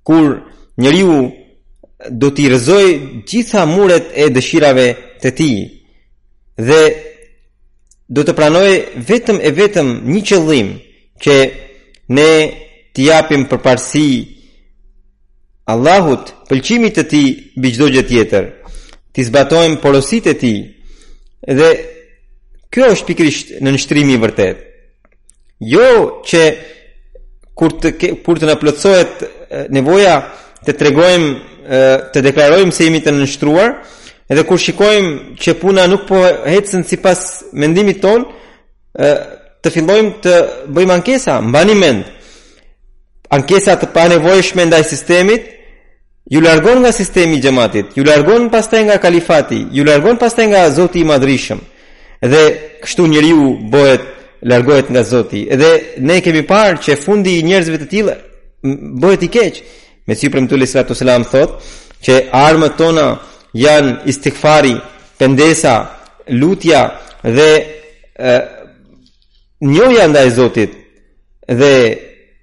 Kur 0.00 0.32
njeriu 0.80 1.20
do 2.16 2.30
të 2.32 2.48
rëzoj 2.54 2.86
gjitha 3.28 3.66
muret 3.68 4.08
e 4.16 4.30
dëshirave 4.32 4.88
të 5.20 5.34
ti 5.38 5.50
dhe 6.64 6.80
do 8.08 8.22
të 8.26 8.32
pranoj 8.34 8.70
vetëm 9.08 9.36
e 9.36 9.50
vetëm 9.58 9.98
një 10.14 10.22
qëllim 10.28 10.70
që 11.24 11.36
ne 12.16 12.30
të 12.96 13.04
japim 13.12 13.44
përparësi 13.50 14.06
Allahut, 15.70 16.32
pëlqimit 16.50 16.96
të 16.96 17.04
Tij 17.12 17.28
mbi 17.60 17.70
çdo 17.76 17.86
gjë 17.94 18.02
tjetër, 18.08 18.46
të 19.14 19.26
zbatojmë 19.28 19.78
porositë 19.84 20.32
e 20.32 20.38
Tij. 20.40 20.58
Dhe 21.58 21.68
kjo 22.72 22.88
është 22.96 23.06
pikrisht 23.10 23.52
në 23.62 23.74
nështrimi 23.76 24.16
i 24.16 24.22
vërtet. 24.24 24.64
Jo 25.74 25.86
që 26.26 26.42
kur 27.58 27.74
të 27.78 27.92
kur 28.26 28.40
të 28.40 28.48
na 28.50 28.56
plotësohet 28.58 29.22
nevoja 29.76 30.16
të 30.64 30.74
tregojmë 30.80 31.32
të 32.14 32.22
deklarojmë 32.26 32.74
se 32.74 32.86
jemi 32.88 32.98
të 33.04 33.12
nështruar, 33.20 33.74
edhe 34.32 34.42
kur 34.48 34.58
shikojmë 34.58 35.14
që 35.42 35.54
puna 35.60 35.84
nuk 35.90 36.06
po 36.08 36.18
hecën 36.50 36.82
sipas 36.88 37.20
mendimit 37.52 38.00
ton, 38.02 38.24
të 39.62 39.70
fillojmë 39.74 40.12
të 40.24 40.34
bëjmë 40.76 40.94
ankesa, 40.96 41.38
mbani 41.44 41.74
mend. 41.76 42.04
Ankesa 43.36 43.76
të 43.80 43.90
panevojshme 43.94 44.64
ndaj 44.70 44.82
sistemit 44.88 45.48
ju 46.32 46.40
largon 46.40 46.80
nga 46.82 46.92
sistemi 46.94 47.36
i 47.38 47.42
xhamatit, 47.42 47.92
ju 47.96 48.04
largon 48.04 48.48
pastaj 48.50 48.84
nga 48.88 48.96
kalifati, 49.02 49.64
ju 49.72 49.84
largon 49.84 50.16
pastaj 50.18 50.46
nga 50.48 50.62
Zoti 50.70 51.00
i 51.00 51.04
Madhrishëm. 51.08 51.60
Dhe 52.32 52.42
kështu 52.84 53.06
njeriu 53.08 53.58
bëhet 53.72 54.02
largohet 54.48 54.90
nga 54.90 55.02
Zoti. 55.02 55.44
Dhe 55.60 55.70
ne 56.08 56.20
kemi 56.24 56.42
parë 56.46 56.80
që 56.84 56.96
fundi 57.04 57.38
i 57.38 57.44
njerëzve 57.48 57.78
të 57.82 57.88
tillë 57.92 58.14
bëhet 59.02 59.22
i 59.28 59.32
keq. 59.36 59.60
Me 60.06 60.14
si 60.16 60.30
premtu 60.32 60.56
sallallahu 60.56 60.86
alaihi 60.86 60.98
wasallam 60.98 61.26
thotë 61.32 61.76
Që 62.00 62.14
armët 62.32 62.78
tona 62.80 63.18
janë 63.54 64.08
istikfari 64.08 64.72
Pendesa, 65.18 65.74
lutja 66.40 66.82
Dhe 67.22 67.48
njohja 69.60 70.06
ndaj 70.08 70.30
Zotit 70.30 70.70
dhe 71.48 71.98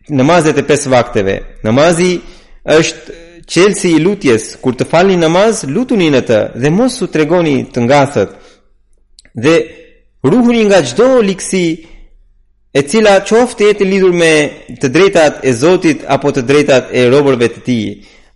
namazet 0.09 0.57
e 0.57 0.61
pesë 0.63 0.91
vakteve. 0.93 1.37
Namazi 1.65 2.17
është 2.65 3.15
qelësi 3.47 3.89
i 3.95 3.99
lutjes, 4.03 4.47
kur 4.61 4.75
të 4.75 4.85
falni 4.91 5.17
namaz, 5.19 5.63
lutuni 5.67 6.11
në 6.13 6.21
të 6.27 6.37
dhe 6.61 6.69
mos 6.71 6.99
u 7.01 7.07
tregoni 7.09 7.57
të, 7.63 7.71
të 7.73 7.83
ngathët. 7.85 8.31
Dhe 9.43 9.55
ruhuni 10.23 10.65
nga 10.67 10.81
çdo 10.83 11.21
liksi 11.23 11.65
e 12.77 12.81
cila 12.83 13.17
qoftë 13.25 13.67
jetë 13.71 13.85
lidhur 13.87 14.13
me 14.13 14.31
të 14.81 14.87
drejtat 14.93 15.39
e 15.43 15.51
Zotit 15.57 16.03
apo 16.07 16.31
të 16.35 16.41
drejtat 16.45 16.83
e 16.93 17.07
robërve 17.09 17.49
të 17.55 17.61
Tij. 17.65 17.87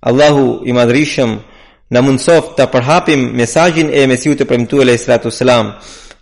Allahu 0.09 0.61
i 0.65 0.71
madrishëm 0.73 1.37
na 1.93 2.01
mundësof 2.01 2.55
ta 2.57 2.65
përhapim 2.71 3.29
mesazhin 3.37 3.91
e 3.93 4.07
Mesihut 4.09 4.39
të 4.41 4.47
premtuar 4.49 4.89
e 4.89 4.97
Salatu 4.97 5.29
salam 5.31 5.67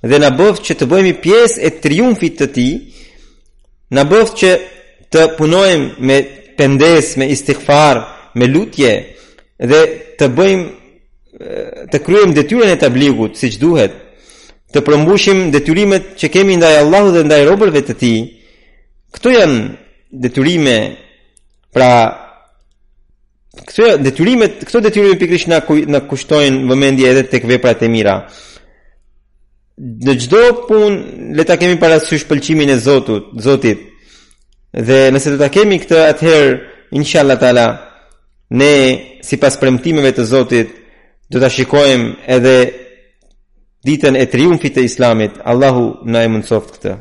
dhe 0.01 0.19
na 0.21 0.31
bëf 0.31 0.59
që 0.63 0.75
të 0.79 0.85
bëhemi 0.89 1.15
pjesë 1.23 1.59
e 1.67 1.71
triumfit 1.83 2.37
të 2.39 2.47
tij, 2.55 2.73
na 3.95 4.05
bëf 4.07 4.29
që 4.39 4.49
të 5.11 5.23
punojmë 5.37 5.87
me 6.07 6.17
pendesë, 6.57 7.19
me 7.19 7.27
istighfar, 7.33 7.97
me 8.37 8.47
lutje 8.47 8.91
dhe 9.59 9.79
të 10.19 10.25
bëjmë 10.35 10.69
të 11.91 11.97
kryejmë 12.03 12.35
detyrën 12.35 12.71
e 12.73 12.77
tabligut 12.81 13.37
siç 13.39 13.59
duhet, 13.61 13.93
të 14.75 14.81
përmbushim 14.85 15.49
detyrimet 15.53 16.13
që 16.19 16.27
kemi 16.33 16.57
ndaj 16.59 16.75
Allahut 16.83 17.13
dhe 17.15 17.23
ndaj 17.25 17.45
robërve 17.47 17.79
të 17.87 17.93
tij. 18.01 18.19
Këto 19.13 19.31
janë 19.35 19.59
detyrime 20.23 20.77
pra 21.73 21.91
Këto 23.59 23.97
detyrimet, 23.99 24.61
këto 24.65 24.79
detyrime 24.85 25.17
pikërisht 25.19 25.49
na 25.51 25.57
na 25.91 25.99
kushtojnë 26.07 26.69
vëmendje 26.69 27.09
edhe 27.11 27.23
tek 27.27 27.43
veprat 27.49 27.81
e 27.83 27.89
mira. 27.91 28.13
Në 29.80 30.13
çdo 30.19 30.39
punë 30.67 30.88
le 31.39 31.43
ta 31.47 31.55
kemi 31.59 31.77
parasysh 31.80 32.25
pëlqimin 32.27 32.67
e 32.73 32.77
Zotit, 32.84 33.25
Zotit. 33.45 33.80
Dhe 34.88 34.99
nëse 35.13 35.32
do 35.32 35.38
ta 35.39 35.47
kemi 35.55 35.77
këtë, 35.80 35.99
atëherë 36.11 36.49
inshallah 36.99 37.38
taala 37.39 37.65
ne 38.59 38.71
sipas 39.23 39.55
premtimeve 39.61 40.11
të 40.17 40.23
Zotit 40.34 40.67
do 41.32 41.38
ta 41.39 41.49
shikojmë 41.55 42.09
edhe 42.36 42.55
ditën 43.88 44.15
e 44.19 44.25
triumfit 44.27 44.75
të 44.75 44.82
Islamit. 44.89 45.39
Allahu 45.51 45.86
na 46.11 46.19
e 46.27 46.32
mundsoft 46.34 46.71
këtë. 46.75 46.93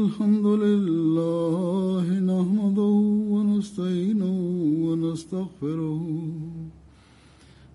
Alhamdulillah. 0.00 2.02
Nahmadu 2.34 2.90
wa 3.32 3.40
nasteinu 3.52 4.30
wa 4.84 4.92
nastaghfiruh. 5.06 6.59